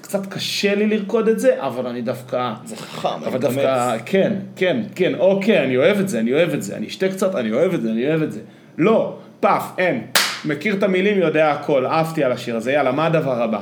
קצת 0.00 0.26
קשה 0.26 0.74
לי 0.74 0.86
לרקוד 0.86 1.28
את 1.28 1.38
זה, 1.38 1.54
אבל 1.66 1.86
אני 1.86 2.02
דווקא... 2.02 2.52
זה 2.64 2.76
חכם, 2.76 3.08
אבל 3.08 3.38
מתאמץ. 3.38 3.54
דווקא, 3.54 3.96
כן, 4.06 4.32
כן, 4.56 4.80
כן, 4.94 5.14
אוקיי, 5.14 5.64
אני 5.64 5.76
אוהב 5.76 5.98
את 6.00 6.08
זה, 6.08 6.20
אני 6.20 6.32
אוהב 6.32 6.50
את 6.54 6.62
זה, 6.62 6.76
אני 6.76 6.86
אשתה 6.86 7.08
קצת, 7.08 7.34
אני 7.34 7.52
אוהב 7.52 7.74
את 7.74 7.82
זה, 7.82 7.90
אני 7.90 8.08
אוהב 8.08 8.22
את 8.22 8.32
זה. 8.32 8.40
לא, 8.78 9.16
פאף, 9.40 9.62
אין. 9.78 10.06
מכיר 10.44 10.74
את 10.74 10.82
המילים, 10.82 11.18
יודע 11.18 11.50
הכל, 11.50 11.86
עפתי 11.86 12.24
על 12.24 12.32
השיר 12.32 12.56
הזה, 12.56 12.72
יאללה, 12.72 12.92
מה 12.92 13.06
הדבר 13.06 13.42
הבא? 13.42 13.60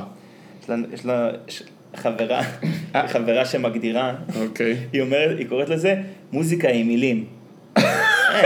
יש 0.63 0.69
לה- 0.69 0.75
יש 0.93 1.05
לה 1.05 1.29
יש 1.47 1.63
חברה, 1.95 2.41
חברה 3.13 3.45
שמגדירה, 3.45 4.13
אוקיי. 4.41 4.75
היא 4.93 5.01
אומרת, 5.01 5.39
היא 5.39 5.47
קוראת 5.47 5.69
לזה 5.69 5.95
מוזיקה 6.31 6.69
עם 6.69 6.87
מילים. 6.87 7.25
אה, 7.77 7.83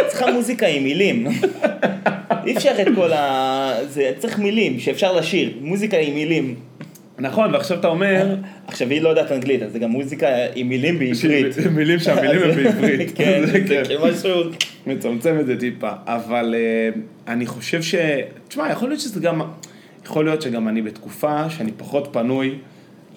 צריכה 0.08 0.32
מוזיקה 0.32 0.68
עם 0.68 0.84
מילים. 0.84 1.28
אי 2.46 2.58
אפשר 2.58 2.72
את 2.82 2.88
כל 2.96 3.14
ה... 3.14 3.72
זה 3.88 4.12
צריך 4.18 4.40
מילים 4.40 4.80
שאפשר 4.80 5.14
לשיר, 5.14 5.52
מוזיקה 5.62 5.98
עם 5.98 6.14
מילים. 6.14 6.56
נכון, 7.20 7.54
ועכשיו 7.54 7.80
אתה 7.80 7.88
אומר... 7.88 8.36
עכשיו 8.68 8.90
היא 8.90 9.02
לא 9.02 9.10
יודעת 9.10 9.32
אנגלית, 9.32 9.62
אז 9.62 9.72
זה 9.72 9.80
גם 9.80 9.90
מוזיקה 9.90 10.28
עם 10.56 10.70
מילים 10.70 11.00
בעברית. 11.00 11.58
מילים 11.76 12.00
שהמילים 12.00 12.42
הם 12.44 12.56
בעברית. 12.56 13.12
כן, 13.18 13.46
זה 13.46 13.60
כן. 13.68 13.84
כמשהו... 14.02 14.32
מצמצם 14.88 15.40
את 15.40 15.46
זה 15.46 15.60
טיפה, 15.60 15.92
אבל 16.06 16.56
אה, 16.58 17.02
אני 17.34 17.46
חושב 17.46 17.82
ש... 17.82 17.96
תשמע, 18.48 18.72
יכול 18.72 18.90
להיות 18.90 19.02
שזה 19.02 19.20
גם... 19.20 19.42
יכול 20.06 20.26
להיות 20.26 20.42
שגם 20.42 20.68
אני 20.68 20.82
בתקופה 20.82 21.50
שאני 21.50 21.72
פחות 21.78 22.10
פנוי 22.12 22.56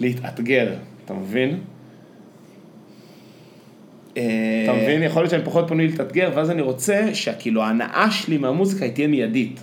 להתאתגר, 0.00 0.72
אתה 1.04 1.14
מבין? 1.14 1.58
אה, 4.16 4.22
אתה 4.64 4.72
מבין? 4.72 5.02
יכול 5.02 5.22
להיות 5.22 5.30
שאני 5.30 5.44
פחות 5.44 5.68
פנוי 5.68 5.86
להתאתגר, 5.86 6.30
ואז 6.34 6.50
אני 6.50 6.62
רוצה 6.62 7.14
שכאילו 7.14 7.62
ההנאה 7.62 8.10
שלי 8.10 8.38
מהמוזיקה 8.38 8.84
היא 8.84 8.92
תהיה 8.92 9.06
מיידית. 9.06 9.60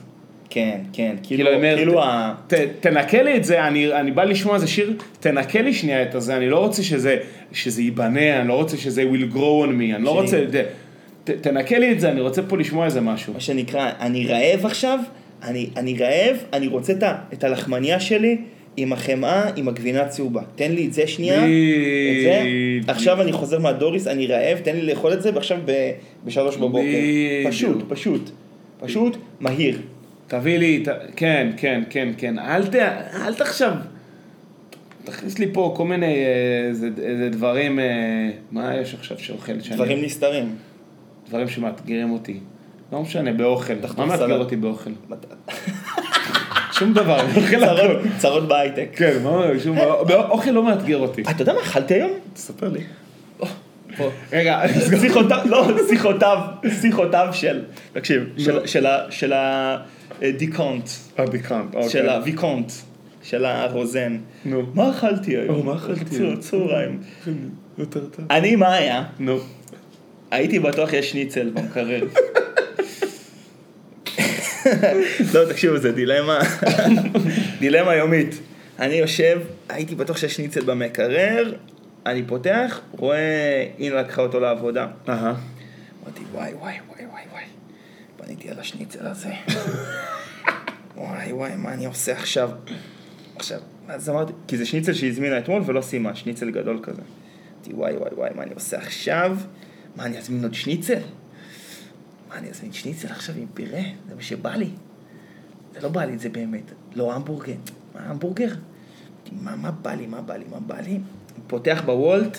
כן, 0.58 0.78
כן, 0.94 1.16
כאילו, 1.24 1.44
כאילו, 1.46 1.54
אומר, 1.58 1.76
כאילו 1.78 2.04
ה... 2.04 2.34
ת, 2.48 2.54
תנקה 2.80 3.22
לי 3.22 3.38
את 3.38 3.44
זה, 3.44 3.68
אני, 3.68 3.94
אני 3.94 4.12
בא 4.12 4.24
לשמוע 4.24 4.56
איזה 4.56 4.68
שיר, 4.68 4.94
תנקה 5.20 5.62
לי 5.62 5.74
שנייה 5.74 6.04
את 6.04 6.16
הזה, 6.16 6.38
אני 6.38 6.50
לא 6.50 6.60
רוצה 6.60 6.84
שזה, 6.84 7.18
שזה 7.54 7.82
ייבנה, 7.82 8.40
אני 8.40 8.48
לא 8.48 8.54
רוצה 8.54 8.78
שזה 8.78 9.04
will 9.04 9.34
grow 9.36 9.66
on 9.66 9.70
me, 9.70 9.96
אני 9.96 10.04
לא. 10.04 10.10
רוצה, 10.22 10.44
ת, 11.24 11.30
תנקה 11.30 11.80
לי 11.80 11.92
את 11.92 12.00
זה, 12.00 12.10
אני 12.12 12.22
רוצה 12.22 12.42
פה 12.42 12.58
לשמוע 12.58 12.86
איזה 12.86 13.02
משהו. 13.02 13.34
מה 13.34 13.40
שנקרא, 13.40 13.90
אני 14.00 14.28
רעב 14.28 14.66
עכשיו, 14.66 15.00
אני, 15.44 15.70
אני 15.78 15.98
רעב, 16.00 16.38
אני 16.54 16.68
רוצה 16.68 16.94
את, 16.94 17.04
ה- 17.04 17.16
את 17.34 17.44
הלחמניה 17.44 18.00
שלי 18.00 18.38
עם 18.78 18.94
החמאה, 18.94 19.50
עם 19.56 19.68
הגבינה 19.68 20.02
הצהובה. 20.02 20.42
תן 20.56 20.72
לי 20.72 20.86
את 20.86 20.94
זה 20.94 21.08
שנייה, 21.08 21.44
את 21.46 22.22
זה. 22.24 22.44
עכשיו 22.88 23.22
אני 23.22 23.32
חוזר 23.32 23.60
מהדוריס, 23.60 24.08
אני 24.08 24.28
רעב, 24.28 24.58
תן 24.64 24.76
לי 24.76 24.82
לאכול 24.82 25.14
את 25.14 25.22
זה, 25.22 25.32
ועכשיו 25.34 25.58
ב- 25.66 25.92
בשלוש 26.26 26.58
בבוקר. 26.58 26.82
פשוט, 27.50 27.78
פשוט, 27.90 28.30
פשוט, 28.80 29.18
מהיר. 29.40 29.80
תביא 30.28 30.58
לי, 30.58 30.84
ת... 30.86 30.88
כן, 31.16 31.52
כן, 31.58 31.84
כן, 31.90 32.10
כן, 32.18 32.40
אל 32.40 32.68
ת... 32.68 32.76
אל 33.26 33.34
תחשב. 33.34 33.72
תכניס 35.04 35.40
לי 35.40 35.54
פה 35.54 35.74
כל 35.78 35.86
מיני 35.86 36.16
אה, 36.16 36.68
איזה, 36.70 36.90
איזה 37.04 37.30
דברים, 37.30 37.80
אה, 37.80 37.86
מה 38.52 38.76
יש 38.76 38.94
עכשיו 38.94 39.20
שאוכל 39.20 39.62
שאני... 39.62 39.76
דברים 39.76 40.02
נסתרים. 40.06 40.56
דברים 41.30 41.48
שמאתגרים 41.48 42.12
אותי. 42.12 42.40
לא 42.92 43.02
משנה, 43.02 43.34
באוכל. 43.34 43.74
מה 43.98 44.06
מאתגר. 44.06 44.38
אותי 44.40 44.56
באוכל? 44.56 44.90
שום 46.80 46.94
דבר, 46.94 47.20
אני 47.22 47.30
אוכל 47.38 47.64
הכל. 47.64 48.10
צרות, 48.18 48.48
בהייטק. 48.48 48.90
כן, 48.96 49.14
מה, 49.24 49.46
שום 49.64 49.76
דבר. 49.76 50.04
באוכל 50.04 50.52
לא 50.52 50.64
מאתגר 50.64 50.98
אותי. 50.98 51.22
אתה 51.22 51.42
יודע 51.42 51.54
מה 51.54 51.60
אכלתי 51.62 51.94
היום? 51.94 52.12
תספר 52.34 52.70
לי. 52.70 52.80
רגע, 54.34 54.62
שיחותיו, 55.02 55.40
לא, 55.46 55.68
שיחותיו, 55.90 56.38
שיחותיו 56.82 57.28
של, 57.32 57.64
תקשיב, 57.94 58.24
של- 58.38 58.86
של 59.10 59.34
ה- 59.34 59.78
של 60.20 60.26
הדיקונט, 60.26 60.90
הביקנט, 61.18 61.76
אוקיי. 61.76 61.90
של 61.90 62.10
הוויקונט, 62.10 62.72
של 63.24 63.46
הרוזן. 63.46 64.18
נו. 64.46 64.64
מה 64.74 64.90
אכלתי 64.90 65.38
היום? 65.38 65.66
מה 65.66 65.76
אכלתי 65.76 66.16
היום? 66.16 66.38
צהריים. 66.38 67.00
אני, 68.32 68.56
מה 68.56 68.74
היה? 68.74 69.04
נו. 69.20 69.40
הייתי 70.32 70.60
בטוח 70.60 70.94
יש 70.94 71.12
שניצל 71.12 71.50
במקרר. 71.50 72.04
לא, 75.34 75.46
תקשיבו, 75.50 75.78
זה 75.78 75.92
דילמה, 75.92 76.40
דילמה 77.60 77.96
יומית. 77.96 78.40
אני 78.80 78.96
יושב, 78.96 79.40
הייתי 79.70 79.96
בטוח 79.96 80.18
שיש 80.18 80.36
שניצל 80.36 80.64
במקרר, 80.64 81.54
אני 82.06 82.24
פותח, 82.28 82.82
רואה, 82.92 83.66
הנה 83.80 83.96
לקחה 83.96 84.22
אותו 84.22 84.40
לעבודה. 84.40 84.88
אהה. 85.10 85.34
אמרתי, 86.04 86.22
וואי, 86.32 86.54
וואי, 86.54 86.74
וואי, 86.90 87.06
וואי, 87.06 87.24
וואי, 87.32 87.44
בניתי 88.28 88.50
על 88.50 88.60
השניצל 88.60 89.08
הזה. 89.08 89.30
וואי, 90.98 91.34
וואי, 91.34 91.56
מה 91.56 91.74
אני 91.74 91.86
עושה 91.86 92.12
עכשיו? 92.12 92.50
עכשיו, 93.36 93.60
אז 93.88 94.10
אמרתי, 94.10 94.34
כי 94.48 94.58
זה 94.58 94.66
שניצל 94.66 94.94
שהיא 94.94 95.10
הזמינה 95.10 95.38
אתמול 95.38 95.62
ולא 95.66 95.82
סיימה, 95.82 96.16
שניצל 96.16 96.52
גדול 96.52 96.80
כזה. 96.84 97.02
אמרתי, 97.56 97.74
וואי, 97.74 97.98
וואי, 97.98 98.14
וואי, 98.14 98.30
מה 98.36 98.44
אני 98.44 98.54
עושה 98.54 98.78
עכשיו? 98.78 99.38
מה, 99.96 100.06
אני 100.06 100.18
אזמין 100.18 100.44
עוד 100.44 100.54
שניצל? 100.54 101.00
מה, 102.30 102.38
אני 102.38 102.50
אזמין 102.50 102.74
שניצל 102.74 103.08
עכשיו 103.08 103.36
עם 103.36 103.48
פירה? 103.54 103.82
זה 104.10 104.16
מה 104.16 104.22
שבא 104.22 104.56
לי. 104.56 104.70
זה 105.74 105.82
לא 105.82 105.90
בא 105.90 106.06
לי, 106.06 106.18
זה 106.18 106.30
באמת. 106.30 106.72
לא 106.96 107.14
המבורגר. 107.14 107.54
מה, 107.96 108.02
המבורגר? 108.02 108.54
מה, 109.32 109.56
מה 109.56 109.72
בא 109.72 109.94
לי, 109.94 110.08
מה 110.08 110.22
בא 110.22 110.36
לי, 110.36 110.46
מה 110.52 110.60
בא 110.60 110.80
לי? 110.80 111.00
פותח 111.48 111.82
בוולט, 111.86 112.38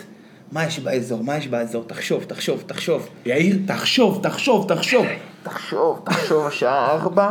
מה 0.53 0.67
יש 0.67 0.79
באזור, 0.79 1.25
מה 1.25 1.37
יש 1.37 1.49
באזור? 1.49 1.85
תחשוב, 1.85 2.25
תחשוב, 2.25 2.65
תחשוב. 2.67 3.09
יאיר, 3.27 3.59
תחשוב, 3.67 4.21
תחשוב, 4.23 4.69
תחשוב. 4.69 5.07
תחשוב, 5.43 6.03
תחשוב, 6.05 6.47
השעה 6.47 6.91
ארבע, 6.91 7.31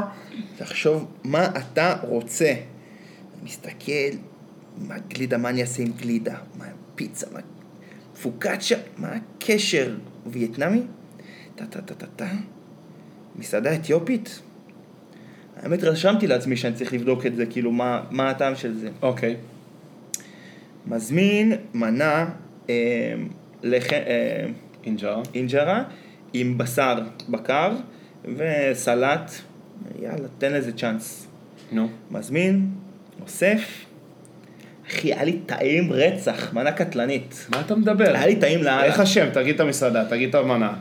תחשוב 0.58 1.06
מה 1.24 1.46
אתה 1.46 1.96
רוצה. 2.02 2.54
מסתכל, 3.44 3.92
מה 4.78 4.96
גלידה, 5.08 5.38
מה 5.38 5.50
אני 5.50 5.62
אעשה 5.62 5.84
עם 5.84 5.92
גלידה? 5.98 6.36
מה 6.58 6.66
פיצה, 6.96 7.28
מה 7.34 7.40
פוקאצ'ה, 8.22 8.76
מה 8.98 9.08
הקשר? 9.08 9.96
וייטנאמי? 10.26 10.82
טה 11.56 11.66
טה 11.66 11.82
טה 11.82 11.94
טה 11.94 12.06
טה. 12.16 12.28
מסעדה 13.36 13.76
אתיופית? 13.76 14.42
האמת 15.64 15.84
רשמתי 15.84 16.28
לעצמי 16.28 16.58
שאני 16.58 16.76
צריך 16.76 16.94
לבדוק 16.94 17.26
את 17.26 17.36
זה, 17.36 17.46
כאילו 17.46 17.72
מה, 17.72 18.04
מה 18.12 18.30
הטעם 18.30 18.56
של 18.56 18.74
זה. 18.74 18.90
אוקיי. 19.02 19.36
מזמין 20.88 21.54
מנה 21.74 22.30
אה, 22.70 22.76
לח... 23.64 23.94
אה, 23.94 24.46
אינג'רה. 24.86 25.22
אינג'רה, 25.36 25.84
עם 26.34 26.58
בשר 26.58 27.00
בקר 27.30 27.72
וסלט, 28.38 29.32
יאללה, 30.02 30.28
תן 30.38 30.54
לזה 30.54 30.72
צ'אנס. 30.72 31.28
נו. 31.72 31.88
מזמין, 32.12 32.68
אוסף. 33.24 33.62
אחי, 34.92 35.14
היה 35.14 35.24
לי 35.24 35.40
טעים 35.46 35.94
רצח, 35.94 36.54
מנה 36.54 36.72
קטלנית. 36.72 37.46
מה 37.50 37.62
אתה 37.62 37.76
מדבר? 37.76 38.16
היה 38.16 38.26
לי 38.28 38.36
טעים 38.36 38.64
לאללה. 38.64 38.84
איך 38.84 39.00
השם? 39.00 39.28
תגיד 39.34 39.56
את 39.56 39.62
המסעדה, 39.62 40.06
תגיד 40.06 40.30
את 40.30 40.36
המנה. 40.36 40.74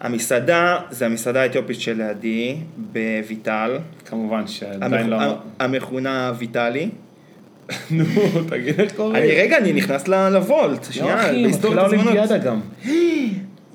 המסעדה 0.00 0.78
זה 0.90 1.06
המסעדה 1.06 1.42
האתיופית 1.42 1.80
שלידי, 1.80 2.56
בויטל. 2.76 3.78
כמובן 4.06 4.46
שעדיין 4.46 5.10
לא... 5.10 5.16
המכ- 5.20 5.34
המכונה 5.60 6.32
ויטלי. 6.38 6.88
נו, 7.90 8.04
תגיד 8.48 8.80
איך 8.80 8.92
קוראים. 8.96 9.16
אני 9.16 9.32
רגע, 9.34 9.58
אני 9.58 9.72
נכנס 9.72 10.08
לוולט. 10.08 10.50
יואו, 10.82 10.92
שנייה, 10.92 11.20
אחי, 11.20 11.42
לסתור 11.42 11.72
את 11.74 11.78
מתחילה 11.78 11.86
הזמנות. 12.02 12.06
אולימפיאדה 12.16 12.38
גם. 12.44 12.60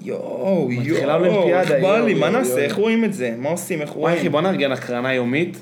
יואו, 0.08 0.68
מתחילה 0.70 1.14
יואו, 1.14 1.26
אולימפיאדה, 1.26 1.76
איך 1.76 1.84
בא 1.84 1.88
יואו, 1.88 2.05
לי, 2.05 2.14
מה 2.14 2.30
נעשה. 2.30 2.58
איך 2.58 2.76
רואים 2.76 3.05
את 3.05 3.14
זה? 3.14 3.36
מה 3.38 3.49
עושים, 3.49 3.82
איך 3.82 3.97
וואי 3.97 4.14
אחי, 4.14 4.20
רואים? 4.20 4.32
בוא 4.32 4.41
נארגן 4.41 4.72
הקרנה 4.72 5.14
יומית 5.14 5.58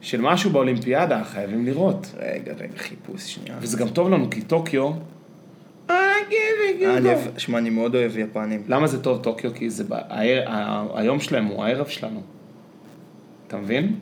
של 0.00 0.20
משהו 0.20 0.50
באולימפיאדה, 0.50 1.24
חייבים 1.24 1.66
לראות. 1.66 2.14
רגע, 2.18 2.52
רגע, 2.52 2.76
חיפוש 2.76 3.34
שנייה. 3.34 3.58
וזה 3.60 3.78
גם 3.78 3.88
טוב 3.88 4.10
לנו, 4.10 4.30
כי 4.30 4.40
טוקיו... 4.40 4.90
אני 5.90 7.08
אוהב, 7.08 7.18
שמע, 7.38 7.58
אני 7.58 7.70
מאוד 7.70 7.94
אוהב 7.94 8.18
יפנים. 8.18 8.62
למה 8.68 8.86
זה 8.86 9.02
טוב 9.02 9.22
טוקיו? 9.22 9.54
כי 9.54 9.70
זה... 9.70 9.84
היום 10.94 11.20
שלהם 11.20 11.44
הוא 11.44 11.64
הערב 11.64 11.86
שלנו. 11.86 12.20
אתה 13.46 13.56
מבין? 13.56 13.94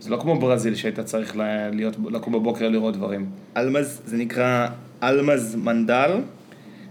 זה 0.00 0.10
לא 0.10 0.16
כמו 0.16 0.38
ברזיל 0.38 0.74
שהיית 0.74 1.00
צריך 1.00 1.36
להיות, 1.72 1.96
לקום 2.10 2.32
בבוקר 2.32 2.68
לראות 2.68 2.96
דברים. 2.96 3.26
אלמז, 3.56 4.02
זה 4.04 4.16
נקרא 4.16 4.68
אלמז 5.02 5.54
מנדל, 5.54 6.10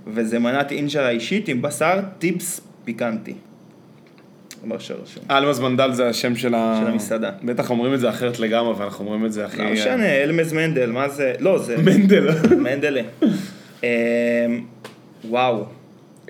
וזה 0.08 0.40
מנת 0.40 0.72
אינג'רה 0.72 1.10
אישית 1.10 1.48
עם 1.48 1.62
בשר 1.62 2.00
טיפס 2.20 2.62
פיקנטי. 2.86 3.34
שרשום. 4.80 5.24
אלמז 5.32 5.60
מנדל 5.60 5.92
זה 5.94 6.08
השם 6.10 6.36
של 6.36 6.56
ה... 6.56 6.80
של 6.82 6.88
המסעדה. 6.92 7.32
בטח 7.44 7.70
אומרים 7.70 7.94
את 7.94 8.00
זה 8.00 8.10
אחרת 8.10 8.40
לגמרי, 8.40 8.74
ואנחנו 8.74 9.06
אומרים 9.06 9.26
את 9.26 9.34
זה 9.34 9.46
הכי... 9.46 9.58
לא 9.58 9.72
משנה, 9.72 10.24
אלמז 10.24 10.54
מנדל, 10.54 10.92
מה 10.92 11.10
זה? 11.10 11.34
לא, 11.40 11.58
זה 11.58 11.78
מנדל. 11.78 12.28
מנדלה. 12.58 13.02
אמ, 13.84 13.88
וואו. 15.30 15.66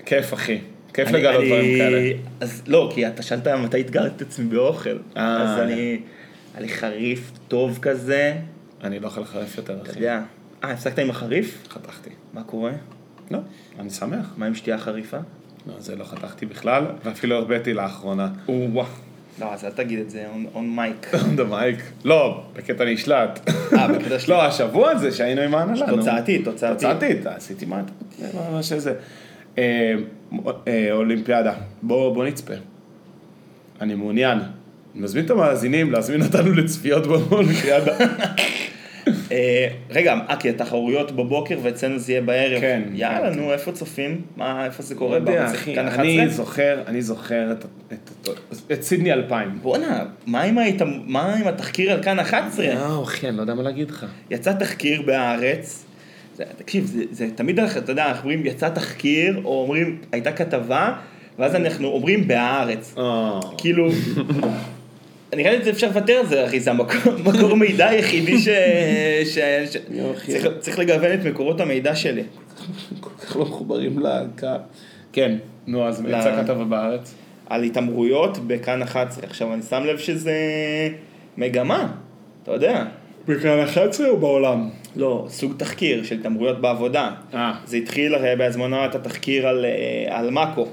כיף 0.06 0.34
אחי. 0.34 0.58
כיף 0.94 1.10
לגלות 1.10 1.44
דברים 1.44 1.78
כאלה. 1.78 2.12
אז 2.40 2.62
לא, 2.66 2.90
כי 2.94 3.06
אתה 3.06 3.22
שאלת 3.22 3.48
מתי 3.48 3.80
אתגרתי 3.80 4.14
את 4.16 4.22
עצמי 4.22 4.46
באוכל. 4.46 4.98
אה. 5.16 5.42
אז 5.42 5.58
אני, 5.58 5.98
היה 6.54 6.60
לי 6.60 6.68
חריף 6.68 7.30
טוב 7.48 7.78
כזה, 7.82 8.34
אני 8.84 9.00
לא 9.00 9.06
יכול 9.06 9.22
לחרף 9.22 9.56
יותר 9.56 9.74
אתה 9.82 9.90
אחי. 9.90 9.98
יודע. 9.98 10.20
אה, 10.64 10.70
הפסקת 10.70 10.98
עם 10.98 11.10
החריף? 11.10 11.68
חתכתי. 11.70 12.10
מה 12.34 12.42
קורה? 12.42 12.72
לא, 13.30 13.38
אני 13.78 13.90
שמח. 13.90 14.34
מה 14.36 14.46
עם 14.46 14.54
שתייה 14.54 14.78
חריפה? 14.78 15.16
לא, 15.66 15.74
זה 15.78 15.96
לא 15.96 16.04
חתכתי 16.04 16.46
בכלל, 16.46 16.84
ואפילו 17.04 17.36
הרביתי 17.36 17.74
לאחרונה. 17.74 18.28
או-אה. 18.48 18.84
לא, 19.40 19.52
אז 19.54 19.64
אל 19.64 19.70
תגיד 19.70 19.98
את 19.98 20.10
זה 20.10 20.24
און 20.54 20.76
מייק. 20.76 21.14
דה 21.36 21.44
מייק. 21.44 21.78
לא, 22.04 22.42
בקטע 22.56 22.84
נשלט. 22.84 23.50
אה, 23.72 23.88
בקטע 23.88 24.18
שלי. 24.20 24.34
לא, 24.34 24.42
השבוע 24.44 24.90
הזה 24.90 25.12
שהיינו 25.12 25.40
עם 25.40 25.54
ההנהלה. 25.54 25.86
נו. 25.86 25.96
תוצאתי, 25.96 26.38
תוצאתי. 26.42 26.74
תוצאתית, 26.74 27.26
עשיתי 27.26 27.66
מה 27.66 27.82
מה 28.52 28.62
שזה. 28.62 28.94
אה, 29.58 29.94
אה, 30.68 30.92
אולימפיאדה, 30.92 31.52
בוא 31.82 32.14
בוא 32.14 32.24
נצפה. 32.26 32.54
אני 33.80 33.94
מעוניין. 33.94 34.38
אני 34.38 35.02
מזמין 35.02 35.24
את 35.24 35.30
המאזינים 35.30 35.92
להזמין 35.92 36.22
אותנו 36.22 36.52
לצפיות 36.52 37.06
באולימפיאדה. 37.06 37.92
אה, 39.32 39.68
רגע, 39.90 40.14
אה, 40.28 40.36
כי 40.36 40.48
התחרויות 40.50 41.12
בבוקר 41.12 41.58
ואצלנו 41.62 41.98
זה 41.98 42.12
יהיה 42.12 42.20
בערב. 42.22 42.60
כן, 42.60 42.82
יאללה, 42.92 43.32
כן, 43.34 43.38
נו, 43.40 43.52
איפה 43.52 43.72
צופים? 43.72 44.20
מה, 44.36 44.64
איפה 44.64 44.82
זה 44.82 44.94
לא 44.94 44.98
קורה? 44.98 45.16
יודע, 45.16 45.32
בערוץ 45.32 45.54
אחי, 45.54 45.78
אני 45.80 45.88
11? 45.88 46.28
זוכר, 46.28 46.82
אני 46.86 47.02
זוכר 47.02 47.52
את- 47.52 47.64
את- 47.92 48.10
את- 48.28 48.72
את 48.72 48.82
סידני 48.82 49.12
2000. 49.12 49.58
בואנה, 49.62 50.04
מה 50.26 50.42
עם 50.42 50.58
ההת- 50.58 50.82
מה 51.06 51.34
עם 51.34 51.46
התחקיר 51.46 51.92
על 51.92 52.02
כאן 52.02 52.18
11? 52.18 52.74
לא, 52.74 53.02
אחי, 53.02 53.28
אני 53.28 53.36
לא 53.36 53.40
יודע 53.42 53.54
מה 53.54 53.62
להגיד 53.62 53.90
לך. 53.90 54.06
יצא 54.30 54.52
תחקיר 54.52 55.02
בהארץ, 55.02 55.84
זה, 56.36 56.44
תקשיב, 56.56 56.84
זה, 56.84 57.02
זה 57.10 57.26
תמיד, 57.34 57.60
אתה 57.60 57.92
יודע, 57.92 58.06
אנחנו 58.06 58.20
אומרים 58.22 58.46
יצא 58.46 58.68
תחקיר, 58.68 59.40
או 59.44 59.62
אומרים 59.62 59.98
הייתה 60.12 60.32
כתבה, 60.32 60.92
ואז 61.38 61.54
אנחנו 61.54 61.88
אומרים 61.88 62.28
בהארץ. 62.28 62.94
אה, 62.98 63.40
כאילו, 63.58 63.88
נראה 65.36 65.56
לי 65.56 65.70
אפשר 65.70 65.86
לוותר 65.86 66.12
על 66.12 66.26
זה, 66.26 66.46
אחי, 66.46 66.60
זה 66.60 66.70
המקור 66.70 67.12
מקור 67.26 67.54
מידע 67.54 67.88
היחידי 67.88 68.38
ש... 68.38 68.48
צריך, 70.60 70.78
לגוון 70.78 71.12
את 71.14 71.24
מקורות 71.24 71.60
המידע 71.60 71.96
שלי. 71.96 72.22
כל 73.00 73.10
כך 73.10 73.36
לא 73.36 73.42
מחוברים 73.42 73.98
לקהל. 73.98 74.60
כן, 75.12 75.36
נו, 75.66 75.88
אז 75.88 76.04
יצא 76.08 76.42
כתבה 76.42 76.64
בארץ. 76.64 77.14
על 77.46 77.62
התעמרויות 77.62 78.38
בכאן 78.46 78.82
11. 78.82 79.24
עכשיו, 79.26 79.54
אני 79.54 79.62
שם 79.62 79.82
לב 79.84 79.98
שזה 79.98 80.34
מגמה, 81.36 81.92
אתה 82.42 82.52
יודע. 82.52 82.84
בכאן 83.28 83.60
11 83.64 84.08
או 84.08 84.16
בעולם? 84.16 84.68
לא, 84.96 85.26
סוג 85.28 85.54
תחקיר 85.56 86.02
של 86.02 86.18
התעמרויות 86.20 86.60
בעבודה. 86.60 87.10
אה. 87.34 87.54
זה 87.64 87.76
התחיל 87.76 88.14
הרי 88.14 88.36
בהזמנה 88.36 88.86
את 88.86 88.94
התחקיר 88.94 89.46
על, 89.46 89.64
אה, 89.64 90.18
על 90.18 90.30
מאקו. 90.30 90.66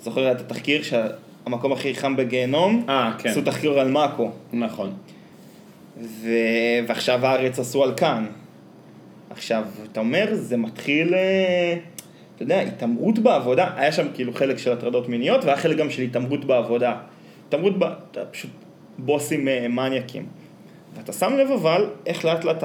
זוכר 0.00 0.32
את 0.32 0.40
התחקיר 0.40 0.82
שהמקום 1.48 1.72
הכי 1.72 1.94
חם 1.94 2.16
בגיהנום? 2.16 2.84
אה, 2.88 3.12
כן. 3.18 3.28
עשו 3.28 3.42
תחקיר 3.42 3.80
על 3.80 3.90
מאקו. 3.90 4.30
נכון. 4.52 4.92
ו... 6.00 6.28
ועכשיו 6.88 7.26
הארץ 7.26 7.58
עשו 7.58 7.84
על 7.84 7.94
כאן. 7.96 8.26
עכשיו, 9.30 9.64
אתה 9.92 10.00
אומר, 10.00 10.28
זה 10.32 10.56
מתחיל, 10.56 11.14
אה, 11.14 11.76
אתה 12.34 12.42
יודע, 12.42 12.60
התעמרות 12.60 13.18
בעבודה, 13.18 13.70
היה 13.76 13.92
שם 13.92 14.06
כאילו 14.14 14.32
חלק 14.32 14.58
של 14.58 14.72
הטרדות 14.72 15.08
מיניות, 15.08 15.44
והיה 15.44 15.56
חלק 15.56 15.76
גם 15.76 15.90
של 15.90 16.02
התעמרות 16.02 16.44
בעבודה. 16.44 16.96
התעמרות, 17.48 17.78
ב... 17.78 17.82
אתה 17.82 18.24
פשוט 18.24 18.50
בוסים 18.98 19.48
אה, 19.48 19.68
מניאקים. 19.68 20.26
ואתה 20.96 21.12
שם 21.12 21.32
לב 21.36 21.50
אבל, 21.50 21.86
איך 22.06 22.24
לאט 22.24 22.44
לאט 22.44 22.64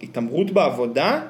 ההתעמרות 0.00 0.50
בעבודה 0.50 1.22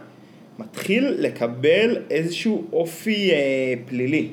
מתחיל 0.59 1.14
לקבל 1.18 1.96
איזשהו 2.11 2.64
אופי 2.72 3.30
אה, 3.30 3.74
פלילי. 3.86 4.28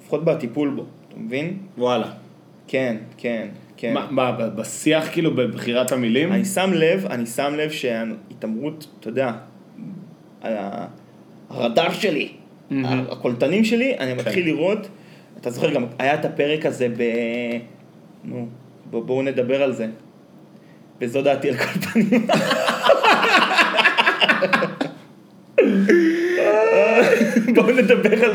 לפחות 0.00 0.24
בטיפול 0.24 0.70
בו, 0.70 0.84
מבין? 1.18 1.58
וואלה. 1.78 2.10
כן, 2.68 2.96
כן, 3.16 3.48
כן. 3.76 3.94
מה, 3.94 4.06
מה, 4.10 4.32
בשיח 4.32 5.08
כאילו, 5.12 5.34
בבחירת 5.34 5.92
המילים? 5.92 6.32
אני 6.32 6.44
שם 6.44 6.70
לב, 6.74 7.06
אני 7.10 7.26
שם 7.26 7.54
לב 7.56 7.70
שההתעמרות, 7.70 8.86
אתה 9.00 9.08
יודע, 9.08 9.32
על 10.40 10.54
הרדאר 11.50 11.92
שלי, 11.92 12.28
מהמם. 12.70 13.04
הקולטנים 13.10 13.64
שלי, 13.64 13.98
אני 13.98 14.14
מתחיל 14.14 14.32
כן. 14.32 14.40
לראות, 14.50 14.88
אתה 15.40 15.50
זוכר 15.50 15.70
גם, 15.70 15.86
היה 15.98 16.14
את 16.14 16.24
הפרק 16.24 16.66
הזה 16.66 16.88
ב... 16.96 17.02
נו, 18.24 18.48
בוא- 18.90 19.04
בואו 19.04 19.22
נדבר 19.22 19.62
על 19.62 19.72
זה. 19.72 19.86
וזו 21.00 21.22
דעתי 21.22 21.48
על 21.50 21.56
כל 21.56 21.64
פנים. 21.80 22.26
בואו 27.54 27.70
נדבר 27.70 28.24
על 28.24 28.32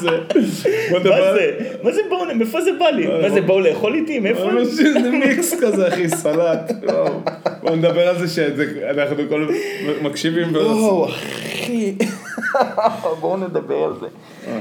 זה. 0.00 0.08
זה. 0.40 0.70
מה. 1.04 1.34
זה? 1.34 1.58
מה 1.82 1.92
זה 1.92 2.00
בואו, 2.08 2.34
מאיפה 2.34 2.60
זה 2.60 2.70
בא 2.78 2.88
לי? 2.88 3.06
מה 3.22 3.30
זה 3.30 3.40
בואו 3.40 3.60
לאכול 3.60 3.94
איתי? 3.94 4.18
מאיפה? 4.18 4.50
איזה 4.60 5.10
מיקס 5.10 5.54
כזה, 5.60 5.88
אחי, 5.88 6.08
סלט. 6.08 6.72
וואו. 6.82 7.20
בוא 7.62 7.76
נדבר 7.76 8.08
על 8.08 8.26
זה 8.26 8.28
שאנחנו 8.28 9.16
כל 9.28 9.48
מקשיבים. 10.02 10.54
יואו, 10.54 11.08
אחי. 11.08 11.94
בואו 13.20 13.36
נדבר 13.36 13.84
על 13.84 13.92
זה. 14.00 14.06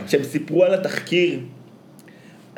שהם 0.08 0.24
סיפרו 0.24 0.64
על 0.64 0.74
התחקיר. 0.74 1.40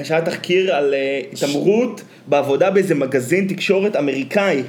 שהיה 0.04 0.22
תחקיר 0.22 0.76
על 0.76 0.94
אה, 0.94 1.22
התעמרות 1.34 2.02
בעבודה 2.28 2.72
באיזה 2.72 2.96
מגזין 2.96 3.48
תקשורת 3.48 3.96
אמריקאי. 3.96 4.64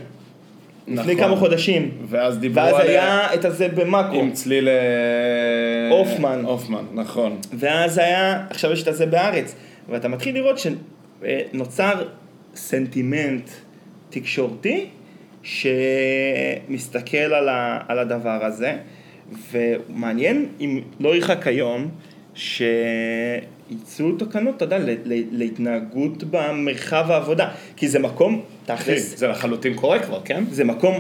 לפני 0.89 1.15
נכון. 1.15 1.27
כמה 1.27 1.37
חודשים. 1.37 1.91
ואז 2.09 2.39
דיברו 2.39 2.65
ואז 2.65 2.75
עליה 2.75 3.19
היה 3.21 3.35
את 3.35 3.45
הזה 3.45 3.69
במאקו. 3.69 4.15
עם 4.15 4.33
צליל... 4.33 4.69
אה, 4.69 4.75
הופמן. 5.91 6.43
הופמן, 6.45 6.85
נכון. 6.93 7.39
ואז 7.53 7.99
היה, 7.99 8.45
עכשיו 8.51 8.73
יש 8.73 8.83
את 8.83 8.89
הזה 8.89 9.07
בארץ. 9.07 9.55
ואתה 9.89 10.09
מתחיל 10.09 10.35
לראות 10.35 10.57
שנוצר 10.59 12.09
סנטימנט 12.55 13.51
תקשורתי 14.11 14.87
שמסתכל 15.43 17.17
על, 17.17 17.49
ה, 17.49 17.79
על 17.89 17.99
הדבר 17.99 18.45
הזה. 18.45 18.77
ומעניין 19.53 20.47
אם 20.61 20.81
לא 21.01 21.17
ירחק 21.17 21.47
היום 21.47 21.91
שיצאו 23.81 24.13
תקנות, 24.13 24.57
אתה 24.57 24.65
יודע, 24.65 24.79
להתנהגות 25.33 26.25
במרחב 26.31 27.11
העבודה. 27.11 27.49
כי 27.77 27.89
זה 27.89 27.99
מקום, 27.99 28.41
תכלס, 28.67 29.19
זה 29.19 29.29
לחלוטין 29.29 29.75
קורה 29.75 29.99
כבר, 29.99 30.21
כן? 30.25 30.45
זה 30.51 30.65
מקום, 30.65 30.95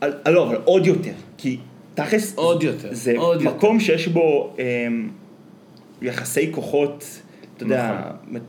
על- 0.00 0.14
לא, 0.28 0.42
אבל 0.48 0.56
עוד 0.64 0.86
יותר. 0.86 1.12
כי 1.38 1.56
תכלס, 1.94 2.34
עוד 2.34 2.62
יותר, 2.62 2.88
זה 2.94 3.14
עוד 3.16 3.42
יותר. 3.42 3.56
מקום 3.56 3.80
שיש 3.80 4.08
בו 4.08 4.56
אמ, 4.58 5.08
יחסי 6.02 6.48
כוחות, 6.52 7.04
אתה 7.56 7.64
יודע, 7.64 8.02
נכון. 8.28 8.40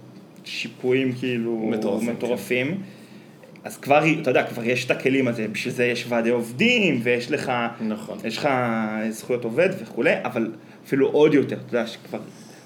שיפועים 0.45 1.11
כאילו 1.19 1.71
מטורפים, 2.01 2.67
כן. 2.67 2.73
אז 3.63 3.77
כבר, 3.77 4.03
אתה 4.21 4.29
יודע, 4.29 4.43
כבר 4.43 4.63
יש 4.63 4.85
את 4.85 4.91
הכלים 4.91 5.27
הזה, 5.27 5.47
בשביל 5.51 5.73
זה 5.73 5.85
יש 5.85 6.05
ועדי 6.09 6.29
עובדים, 6.29 6.99
ויש 7.03 7.31
לך, 7.31 7.51
נכון. 7.87 8.17
יש 8.25 8.37
לך 8.37 8.49
זכויות 9.09 9.43
עובד 9.43 9.69
וכולי, 9.81 10.13
אבל 10.23 10.51
אפילו 10.85 11.07
עוד 11.09 11.33
יותר, 11.33 11.55
אתה 11.67 11.77
יודע, 11.77 11.87
שכבר 11.87 12.19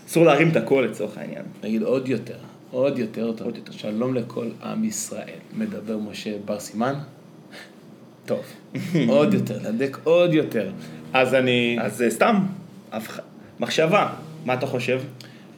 אסור 0.08 0.26
להרים 0.26 0.50
את 0.50 0.56
הכל 0.56 0.88
לצורך 0.92 1.18
העניין. 1.18 1.44
נגיד 1.64 1.84
עוד 1.84 2.10
יותר, 2.10 2.38
עוד 2.72 3.00
יותר 3.00 3.32
טוב. 3.32 3.48
עוד 3.48 3.58
יותר. 3.58 3.72
שלום 3.72 4.14
לכל 4.14 4.48
עם 4.64 4.84
ישראל. 4.84 5.40
מדבר 5.58 5.98
משה 5.98 6.32
בר 6.46 6.60
סימן? 6.60 6.94
טוב. 8.26 8.44
עוד 9.08 9.34
יותר, 9.34 9.60
להדק 9.64 9.98
עוד 10.04 10.34
יותר. 10.34 10.70
אז 11.14 11.34
אני, 11.34 11.78
אז 11.82 12.02
אה, 12.02 12.10
סתם, 12.10 12.36
מחשבה, 13.60 14.10
מה 14.46 14.54
אתה 14.54 14.66
חושב? 14.66 15.02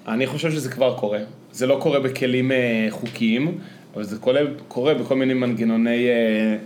אני 0.08 0.28
חושב 0.28 0.52
שזה 0.52 0.72
כבר 0.72 0.98
קורה. 0.98 1.20
זה 1.52 1.68
לא 1.68 1.80
קורה 1.82 2.00
בכלים 2.00 2.52
אה, 2.52 2.88
חוקיים, 2.90 3.58
אבל 3.96 4.04
זה 4.04 4.18
קורה, 4.18 4.42
קורה 4.68 4.94
בכל 4.94 5.16
מיני 5.16 5.34
מנגנוני, 5.34 6.08
אה, 6.08 6.58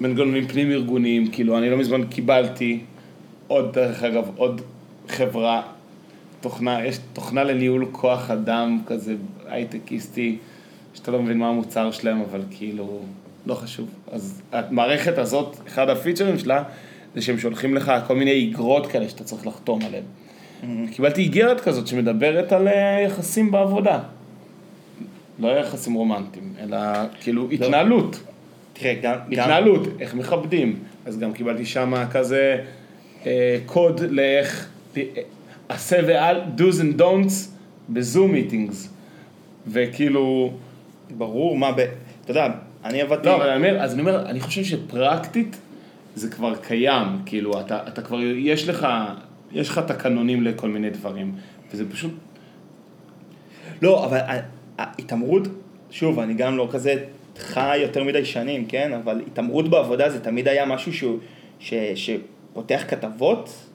מנגנונים 0.00 0.48
פנים 0.48 0.70
ארגוניים. 0.70 1.30
כאילו, 1.30 1.58
אני 1.58 1.70
לא 1.70 1.76
מזמן 1.76 2.06
קיבלתי 2.06 2.80
עוד, 3.48 3.72
דרך 3.72 4.02
אגב, 4.02 4.30
עוד 4.36 4.60
חברה, 5.08 5.62
תוכנה, 6.40 6.86
יש 6.86 6.98
תוכנה 7.12 7.44
לניהול 7.44 7.86
כוח 7.92 8.30
אדם 8.30 8.78
כזה 8.86 9.14
הייטקיסטי, 9.46 10.38
שאתה 10.94 11.10
לא 11.10 11.22
מבין 11.22 11.38
מה 11.38 11.48
המוצר 11.48 11.90
שלהם, 11.90 12.20
אבל 12.30 12.42
כאילו, 12.50 13.00
לא 13.46 13.54
חשוב. 13.54 13.88
אז 14.12 14.42
המערכת 14.52 15.18
הזאת, 15.18 15.56
אחד 15.66 15.88
הפיצ'רים 15.88 16.38
שלה, 16.38 16.62
זה 17.14 17.22
שהם 17.22 17.38
שולחים 17.38 17.74
לך 17.74 17.92
כל 18.06 18.16
מיני 18.16 18.30
איגרות 18.30 18.86
כאלה 18.86 19.08
שאתה 19.08 19.24
צריך 19.24 19.46
לחתום 19.46 19.80
עליהן. 19.82 20.04
קיבלתי 20.92 21.20
איגרת 21.20 21.60
כזאת 21.60 21.86
שמדברת 21.86 22.52
על 22.52 22.68
אה, 22.68 23.00
יחסים 23.06 23.50
בעבודה. 23.50 23.98
לא 25.38 25.48
יחסים 25.48 25.94
רומנטיים, 25.94 26.52
אלא 26.60 26.78
כאילו 27.20 27.48
התנהלות. 27.50 28.20
תראה, 28.72 28.94
גם, 29.02 29.14
גם, 29.30 29.32
התנהלות, 29.32 29.88
איך 30.00 30.14
מכבדים. 30.14 30.78
אז 31.06 31.18
גם 31.18 31.32
קיבלתי 31.32 31.66
שם 31.66 31.94
כזה 32.10 32.58
אה, 33.26 33.58
קוד 33.66 34.00
לאיך, 34.00 34.68
אה, 34.96 35.02
עשה 35.68 35.96
ועל, 36.06 36.40
do's 36.58 36.80
and 36.80 37.00
don'ts 37.00 37.32
בזום 37.88 38.32
מיטינגס. 38.32 38.88
וכאילו, 39.68 40.52
ברור 41.16 41.58
מה 41.58 41.72
ב... 41.72 41.78
אתה 41.78 42.30
יודע, 42.30 42.48
אני 42.84 43.02
עבדתי... 43.02 43.26
לא, 43.26 43.36
אבל 43.36 43.48
אני 43.48 43.56
אומר, 43.56 43.82
אז 43.82 43.92
אני 43.92 44.00
אומר, 44.00 44.26
אני 44.26 44.40
חושב 44.40 44.64
שפרקטית 44.64 45.56
זה 46.14 46.30
כבר 46.30 46.54
קיים, 46.56 47.06
כאילו, 47.26 47.60
אתה, 47.60 47.80
אתה 47.88 48.02
כבר, 48.02 48.20
יש 48.22 48.68
לך, 48.68 48.86
יש 49.52 49.68
לך 49.68 49.78
תקנונים 49.78 50.42
לכל 50.42 50.68
מיני 50.68 50.90
דברים, 50.90 51.34
וזה 51.72 51.90
פשוט, 51.90 52.12
לא, 53.82 54.04
אבל 54.04 54.16
ה- 54.16 54.40
ההתעמרות, 54.78 55.48
שוב, 55.90 56.18
אני 56.18 56.34
גם 56.34 56.56
לא 56.56 56.68
כזה 56.72 56.94
חי 57.38 57.78
יותר 57.78 58.04
מדי 58.04 58.24
שנים, 58.24 58.66
כן? 58.66 58.92
אבל 58.92 59.22
התעמרות 59.26 59.68
בעבודה 59.68 60.10
זה 60.10 60.20
תמיד 60.20 60.48
היה 60.48 60.66
משהו 60.66 60.92
שהוא, 60.92 61.18
ש, 61.60 61.74
שפותח 61.94 62.84
כתבות. 62.88 63.65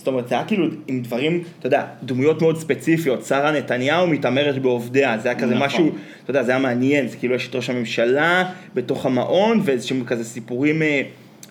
זאת 0.00 0.06
אומרת, 0.06 0.28
זה 0.28 0.34
היה 0.34 0.44
כאילו 0.44 0.66
עם 0.86 1.02
דברים, 1.02 1.42
אתה 1.58 1.66
יודע, 1.66 1.86
דמויות 2.02 2.42
מאוד 2.42 2.56
ספציפיות, 2.56 3.24
שרה 3.24 3.52
נתניהו 3.52 4.06
מתעמרת 4.06 4.62
בעובדיה, 4.62 5.18
זה 5.18 5.28
היה 5.28 5.38
כזה 5.38 5.54
נכון. 5.54 5.66
משהו, 5.66 5.90
אתה 6.22 6.30
יודע, 6.30 6.42
זה 6.42 6.50
היה 6.50 6.60
מעניין, 6.60 7.08
זה 7.08 7.16
כאילו 7.16 7.34
יש 7.34 7.48
את 7.48 7.54
ראש 7.54 7.70
הממשלה 7.70 8.52
בתוך 8.74 9.06
המעון, 9.06 9.60
ואיזשהם 9.64 10.04
כזה 10.04 10.24
סיפורים 10.24 10.82
אה, 10.82 11.02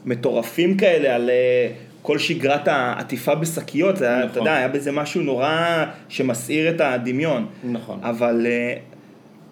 מטורפים 0.06 0.78
כאלה 0.78 1.16
על 1.16 1.30
אה, 1.30 1.68
כל 2.02 2.18
שגרת 2.18 2.68
העטיפה 2.68 3.36
בשקיות, 3.36 3.97
זה 3.97 4.08
היה, 4.08 4.20
אתה 4.20 4.28
נכון. 4.28 4.39
יודע, 4.39 4.56
היה 4.56 4.68
בזה 4.68 4.91
משהו 4.91 5.22
נורא 5.22 5.86
שמסעיר 6.10 6.70
את 6.70 6.82
הדמיון. 6.82 7.45
נכון. 7.64 8.00
אבל, 8.04 8.47
אה, 8.50 8.74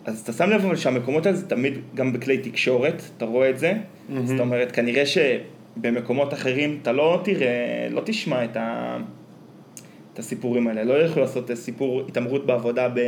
אז 0.05 0.19
אתה 0.19 0.33
שם 0.33 0.49
לב 0.49 0.65
אבל 0.65 0.75
שהמקומות 0.75 1.25
האלה 1.25 1.37
זה 1.37 1.47
תמיד 1.47 1.73
גם 1.95 2.13
בכלי 2.13 2.37
תקשורת, 2.37 3.01
אתה 3.17 3.25
רואה 3.25 3.49
את 3.49 3.59
זה. 3.59 3.73
זאת 4.25 4.39
אומרת, 4.39 4.71
כנראה 4.71 5.03
שבמקומות 5.81 6.33
אחרים 6.33 6.77
אתה 6.81 6.91
לא 6.91 7.21
תראה, 7.23 7.47
לא 7.91 8.01
תשמע 8.05 8.43
את, 8.43 8.57
ה, 8.57 8.97
את 10.13 10.19
הסיפורים 10.19 10.67
האלה. 10.67 10.83
לא 10.83 11.01
ילכו 11.01 11.19
לעשות 11.19 11.51
סיפור 11.53 12.01
התעמרות 12.07 12.45
בעבודה 12.45 12.89
ב... 12.89 12.99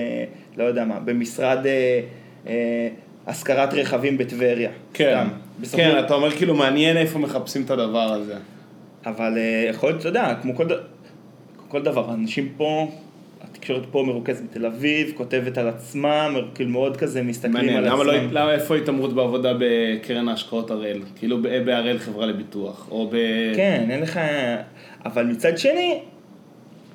לא 0.58 0.64
יודע 0.64 0.86
מה, 0.86 1.00
במשרד 1.00 1.66
אה, 1.66 2.02
אה, 2.48 2.88
השכרת 3.28 3.74
רכבים 3.74 4.18
בטבריה. 4.18 4.70
כן, 4.94 5.18
סתם. 5.28 5.36
בסופו- 5.62 5.78
כן, 5.78 6.00
אתה 6.06 6.14
אומר 6.14 6.32
כאילו 6.32 6.56
מעניין 6.56 6.98
איפה 6.98 7.20
מחפשים 7.20 7.62
את 7.62 7.70
הדבר 7.72 8.00
הזה. 8.14 8.36
אבל 9.06 9.38
אה, 9.38 9.66
יכול 9.70 9.90
להיות, 9.90 10.00
אתה 10.00 10.10
יודע, 10.10 10.36
כמו 10.42 10.56
כל, 10.56 10.66
כל 11.68 11.82
דבר, 11.82 12.14
אנשים 12.14 12.50
פה, 12.58 12.92
התקשורת 13.60 13.84
פה 13.92 14.04
מרוכזת 14.08 14.44
בתל 14.44 14.66
אביב, 14.66 15.12
כותבת 15.16 15.58
על 15.58 15.68
עצמם, 15.68 16.36
כאילו 16.56 16.70
מאוד 16.70 16.98
כזה 16.98 17.24
מסתכלים 17.24 17.54
מעניין, 17.54 17.78
על 17.78 17.84
לא, 17.84 18.12
עצמם. 18.14 18.28
למה 18.32 18.52
איפה 18.54 18.76
התעמרות 18.76 19.14
בעבודה 19.14 19.54
בקרן 19.60 20.28
ההשקעות 20.30 20.72
הראל? 20.72 21.00
כאילו 21.16 21.42
בהראל 21.42 21.98
חברה 21.98 22.26
לביטוח, 22.26 22.88
או 22.92 23.08
ב... 23.12 23.16
כן, 23.56 23.88
אין 23.90 24.02
לך... 24.02 24.20
אבל 25.06 25.26
מצד 25.26 25.58
שני, 25.58 26.00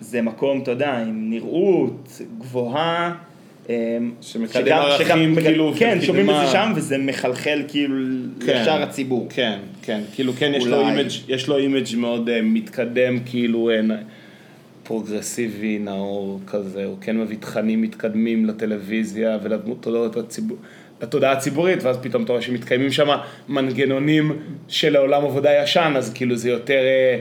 זה 0.01 0.23
מקום, 0.23 0.61
אתה 0.63 0.71
יודע, 0.71 0.99
עם 0.99 1.31
נראות 1.31 2.09
גבוהה. 2.39 3.15
אה, 3.71 3.99
שמקדם 4.21 4.65
שגם- 4.67 4.79
ערכים, 4.83 5.35
שגם- 5.35 5.43
כאילו, 5.45 5.73
כן, 5.79 5.99
שומעים 6.03 6.31
את. 6.31 6.35
זה 6.47 6.53
שם 6.53 6.73
וזה 6.77 6.99
מחלחל 6.99 7.63
כאילו 7.69 7.95
כן. 8.47 8.61
לשאר 8.63 8.83
הציבור. 8.83 9.27
כן, 9.31 9.59
כן, 9.83 10.01
כאילו 10.15 10.33
כן, 10.33 10.53
יש 10.57 10.67
לו 10.67 10.77
אולי. 10.77 10.91
image, 10.99 11.11
יש 11.29 11.49
לו 11.49 11.57
image 11.57 11.97
מאוד 11.97 12.29
אה, 12.29 12.41
מתקדם, 12.43 13.19
כאילו 13.27 13.71
אה, 13.71 13.81
פרוגרסיבי, 14.85 15.79
נאור 15.79 16.41
כזה, 16.47 16.85
הוא 16.85 16.97
כן 17.01 17.19
מביא 17.19 17.37
תכנים 17.41 17.83
מתקדמים 17.83 18.47
לטלוויזיה 18.47 19.39
ולתודעת 19.43 20.17
הציבור. 20.17 20.57
לתודעה 21.03 21.33
הציבורית, 21.33 21.83
ואז 21.83 21.97
פתאום 22.03 22.23
אתה 22.25 22.33
רואה 22.33 22.43
שמתקיימים 22.43 22.91
שם 22.91 23.09
מנגנונים 23.49 24.33
של 24.69 24.97
העולם 24.97 25.25
עבודה 25.25 25.51
ישן, 25.63 25.93
אז 25.97 26.13
כאילו 26.15 26.37
זה 26.37 26.51
יותר, 26.51 26.81
אה, 26.85 27.19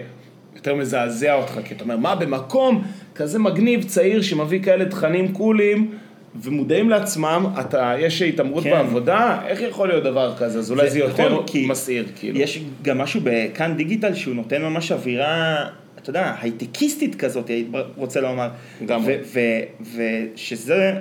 יותר 0.56 0.76
מזעזע 0.76 1.34
אותך, 1.34 1.60
כי 1.66 1.74
אתה 1.74 1.84
אומר, 1.84 1.98
מה 1.98 2.16
במקום 2.16 2.84
כזה 3.16 3.40
מגניב, 3.40 3.84
צעיר, 3.84 4.22
שמביא 4.22 4.64
כאלה 4.64 4.86
תכנים 4.86 5.34
קולים, 5.34 5.92
ומודעים 6.42 6.90
לעצמם, 6.90 7.46
אתה, 7.60 7.94
יש 8.00 8.22
התעמרות 8.22 8.64
כן. 8.64 8.72
בעבודה, 8.72 9.40
איך 9.48 9.62
יכול 9.62 9.88
להיות 9.88 10.04
דבר 10.04 10.34
כזה? 10.38 10.60
אז 10.60 10.72
אולי 10.72 10.90
זה, 10.90 11.00
יותר 11.00 11.34
נכון, 11.34 11.62
מסעיר, 11.68 12.06
כאילו. 12.16 12.40
יש 12.40 12.64
גם 12.82 12.98
משהו 12.98 13.22
בכאן 13.24 13.78
דיגיטל 13.78 14.14
שהוא 14.14 14.36
נותן 14.36 14.62
ממש 14.62 14.92
אווירה, 14.92 15.66
אתה 16.04 16.10
יודע, 16.10 16.36
הייטקיסטית 16.42 17.16
כזאת, 17.16 17.48
הייתי 17.50 17.70
רוצה 17.96 18.22
לומר. 18.22 18.50
ו- 19.34 19.64
ושזה, 20.36 20.94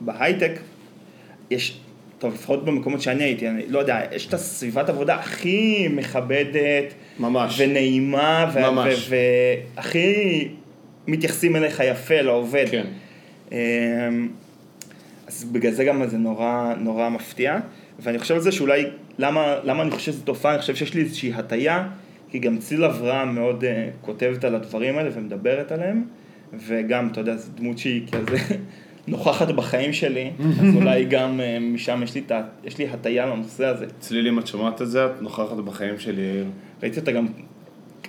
בהייטק, 0.00 0.52
יש, 1.50 1.80
טוב, 2.18 2.34
לפחות 2.34 2.64
במקומות 2.64 3.00
שאני 3.00 3.24
הייתי, 3.24 3.48
אני 3.48 3.62
לא 3.68 3.78
יודע, 3.78 4.00
יש 4.12 4.26
את 4.26 4.34
הסביבת 4.34 4.88
עבודה 4.88 5.14
הכי 5.14 5.88
מכבדת. 5.88 6.94
ממש. 7.18 7.60
ונעימה, 7.60 8.52
ממש. 8.60 9.10
והכי 9.10 10.48
מתייחסים 11.06 11.56
אליך 11.56 11.82
יפה 11.86 12.20
לעובד. 12.20 12.66
כן. 12.70 12.86
אמ, 13.52 13.56
אז 15.26 15.44
בגלל 15.44 15.72
זה 15.72 15.84
גם 15.84 16.06
זה 16.06 16.18
נורא, 16.18 16.74
נורא 16.78 17.08
מפתיע, 17.08 17.58
ואני 17.98 18.18
חושב 18.18 18.34
על 18.34 18.40
זה 18.40 18.52
שאולי, 18.52 18.84
למה, 19.18 19.54
למה 19.64 19.82
אני 19.82 19.90
חושב 19.90 20.12
שזו 20.12 20.22
תופעה, 20.22 20.52
אני 20.52 20.60
חושב 20.60 20.76
שיש 20.76 20.94
לי 20.94 21.00
איזושהי 21.00 21.32
הטיה, 21.34 21.88
כי 22.36 22.40
גם 22.40 22.58
ציל 22.58 22.84
אברהם 22.84 23.34
מאוד 23.34 23.64
uh, 23.64 23.66
כותבת 24.06 24.44
על 24.44 24.54
הדברים 24.54 24.98
האלה 24.98 25.10
ומדברת 25.14 25.72
עליהם, 25.72 26.04
וגם, 26.66 27.08
אתה 27.12 27.20
יודע, 27.20 27.36
זו 27.36 27.52
דמות 27.54 27.78
שהיא 27.78 28.02
כזה 28.12 28.36
נוכחת 29.08 29.48
בחיים 29.48 29.92
שלי, 29.92 30.30
אז 30.60 30.74
אולי 30.76 31.04
גם 31.04 31.40
uh, 31.40 31.60
משם 31.74 32.02
יש 32.02 32.14
לי, 32.14 32.22
ה- 32.30 32.42
יש 32.64 32.78
לי 32.78 32.88
הטיה 32.88 33.26
לנושא 33.26 33.66
הזה. 33.66 33.86
צלילים, 33.98 34.38
את 34.38 34.46
שומעת 34.46 34.82
את 34.82 34.88
זה? 34.88 35.06
את 35.06 35.22
נוכחת 35.22 35.56
בחיים 35.56 35.98
שלי, 35.98 36.22
יאיר. 36.22 36.46
ראיתי 36.82 37.00
אותה 37.00 37.12
גם, 37.12 37.26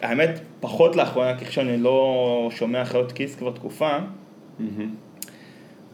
האמת, 0.01 0.39
פחות 0.59 0.95
לאחרונה, 0.95 1.37
כי 1.37 1.45
שאני 1.51 1.77
לא 1.77 2.49
שומע 2.55 2.85
חיות 2.85 3.11
כיס 3.11 3.35
כבר 3.35 3.51
תקופה, 3.51 3.89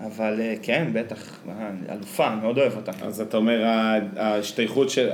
אבל 0.02 0.42
אה, 0.42 0.56
כן, 0.62 0.88
בטח, 0.94 1.40
אלופה, 1.90 2.34
אני 2.34 2.42
מאוד 2.42 2.58
אוהב 2.58 2.76
אותה. 2.76 2.92
אז 3.02 3.22
אתה 3.22 3.38
אומר, 3.38 3.64
ההשתייכות 4.18 4.90
של... 4.90 5.10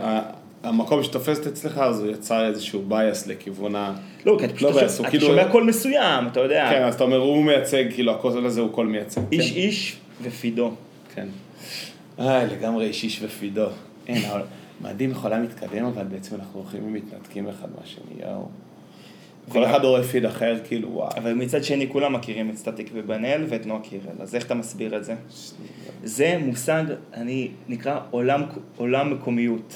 המקום 0.64 1.04
שתופסת 1.04 1.48
אצלך, 1.48 1.78
אז 1.78 2.00
הוא 2.04 2.12
יצר 2.12 2.46
איזשהו 2.48 2.82
בייס 2.88 3.28
לכיוון 3.28 3.76
ה... 3.76 3.94
לא, 4.26 4.36
כי 4.40 4.46
אתה 4.46 4.54
פשוט 4.54 4.68
לא 4.68 4.74
שומע- 4.74 4.82
בעשו, 4.84 5.02
אתה 5.04 5.10
כאילו- 5.10 5.28
שומע 5.28 5.52
קול 5.52 5.64
מסוים, 5.64 6.28
אתה 6.28 6.40
יודע, 6.40 6.68
כן, 6.72 6.84
אז 6.84 6.96
אתה 6.96 7.04
אומר, 7.04 7.18
הוא 7.18 7.44
מייצג, 7.44 7.94
כאילו, 7.94 8.12
הקול 8.12 8.46
הזה 8.46 8.62
הוא 8.62 8.72
קול 8.72 8.88
מייצג. 8.88 9.22
איש 9.32 9.52
כן. 9.52 9.58
איש 9.58 9.98
ופידו. 10.22 10.72
כן. 11.16 11.28
אה, 12.20 12.44
לגמרי 12.46 12.86
איש 12.86 13.04
איש 13.04 13.20
ופידו. 13.24 13.66
אין, 14.08 14.26
אבל 14.26 14.42
מדהים 14.82 15.10
איך 15.10 15.26
העולם 15.26 15.44
מתקדם, 15.44 15.86
אבל 15.86 16.04
בעצם 16.04 16.36
אנחנו 16.36 16.60
הולכים 16.60 16.84
ומתנתקים 16.88 17.48
אחד 17.50 17.68
מהשני, 17.80 18.04
יואו. 18.30 18.48
כל 19.50 19.66
אחד 19.66 19.84
רואה 19.84 20.04
פיד 20.04 20.26
אחר, 20.26 20.56
כאילו, 20.68 20.90
וואו. 20.94 21.10
אבל 21.18 21.34
מצד 21.34 21.64
שני 21.64 21.88
כולם 21.90 22.14
מכירים 22.14 22.50
את 22.50 22.58
סטטיק 22.58 22.90
ובן-אל 22.94 23.46
ואת 23.50 23.66
נועה 23.66 23.82
קירל, 23.82 24.16
אז 24.20 24.36
איך 24.36 24.46
אתה 24.46 24.56
מסביר 24.56 24.98
את 24.98 25.04
זה? 25.04 25.16
זה 26.04 26.38
מושג, 26.46 26.84
אני, 27.14 27.48
נקרא 27.68 28.00
עולם, 28.12 28.42
עולם 28.78 29.14
מקומיות. 29.14 29.76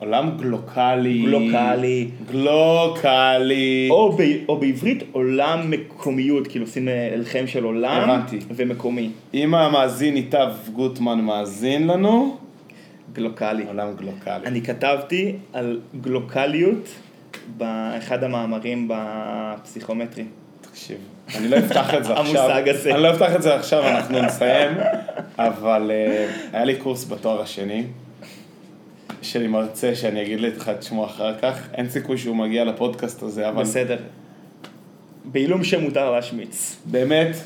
עולם 0.00 0.30
גלוקלי. 0.36 1.22
גלוקלי. 1.22 2.08
גלוקלי. 2.30 3.88
או, 3.90 4.12
ב, 4.12 4.22
או 4.48 4.56
בעברית 4.56 5.02
עולם 5.12 5.70
מקומיות, 5.70 6.46
כאילו 6.46 6.64
עושים 6.64 6.88
אלחם 6.88 7.46
של 7.46 7.64
עולם 7.64 8.10
הבנתי. 8.10 8.38
ומקומי. 8.56 9.10
אם 9.34 9.54
המאזין 9.54 10.16
איתב 10.16 10.48
גוטמן 10.72 11.20
מאזין 11.20 11.86
לנו, 11.86 12.36
גלוקלי. 13.12 13.64
עולם 13.68 13.88
גלוקלי. 13.98 14.46
אני 14.46 14.62
כתבתי 14.62 15.36
על 15.52 15.80
גלוקליות 16.00 16.88
באחד 17.56 18.24
המאמרים 18.24 18.88
בפסיכומטרי. 18.90 20.24
תקשיב, 20.60 20.96
אני 21.36 21.48
לא 21.48 21.58
אפתח 21.58 21.94
את 21.94 22.04
זה 22.04 22.12
עכשיו. 22.20 22.42
המושג 22.42 22.68
הזה. 22.68 22.94
אני 22.94 23.02
לא 23.02 23.10
אפתח 23.14 23.36
את 23.36 23.42
זה 23.42 23.54
עכשיו, 23.54 23.88
אנחנו 23.88 24.22
נסיים. 24.22 24.70
אבל 25.38 25.90
אה, 25.94 26.26
היה 26.52 26.64
לי 26.64 26.76
קורס 26.76 27.08
בתואר 27.10 27.40
השני, 27.40 27.84
שלי 29.22 29.46
מרצה 29.46 29.94
שאני 29.94 30.22
אגיד 30.22 30.40
לך 30.40 30.68
את 30.68 30.82
שמו 30.82 31.04
אחר 31.04 31.38
כך. 31.38 31.68
אין 31.74 31.88
סיכוי 31.88 32.18
שהוא 32.18 32.36
מגיע 32.36 32.64
לפודקאסט 32.64 33.22
הזה, 33.22 33.48
אבל 33.48 33.62
בסדר. 33.62 33.96
בעילום 35.24 35.64
שמותר 35.64 36.10
להשמיץ. 36.10 36.76
באמת, 36.84 37.36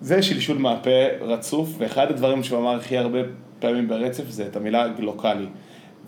זה 0.00 0.22
שלשול 0.22 0.58
מהפה 0.58 0.90
רצוף, 1.20 1.74
ואחד 1.78 2.10
הדברים 2.10 2.42
שהוא 2.42 2.58
אמר 2.58 2.76
הכי 2.76 2.98
הרבה 2.98 3.18
פעמים 3.58 3.88
ברצף 3.88 4.28
זה 4.28 4.46
את 4.46 4.56
המילה 4.56 4.88
גלוקלי. 4.88 5.46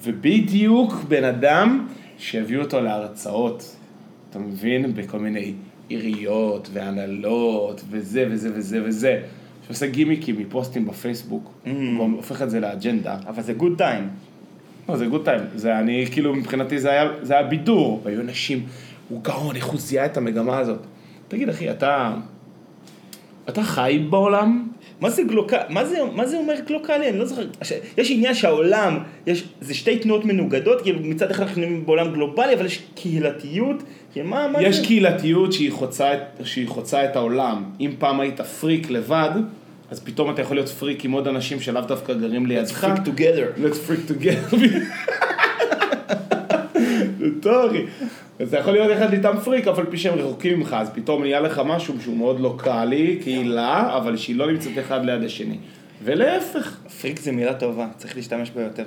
ובדיוק 0.02 0.94
בן 1.08 1.24
אדם 1.24 1.86
שהביאו 2.18 2.62
אותו 2.62 2.80
להרצאות, 2.80 3.76
אתה 4.30 4.38
מבין? 4.38 4.94
בכל 4.94 5.18
מיני 5.18 5.52
עיריות 5.88 6.68
והנהלות 6.72 7.84
וזה 7.90 8.26
וזה 8.30 8.50
וזה 8.54 8.80
וזה. 8.84 9.20
שעושה 9.66 9.86
גימיקים 9.86 10.38
מפוסטים 10.38 10.86
בפייסבוק, 10.86 11.50
Mm. 11.64 11.68
והופך 11.98 12.42
את 12.42 12.50
זה 12.50 12.60
לאג'נדה. 12.60 13.16
אבל 13.26 13.42
זה 13.42 13.52
good 13.52 13.72
times. 13.78 14.08
לא, 14.88 14.96
זה 14.96 15.06
good 15.06 15.24
times. 15.24 15.40
זה 15.54 15.78
אני, 15.78 16.06
כאילו, 16.12 16.34
מבחינתי 16.34 16.78
זה 16.80 16.90
היה, 16.90 17.10
זה 17.22 17.32
היה 17.32 17.42
בידור. 17.42 18.00
והיו 18.04 18.20
אנשים, 18.20 18.66
הוא 19.08 19.22
גאון, 19.22 19.56
איך 19.56 19.66
הוא 19.66 19.80
זיהה 19.80 20.06
את 20.06 20.16
המגמה 20.16 20.58
הזאת. 20.58 20.78
תגיד, 21.28 21.48
אחי, 21.48 21.70
אתה... 21.70 22.14
אתה 23.48 23.62
חי 23.62 24.06
בעולם? 24.10 24.68
מה 25.00 25.10
זה 25.10 25.22
גלוקלי? 25.22 25.58
מה 25.68 25.84
זה, 25.84 25.98
מה 26.14 26.26
זה 26.26 26.36
אומר 26.36 26.54
גלוקלי? 26.66 27.08
אני 27.08 27.18
לא 27.18 27.24
זוכר. 27.24 27.46
יש 27.98 28.10
עניין 28.10 28.34
שהעולם, 28.34 28.98
יש, 29.26 29.44
זה 29.60 29.74
שתי 29.74 29.98
תנועות 29.98 30.24
מנוגדות, 30.24 30.82
כי 30.82 30.92
מצד 30.92 31.30
אחד 31.30 31.42
אנחנו 31.42 31.60
נמצאים 31.60 31.86
בעולם 31.86 32.12
גלובלי, 32.12 32.54
אבל 32.54 32.66
יש 32.66 32.82
קהילתיות. 32.94 33.82
כי 34.12 34.22
מה, 34.22 34.48
מה 34.48 34.62
יש 34.62 34.76
זה? 34.76 34.84
קהילתיות 34.84 35.52
שהיא 35.52 35.72
חוצה, 35.72 36.14
את, 36.14 36.20
שהיא 36.44 36.68
חוצה 36.68 37.04
את 37.04 37.16
העולם. 37.16 37.64
אם 37.80 37.90
פעם 37.98 38.20
היית 38.20 38.40
פריק 38.40 38.90
לבד, 38.90 39.30
אז 39.94 40.00
פתאום 40.00 40.30
אתה 40.30 40.42
יכול 40.42 40.56
להיות 40.56 40.68
פריק 40.68 41.04
עם 41.04 41.12
עוד 41.12 41.28
אנשים 41.28 41.60
שלאו 41.60 41.80
דווקא 41.80 42.14
גרים 42.14 42.46
לידך. 42.46 42.84
Freak 42.84 42.98
together. 43.06 43.58
Let's 43.58 43.88
freak 43.88 44.10
together. 44.10 44.56
זה 47.18 47.26
טוב, 47.40 47.70
אחי. 47.70 47.84
אז 48.38 48.48
אתה 48.48 48.58
יכול 48.58 48.72
להיות 48.72 48.90
יחד 48.90 49.12
איתם 49.12 49.36
פריק, 49.44 49.68
אף 49.68 49.78
על 49.78 49.86
פי 49.86 49.98
שהם 49.98 50.18
רחוקים 50.18 50.58
ממך, 50.58 50.76
אז 50.78 50.90
פתאום 50.94 51.22
נהיה 51.22 51.40
לך 51.40 51.62
משהו 51.66 51.94
שהוא 52.02 52.16
מאוד 52.16 52.40
לוקאלי, 52.40 53.18
קהילה, 53.22 53.96
אבל 53.96 54.16
שהיא 54.16 54.36
לא 54.36 54.52
נמצאת 54.52 54.72
אחד 54.78 55.04
ליד 55.04 55.22
השני. 55.22 55.58
ולהפך. 56.04 56.76
פריק 57.00 57.20
זה 57.20 57.32
מילה 57.32 57.54
טובה, 57.54 57.86
צריך 57.96 58.16
להשתמש 58.16 58.50
בה 58.50 58.62
יותר. 58.62 58.84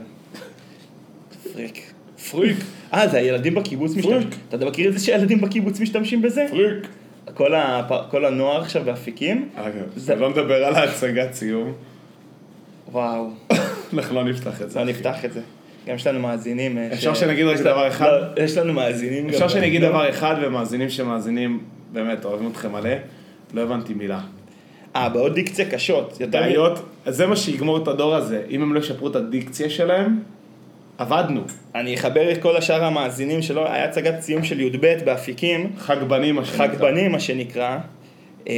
פריק. 1.54 1.94
פריק. 2.32 2.58
אה, 2.94 3.08
זה 3.08 3.18
הילדים 3.18 3.56
בקיבוץ 3.56 3.96
משתמשים. 3.96 4.30
אתה 4.50 4.66
מכיר 4.66 4.88
את 4.88 4.94
זה 4.94 5.06
שהילדים 5.06 5.42
בקיבוץ 5.42 5.80
משתמשים 5.80 6.22
בזה? 6.22 6.46
פריק. 6.50 6.88
כל, 7.38 7.56
הפ... 7.56 7.92
כל 8.12 8.26
הנוער 8.26 8.62
עכשיו 8.62 8.84
באפיקים? 8.86 9.50
אגב, 9.56 9.74
זה- 9.96 10.16
לא 10.16 10.30
מדבר 10.30 10.66
על 10.66 10.76
ההצגת 10.76 11.34
סיום. 11.34 11.74
וואו, 12.92 13.30
אנחנו 13.94 14.16
לא 14.16 14.24
נפתח 14.24 14.62
את 14.62 14.72
זה. 14.72 14.80
לא. 14.80 14.86
נפתח 14.86 15.26
את 15.26 15.34
זה. 15.34 15.42
גם 15.88 15.96
יש 15.96 16.08
לנו 16.08 16.20
מאזינים. 16.20 16.78
אה, 16.78 16.94
אפשר 16.94 17.14
ש- 17.14 17.20
שנגיד 17.20 17.46
רק 17.46 17.58
דבר 17.60 17.88
אחד? 17.88 18.08
לא, 18.38 18.44
יש 18.44 18.58
לנו 18.58 18.74
מאזינים. 18.74 19.30
אפשר 19.30 19.64
אגיד 19.66 19.82
לא. 19.82 19.90
דבר 19.90 20.10
אחד, 20.10 20.36
ומאזינים 20.42 20.90
שמאזינים, 20.90 21.60
באמת, 21.94 22.26
אוהבים 22.26 22.50
אתכם 22.52 22.72
מלא. 22.72 22.90
לא 23.54 23.62
הבנתי 23.62 23.94
מילה. 23.94 24.20
אה, 24.96 25.10
בעוד 25.10 25.34
דיקציה 25.34 25.72
קשות. 25.72 26.18
בעיות, 26.30 26.80
זה 27.06 27.28
מה 27.28 27.36
שיגמור 27.36 27.78
את 27.78 27.88
הדור 27.88 28.16
הזה. 28.16 28.44
אם 28.50 28.62
הם 28.62 28.74
לא 28.74 28.80
ישפרו 28.80 29.08
את 29.08 29.16
הדיקציה 29.16 29.70
שלהם, 29.70 30.20
אבדנו. 31.00 31.42
אני 31.76 31.96
אחבר 31.96 32.32
את 32.32 32.42
כל 32.42 32.58
השאר 32.58 32.84
המאזינים 32.84 33.42
שלו, 33.42 33.68
היה 33.68 33.86
הצגת 33.86 34.22
סיום 34.22 34.44
של 34.44 34.60
י"ב 34.60 34.98
באפיקים, 35.06 35.72
חג 35.78 36.04
בנים, 36.04 36.36
מה 36.36 36.46
שנקרא. 36.46 36.68
חג 36.68 36.76
בנים 36.82 37.12
מה 37.12 37.20
שנקרא. 37.20 37.78
אמ, 38.48 38.54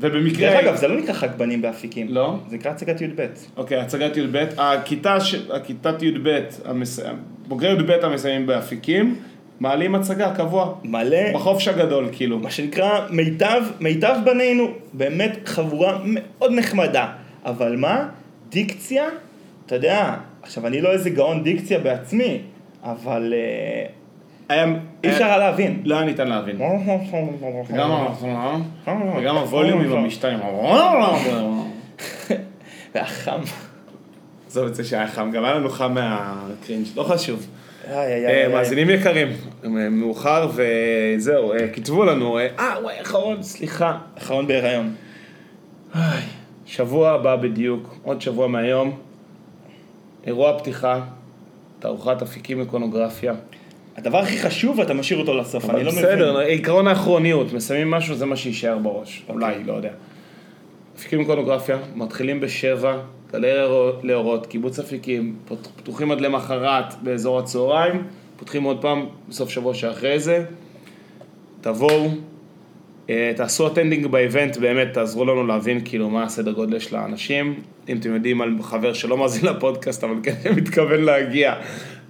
ובמקרה... 0.00 0.50
דרך 0.50 0.64
אגב, 0.64 0.76
זה 0.76 0.88
לא 0.88 0.96
נקרא 1.00 1.14
חג 1.14 1.28
בנים 1.36 1.62
באפיקים. 1.62 2.06
לא? 2.10 2.36
זה 2.48 2.56
נקרא 2.56 2.70
הצגת 2.70 3.00
י"ב. 3.00 3.26
אוקיי, 3.56 3.78
הצגת 3.80 4.16
י"ב. 4.16 4.44
הכיתה. 4.56 5.16
הכיתת 5.52 6.02
י"ב, 6.02 6.40
המס... 6.64 7.00
בוגרי 7.48 7.72
י"ב 7.72 7.90
המסיימים 7.90 8.46
באפיקים, 8.46 9.16
מעלים 9.60 9.94
הצגה 9.94 10.34
קבוע. 10.34 10.74
מלא, 10.84 11.32
בחופש 11.34 11.68
הגדול, 11.68 12.08
כאילו. 12.12 12.38
מה 12.38 12.50
שנקרא 12.50 13.06
מיטב, 13.10 13.62
מיטב 13.80 14.16
בנינו. 14.24 14.68
באמת 14.92 15.38
חבורה 15.48 15.98
מאוד 16.04 16.52
נחמדה. 16.52 17.12
אבל 17.44 17.76
מה? 17.76 18.08
דיקציה, 18.48 19.04
אתה 19.66 19.74
יודע, 19.74 20.14
עכשיו 20.44 20.66
אני 20.66 20.80
לא 20.80 20.92
איזה 20.92 21.10
גאון 21.10 21.42
דיקציה 21.42 21.78
בעצמי, 21.78 22.40
אבל 22.82 23.34
אה, 23.36 23.86
היה... 24.48 24.66
אי 25.04 25.10
אפשר 25.10 25.24
היה 25.24 25.38
להבין. 25.38 25.82
לא 25.84 25.96
היה 25.96 26.04
ניתן 26.04 26.28
להבין. 26.28 26.58
גם 26.58 26.64
וגם 29.16 29.36
הווליום 29.36 29.80
עם 29.80 29.92
המשתיים. 29.92 30.38
והיה 32.94 33.06
חם. 33.06 33.40
עזוב 34.46 34.66
את 34.66 34.74
זה 34.74 34.84
שהיה 34.84 35.06
חם, 35.06 35.30
גם 35.30 35.44
היה 35.44 35.54
לנו 35.54 35.68
חם 35.68 35.94
מהקרינג', 35.94 36.86
לא 36.96 37.02
חשוב. 37.02 37.46
אה. 37.90 38.48
מאזינים 38.52 38.90
יקרים, 38.90 39.28
אה, 39.64 39.68
מאוחר 39.90 40.48
וזהו, 40.54 41.52
אה, 41.52 41.68
כתבו 41.68 42.04
לנו, 42.04 42.38
אה, 42.38 42.46
אה, 42.58 42.74
וואי, 42.82 43.00
אחרון, 43.00 43.42
סליחה. 43.42 43.98
אחרון 44.18 44.46
בהיריון. 44.46 44.94
שבוע 46.66 47.10
הבא 47.10 47.36
בדיוק, 47.36 47.96
עוד 48.02 48.20
שבוע 48.20 48.46
מהיום, 48.46 48.96
אירוע 50.26 50.58
פתיחה, 50.58 51.00
תערוכת 51.78 52.22
אפיקים 52.22 52.60
איקונוגרפיה. 52.60 53.34
הדבר 53.96 54.18
הכי 54.18 54.38
חשוב, 54.38 54.80
אתה 54.80 54.94
משאיר 54.94 55.18
אותו 55.20 55.34
לסוף, 55.34 55.70
אני 55.70 55.84
לא 55.84 55.92
מבין. 55.92 56.04
בסדר, 56.04 56.38
עקרון 56.38 56.86
האחרוניות, 56.86 57.52
מסיימים 57.52 57.90
משהו, 57.90 58.14
זה 58.14 58.26
מה 58.26 58.36
שיישאר 58.36 58.78
בראש, 58.78 59.22
אולי, 59.28 59.64
לא 59.64 59.72
יודע. 59.72 59.90
אפיקים 60.96 61.20
איקונוגרפיה, 61.20 61.78
מתחילים 61.94 62.40
בשבע, 62.40 62.96
גלילאורות, 63.32 64.46
קיבוץ 64.46 64.78
אפיקים, 64.78 65.36
פתוחים 65.76 66.12
עד 66.12 66.20
למחרת 66.20 66.94
באזור 67.02 67.38
הצהריים, 67.38 68.02
פותחים 68.36 68.62
עוד 68.62 68.82
פעם 68.82 69.06
בסוף 69.28 69.50
שבוע 69.50 69.74
שאחרי 69.74 70.20
זה. 70.20 70.44
תבואו, 71.60 72.08
תעשו 73.36 73.66
attending 73.66 74.06
ב 74.06 74.13
event, 74.13 74.56
באמת 74.56 74.88
תעזרו 74.92 75.24
לנו 75.24 75.46
להבין 75.46 75.80
כאילו 75.84 76.10
מה 76.10 76.22
הסדר 76.22 76.52
גודל 76.52 76.78
של 76.78 76.96
האנשים. 76.96 77.54
אם 77.88 77.96
אתם 77.96 78.14
יודעים 78.14 78.40
על 78.40 78.56
חבר 78.62 78.92
שלא 78.92 79.16
מאזין 79.16 79.46
לפודקאסט, 79.46 80.04
אבל 80.04 80.14
כן 80.22 80.32
מתכוון 80.56 81.00
להגיע, 81.00 81.54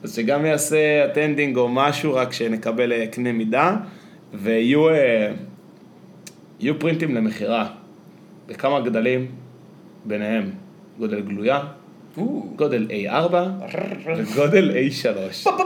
אז 0.03 0.17
שגם 0.17 0.47
יעשה 0.47 1.05
attending 1.07 1.57
או 1.57 1.69
משהו, 1.69 2.15
רק 2.15 2.33
שנקבל 2.33 2.93
אה, 2.93 3.07
קנה 3.07 3.33
מידה, 3.33 3.77
ויהיו 4.35 4.89
אה, 4.89 5.33
יהיו 6.61 6.79
פרינטים 6.79 7.15
למכירה, 7.15 7.67
בכמה 8.47 8.81
גדלים, 8.81 9.27
ביניהם? 10.05 10.51
גודל 10.99 11.21
גלויה, 11.21 11.61
גודל 12.57 12.87
A4 12.91 13.35
וגודל 14.17 14.71
A3. 14.71 15.49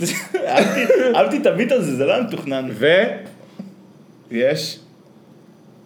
אהבתי- 1.14 1.36
את 1.36 1.46
ה 1.46 1.51
beat 1.51 1.72
הזה, 1.72 1.96
זה 1.96 2.04
לא 2.04 2.12
היה 2.14 2.22
מתוכנן. 2.22 2.68
ויש 4.30 4.78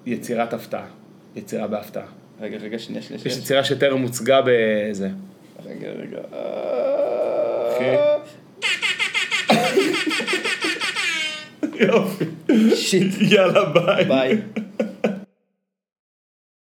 יצירת 0.07 0.53
הפתעה, 0.53 0.87
יצירה 1.37 1.67
בהפתעה. 1.67 2.07
רגע, 2.41 2.57
רגע, 2.57 2.79
שנייה, 2.79 3.03
שנייה, 3.03 3.23
יש. 3.27 3.37
יצירה 3.37 3.65
שטרם 3.65 4.03
הוצגה 4.03 4.41
בזה. 4.47 5.09
רגע, 5.67 5.89
רגע. 5.89 6.19
אוקיי. 7.73 7.97
יופי. 11.89 12.25
שיט. 12.75 13.15
יאללה 13.21 13.65
ביי. 13.65 14.05
ביי. 14.05 14.39